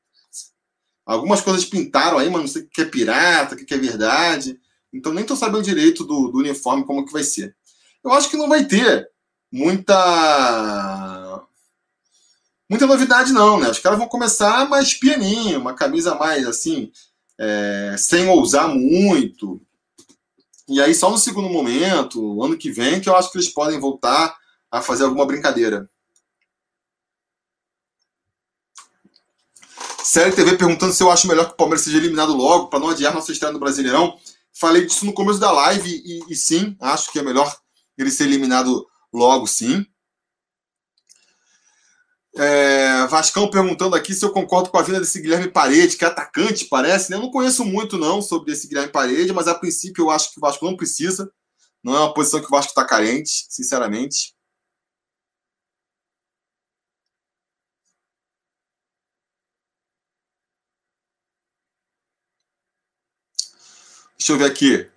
Algumas 1.04 1.40
coisas 1.40 1.64
pintaram 1.64 2.18
aí, 2.18 2.30
mas 2.30 2.40
não 2.40 2.48
sei 2.48 2.62
o 2.62 2.68
que 2.68 2.82
é 2.82 2.84
pirata, 2.84 3.54
o 3.54 3.58
que 3.58 3.74
é 3.74 3.78
verdade. 3.78 4.60
Então 4.92 5.12
nem 5.12 5.24
tô 5.24 5.36
sabendo 5.36 5.62
direito 5.62 6.04
do, 6.04 6.28
do 6.28 6.38
uniforme 6.38 6.84
como 6.84 7.04
que 7.04 7.12
vai 7.12 7.22
ser 7.22 7.56
eu 8.04 8.12
acho 8.12 8.30
que 8.30 8.36
não 8.36 8.48
vai 8.48 8.64
ter 8.64 9.10
muita 9.52 11.42
muita 12.68 12.86
novidade 12.86 13.32
não, 13.32 13.58
né? 13.58 13.68
Os 13.70 13.78
caras 13.78 13.98
vão 13.98 14.08
começar 14.08 14.68
mais 14.68 14.94
pianinho, 14.94 15.60
uma 15.60 15.74
camisa 15.74 16.14
mais 16.14 16.46
assim, 16.46 16.92
é, 17.38 17.96
sem 17.98 18.28
ousar 18.28 18.68
muito. 18.68 19.60
E 20.68 20.80
aí, 20.80 20.94
só 20.94 21.10
no 21.10 21.18
segundo 21.18 21.48
momento, 21.48 22.42
ano 22.44 22.56
que 22.56 22.70
vem, 22.70 23.00
que 23.00 23.08
eu 23.08 23.16
acho 23.16 23.32
que 23.32 23.38
eles 23.38 23.48
podem 23.48 23.80
voltar 23.80 24.36
a 24.70 24.80
fazer 24.80 25.02
alguma 25.02 25.26
brincadeira. 25.26 25.90
Série 30.04 30.32
TV 30.32 30.56
perguntando 30.56 30.92
se 30.92 31.02
eu 31.02 31.10
acho 31.10 31.26
melhor 31.26 31.46
que 31.46 31.52
o 31.52 31.56
Palmeiras 31.56 31.84
seja 31.84 31.98
eliminado 31.98 32.32
logo, 32.32 32.68
para 32.68 32.78
não 32.78 32.90
adiar 32.90 33.12
nossa 33.12 33.32
estreia 33.32 33.52
no 33.52 33.58
Brasileirão. 33.58 34.16
Falei 34.52 34.86
disso 34.86 35.04
no 35.04 35.12
começo 35.12 35.38
da 35.38 35.50
live 35.50 35.90
e, 36.04 36.32
e, 36.32 36.36
sim, 36.36 36.76
acho 36.80 37.10
que 37.10 37.18
é 37.18 37.22
melhor 37.22 37.52
ele 38.02 38.10
ser 38.10 38.24
eliminado 38.24 38.86
logo, 39.12 39.46
sim. 39.46 39.86
É, 42.36 43.06
Vascão 43.08 43.50
perguntando 43.50 43.96
aqui 43.96 44.14
se 44.14 44.24
eu 44.24 44.32
concordo 44.32 44.70
com 44.70 44.78
a 44.78 44.82
vinda 44.82 45.00
desse 45.00 45.20
Guilherme 45.20 45.50
Parede, 45.50 45.96
que 45.96 46.04
é 46.04 46.08
atacante, 46.08 46.66
parece. 46.66 47.10
Né? 47.10 47.16
Eu 47.16 47.22
não 47.22 47.30
conheço 47.30 47.64
muito, 47.64 47.98
não, 47.98 48.22
sobre 48.22 48.52
esse 48.52 48.68
Guilherme 48.68 48.92
Parede, 48.92 49.32
mas 49.32 49.48
a 49.48 49.54
princípio 49.54 50.04
eu 50.04 50.10
acho 50.10 50.32
que 50.32 50.38
o 50.38 50.40
Vasco 50.40 50.64
não 50.64 50.76
precisa. 50.76 51.30
Não 51.82 51.94
é 51.96 52.00
uma 52.00 52.14
posição 52.14 52.40
que 52.40 52.46
o 52.46 52.50
Vasco 52.50 52.70
está 52.70 52.84
carente, 52.84 53.46
sinceramente. 53.48 54.34
Deixa 64.18 64.32
eu 64.32 64.38
ver 64.38 64.44
aqui. 64.44 64.90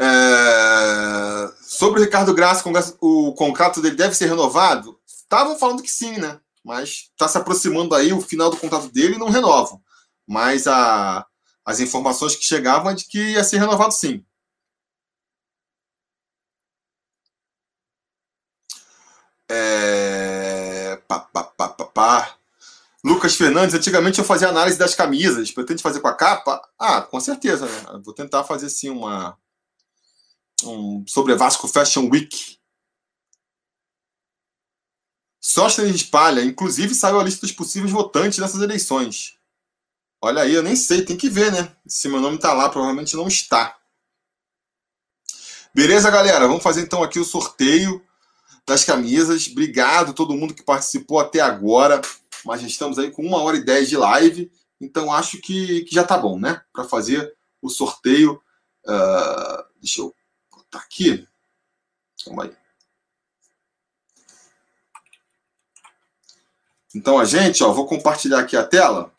É... 0.00 1.52
Sobre 1.60 2.00
o 2.00 2.04
Ricardo 2.04 2.34
Graça, 2.34 2.64
o 3.00 3.34
contrato 3.34 3.82
dele 3.82 3.96
deve 3.96 4.14
ser 4.14 4.26
renovado? 4.28 4.98
Estavam 5.06 5.58
falando 5.58 5.82
que 5.82 5.90
sim, 5.90 6.16
né? 6.18 6.40
Mas 6.64 7.10
está 7.12 7.28
se 7.28 7.38
aproximando 7.38 7.94
aí 7.94 8.12
o 8.12 8.20
final 8.20 8.50
do 8.50 8.56
contrato 8.56 8.88
dele 8.88 9.14
e 9.16 9.18
não 9.18 9.28
renovam. 9.28 9.80
Mas 10.26 10.66
a... 10.66 11.26
as 11.64 11.80
informações 11.80 12.34
que 12.34 12.44
chegavam 12.44 12.90
é 12.90 12.94
de 12.94 13.04
que 13.06 13.32
ia 13.32 13.44
ser 13.44 13.58
renovado 13.58 13.92
sim. 13.92 14.24
É... 19.48 20.96
Pá, 21.08 21.18
pá, 21.20 21.44
pá, 21.44 21.68
pá, 21.68 21.84
pá. 21.84 22.36
Lucas 23.02 23.34
Fernandes, 23.34 23.74
antigamente 23.74 24.18
eu 24.18 24.24
fazia 24.24 24.48
análise 24.48 24.78
das 24.78 24.94
camisas. 24.94 25.50
Pretende 25.50 25.82
fazer 25.82 26.00
com 26.00 26.08
a 26.08 26.14
capa? 26.14 26.60
Ah, 26.78 27.02
com 27.02 27.20
certeza. 27.20 27.66
Né? 27.66 28.00
Vou 28.04 28.14
tentar 28.14 28.44
fazer 28.44 28.70
sim 28.70 28.90
uma. 28.90 29.36
Um 30.64 31.04
sobre 31.06 31.34
Vasco 31.34 31.68
Fashion 31.68 32.08
Week. 32.10 32.58
Sóstenes 35.40 35.96
espalha, 35.96 36.42
inclusive 36.42 36.94
saiu 36.94 37.18
a 37.18 37.24
lista 37.24 37.40
dos 37.40 37.52
possíveis 37.52 37.90
votantes 37.90 38.38
nessas 38.38 38.60
eleições. 38.60 39.38
Olha 40.22 40.42
aí, 40.42 40.54
eu 40.54 40.62
nem 40.62 40.76
sei, 40.76 41.02
tem 41.02 41.16
que 41.16 41.30
ver, 41.30 41.50
né? 41.50 41.74
Se 41.86 42.08
meu 42.08 42.20
nome 42.20 42.38
tá 42.38 42.52
lá, 42.52 42.68
provavelmente 42.68 43.16
não 43.16 43.26
está. 43.26 43.78
Beleza, 45.74 46.10
galera? 46.10 46.46
Vamos 46.46 46.62
fazer 46.62 46.82
então 46.82 47.02
aqui 47.02 47.18
o 47.18 47.24
sorteio 47.24 48.04
das 48.66 48.84
camisas. 48.84 49.48
Obrigado 49.48 50.10
a 50.10 50.14
todo 50.14 50.34
mundo 50.34 50.54
que 50.54 50.62
participou 50.62 51.18
até 51.18 51.40
agora 51.40 52.02
mas 52.44 52.60
já 52.60 52.66
estamos 52.66 52.98
aí 52.98 53.10
com 53.10 53.22
uma 53.22 53.42
hora 53.42 53.56
e 53.56 53.64
dez 53.64 53.88
de 53.88 53.96
live, 53.96 54.50
então 54.80 55.12
acho 55.12 55.40
que, 55.40 55.82
que 55.82 55.94
já 55.94 56.04
tá 56.04 56.16
bom, 56.16 56.38
né? 56.38 56.62
Para 56.72 56.84
fazer 56.84 57.34
o 57.60 57.68
sorteio. 57.68 58.40
Uh, 58.86 59.64
deixa 59.80 60.00
eu 60.00 60.14
botar 60.70 60.78
aqui. 60.78 61.26
Calma 62.24 62.44
aí. 62.44 62.56
Então 66.94 67.18
a 67.18 67.24
gente, 67.24 67.62
ó, 67.62 67.72
vou 67.72 67.86
compartilhar 67.86 68.40
aqui 68.40 68.56
a 68.56 68.66
tela. 68.66 69.12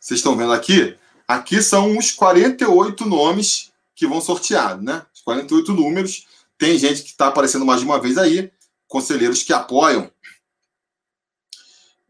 Vocês 0.00 0.20
estão 0.20 0.36
vendo 0.36 0.52
aqui? 0.52 0.98
Aqui 1.28 1.62
são 1.62 1.96
os 1.96 2.10
48 2.10 3.06
nomes 3.06 3.72
que 3.94 4.06
vão 4.06 4.20
sortear, 4.20 4.80
né? 4.80 5.06
Os 5.14 5.20
48 5.20 5.72
números. 5.72 6.26
Tem 6.58 6.78
gente 6.78 7.02
que 7.02 7.10
está 7.10 7.28
aparecendo 7.28 7.64
mais 7.64 7.80
de 7.80 7.86
uma 7.86 8.00
vez 8.00 8.18
aí, 8.18 8.52
conselheiros 8.86 9.42
que 9.42 9.52
apoiam 9.52 10.12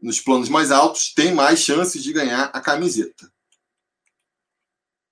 nos 0.01 0.19
planos 0.19 0.49
mais 0.49 0.71
altos 0.71 1.13
têm 1.13 1.33
mais 1.33 1.59
chances 1.59 2.01
de 2.01 2.11
ganhar 2.11 2.45
a 2.45 2.59
camiseta. 2.59 3.31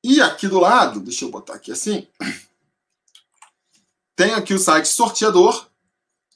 E 0.04 0.22
aqui 0.22 0.48
do 0.48 0.60
lado, 0.60 1.00
deixa 1.00 1.26
eu 1.26 1.30
botar 1.30 1.56
aqui 1.56 1.72
assim, 1.72 2.08
tem 4.16 4.34
aqui 4.34 4.54
o 4.54 4.60
site 4.60 4.88
sorteador, 4.88 5.68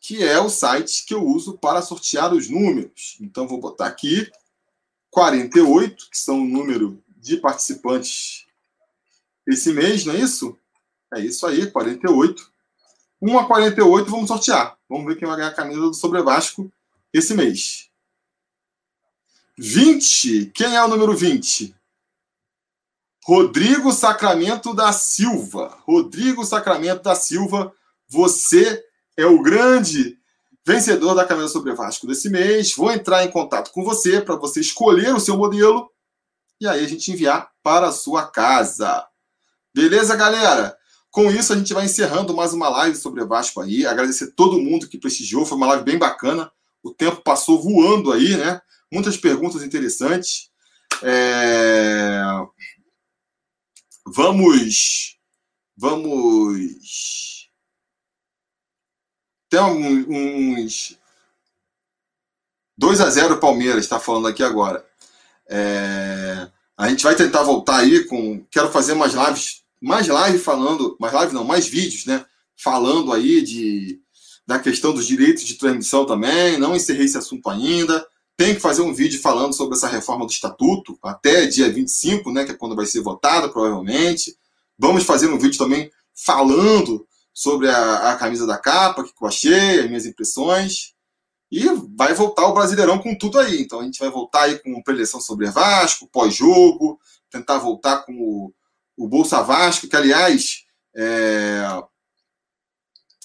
que 0.02 0.22
é 0.22 0.38
o 0.40 0.50
site 0.50 1.06
que 1.06 1.14
eu 1.14 1.26
uso 1.26 1.58
para 1.58 1.82
sortear 1.82 2.34
os 2.34 2.50
números. 2.50 3.18
Então 3.22 3.48
vou 3.48 3.60
botar 3.60 3.88
aqui 3.88 4.30
48, 5.10 6.10
que 6.10 6.18
são 6.18 6.42
o 6.42 6.48
número 6.48 7.02
de 7.18 7.38
participantes 7.38 8.46
esse 9.48 9.72
mês, 9.72 10.06
não 10.06 10.14
é 10.14 10.20
isso? 10.20 10.58
É 11.14 11.22
isso 11.22 11.46
aí, 11.46 11.70
48. 11.70 12.52
1 13.22 13.40
a 13.40 13.46
48 13.46 14.12
vamos 14.12 14.28
sortear. 14.28 14.78
Vamos 14.90 15.06
ver 15.06 15.18
quem 15.18 15.28
vai 15.28 15.38
ganhar 15.38 15.50
a 15.50 15.54
camisa 15.54 15.80
do 15.80 15.94
Sobre 15.94 16.22
Vasco 16.22 16.72
esse 17.14 17.34
mês. 17.34 17.90
20. 19.58 20.48
Quem 20.48 20.76
é 20.76 20.84
o 20.84 20.88
número 20.88 21.16
20? 21.16 21.74
Rodrigo 23.26 23.92
Sacramento 23.94 24.74
da 24.74 24.92
Silva. 24.92 25.78
Rodrigo 25.86 26.44
Sacramento 26.44 27.04
da 27.04 27.16
Silva, 27.16 27.74
você 28.08 28.84
é 29.16 29.26
o 29.26 29.42
grande 29.42 30.18
vencedor 30.66 31.16
da 31.16 31.26
camisa 31.26 31.48
sobre 31.48 31.74
Vasco 31.74 32.06
desse 32.06 32.30
mês. 32.30 32.76
Vou 32.76 32.92
entrar 32.92 33.24
em 33.24 33.32
contato 33.32 33.72
com 33.72 33.84
você 33.84 34.20
para 34.20 34.36
você 34.36 34.60
escolher 34.60 35.16
o 35.16 35.20
seu 35.20 35.38
modelo 35.38 35.90
e 36.60 36.68
aí 36.68 36.84
a 36.84 36.88
gente 36.88 37.12
enviar 37.12 37.50
para 37.62 37.88
a 37.88 37.92
sua 37.92 38.28
casa. 38.28 39.06
Beleza, 39.74 40.16
galera? 40.16 40.78
Com 41.10 41.32
isso, 41.32 41.54
a 41.54 41.56
gente 41.56 41.74
vai 41.74 41.86
encerrando 41.86 42.36
mais 42.36 42.54
uma 42.54 42.70
live 42.70 42.98
sobre 42.98 43.24
Vasco 43.24 43.62
aí. 43.62 43.86
Agradecer 43.86 44.32
todo 44.32 44.60
mundo 44.60 44.88
que 44.88 44.98
prestigiou, 44.98 45.46
foi 45.46 45.58
uma 45.58 45.68
live 45.68 45.84
bem 45.84 45.98
bacana. 45.98 46.52
O 46.82 46.92
tempo 46.92 47.22
passou 47.22 47.62
voando 47.62 48.12
aí, 48.12 48.36
né? 48.36 48.62
Muitas 48.92 49.16
perguntas 49.16 49.64
interessantes. 49.64 50.50
É... 51.02 52.22
Vamos. 54.06 55.18
Vamos. 55.78 57.50
Tem 59.50 59.60
uns. 59.62 60.98
2 62.78 63.02
a 63.02 63.10
0 63.10 63.40
Palmeiras, 63.40 63.84
está 63.84 64.00
falando 64.00 64.28
aqui 64.28 64.44
agora. 64.44 64.86
É... 65.48 66.50
A 66.76 66.90
gente 66.90 67.04
vai 67.04 67.16
tentar 67.16 67.44
voltar 67.44 67.78
aí 67.78 68.06
com. 68.06 68.44
Quero 68.50 68.72
fazer 68.72 68.94
umas 68.94 69.14
lives 69.14 69.64
mais 69.84 70.08
live 70.08 70.40
falando, 70.40 70.96
mais 71.00 71.14
live 71.14 71.34
não, 71.34 71.44
mais 71.44 71.68
vídeos, 71.68 72.06
né? 72.06 72.26
Falando 72.56 73.12
aí 73.12 73.42
de, 73.42 74.00
da 74.48 74.58
questão 74.58 74.94
dos 74.94 75.06
direitos 75.06 75.44
de 75.44 75.56
transmissão 75.56 76.06
também. 76.06 76.58
Não 76.58 76.76
encerrei 76.76 77.06
esse 77.06 77.18
assunto 77.18 77.50
ainda. 77.50 78.08
Tem 78.36 78.56
que 78.56 78.60
fazer 78.60 78.82
um 78.82 78.94
vídeo 78.94 79.22
falando 79.22 79.54
sobre 79.54 79.76
essa 79.76 79.88
reforma 79.88 80.26
do 80.26 80.32
estatuto 80.32 80.98
até 81.04 81.46
dia 81.46 81.72
25, 81.72 82.32
né? 82.32 82.46
Que 82.46 82.52
é 82.52 82.56
quando 82.56 82.76
vai 82.76 82.86
ser 82.86 83.02
votada, 83.02 83.50
provavelmente. 83.50 84.36
Vamos 84.78 85.04
fazer 85.04 85.28
um 85.28 85.38
vídeo 85.38 85.58
também 85.58 85.92
falando 86.16 87.08
sobre 87.34 87.70
a, 87.70 88.12
a 88.12 88.16
camisa 88.16 88.46
da 88.46 88.58
capa, 88.58 89.04
que 89.04 89.12
eu 89.20 89.28
achei, 89.28 89.80
as 89.80 89.88
minhas 89.88 90.06
impressões. 90.06 90.94
E 91.52 91.64
vai 91.96 92.14
voltar 92.14 92.48
o 92.48 92.54
Brasileirão 92.54 92.98
com 92.98 93.16
tudo 93.16 93.40
aí. 93.40 93.62
Então 93.62 93.80
a 93.80 93.84
gente 93.84 94.00
vai 94.00 94.10
voltar 94.10 94.44
aí 94.44 94.58
com 94.60 94.82
preleção 94.82 95.22
sobre 95.22 95.50
Vasco, 95.52 96.10
pós-jogo, 96.12 97.00
tentar 97.30 97.60
voltar 97.60 98.04
com 98.06 98.14
o 98.14 98.54
o 98.98 99.08
Bolsa 99.08 99.42
Vasco, 99.42 99.88
que 99.88 99.96
aliás, 99.96 100.66
é, 100.96 101.64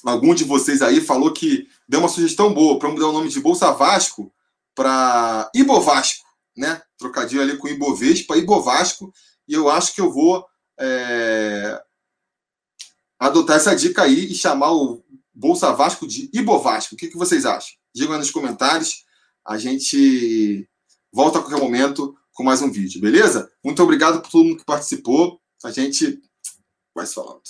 algum 0.04 0.34
de 0.34 0.44
vocês 0.44 0.82
aí 0.82 1.00
falou 1.00 1.32
que 1.32 1.68
deu 1.88 2.00
uma 2.00 2.08
sugestão 2.08 2.52
boa 2.52 2.78
para 2.78 2.90
mudar 2.90 3.08
o 3.08 3.12
nome 3.12 3.28
de 3.28 3.40
Bolsa 3.40 3.70
Vasco 3.72 4.32
para 4.78 5.50
Ibovasco, 5.52 6.24
né? 6.56 6.80
Trocadilho 6.96 7.42
ali 7.42 7.56
com 7.56 7.66
Ibovespa, 7.66 8.36
Ibovasco, 8.36 9.12
e 9.48 9.52
eu 9.52 9.68
acho 9.68 9.92
que 9.92 10.00
eu 10.00 10.12
vou 10.12 10.46
é, 10.78 11.82
adotar 13.18 13.56
essa 13.56 13.74
dica 13.74 14.02
aí 14.02 14.30
e 14.30 14.34
chamar 14.36 14.72
o 14.72 15.02
Bolsa 15.34 15.72
Vasco 15.72 16.06
de 16.06 16.30
Ibovasco. 16.32 16.94
O 16.94 16.96
que, 16.96 17.08
que 17.08 17.16
vocês 17.16 17.44
acham? 17.44 17.76
Digam 17.92 18.12
aí 18.12 18.20
nos 18.20 18.30
comentários. 18.30 19.04
A 19.44 19.58
gente 19.58 20.68
volta 21.12 21.40
a 21.40 21.42
qualquer 21.42 21.60
momento 21.60 22.16
com 22.32 22.44
mais 22.44 22.62
um 22.62 22.70
vídeo, 22.70 23.00
beleza? 23.00 23.50
Muito 23.64 23.82
obrigado 23.82 24.22
por 24.22 24.30
todo 24.30 24.44
mundo 24.44 24.58
que 24.58 24.64
participou 24.64 25.40
a 25.64 25.72
gente 25.72 26.22
vai 26.94 27.04
se 27.04 27.14
falando. 27.14 27.42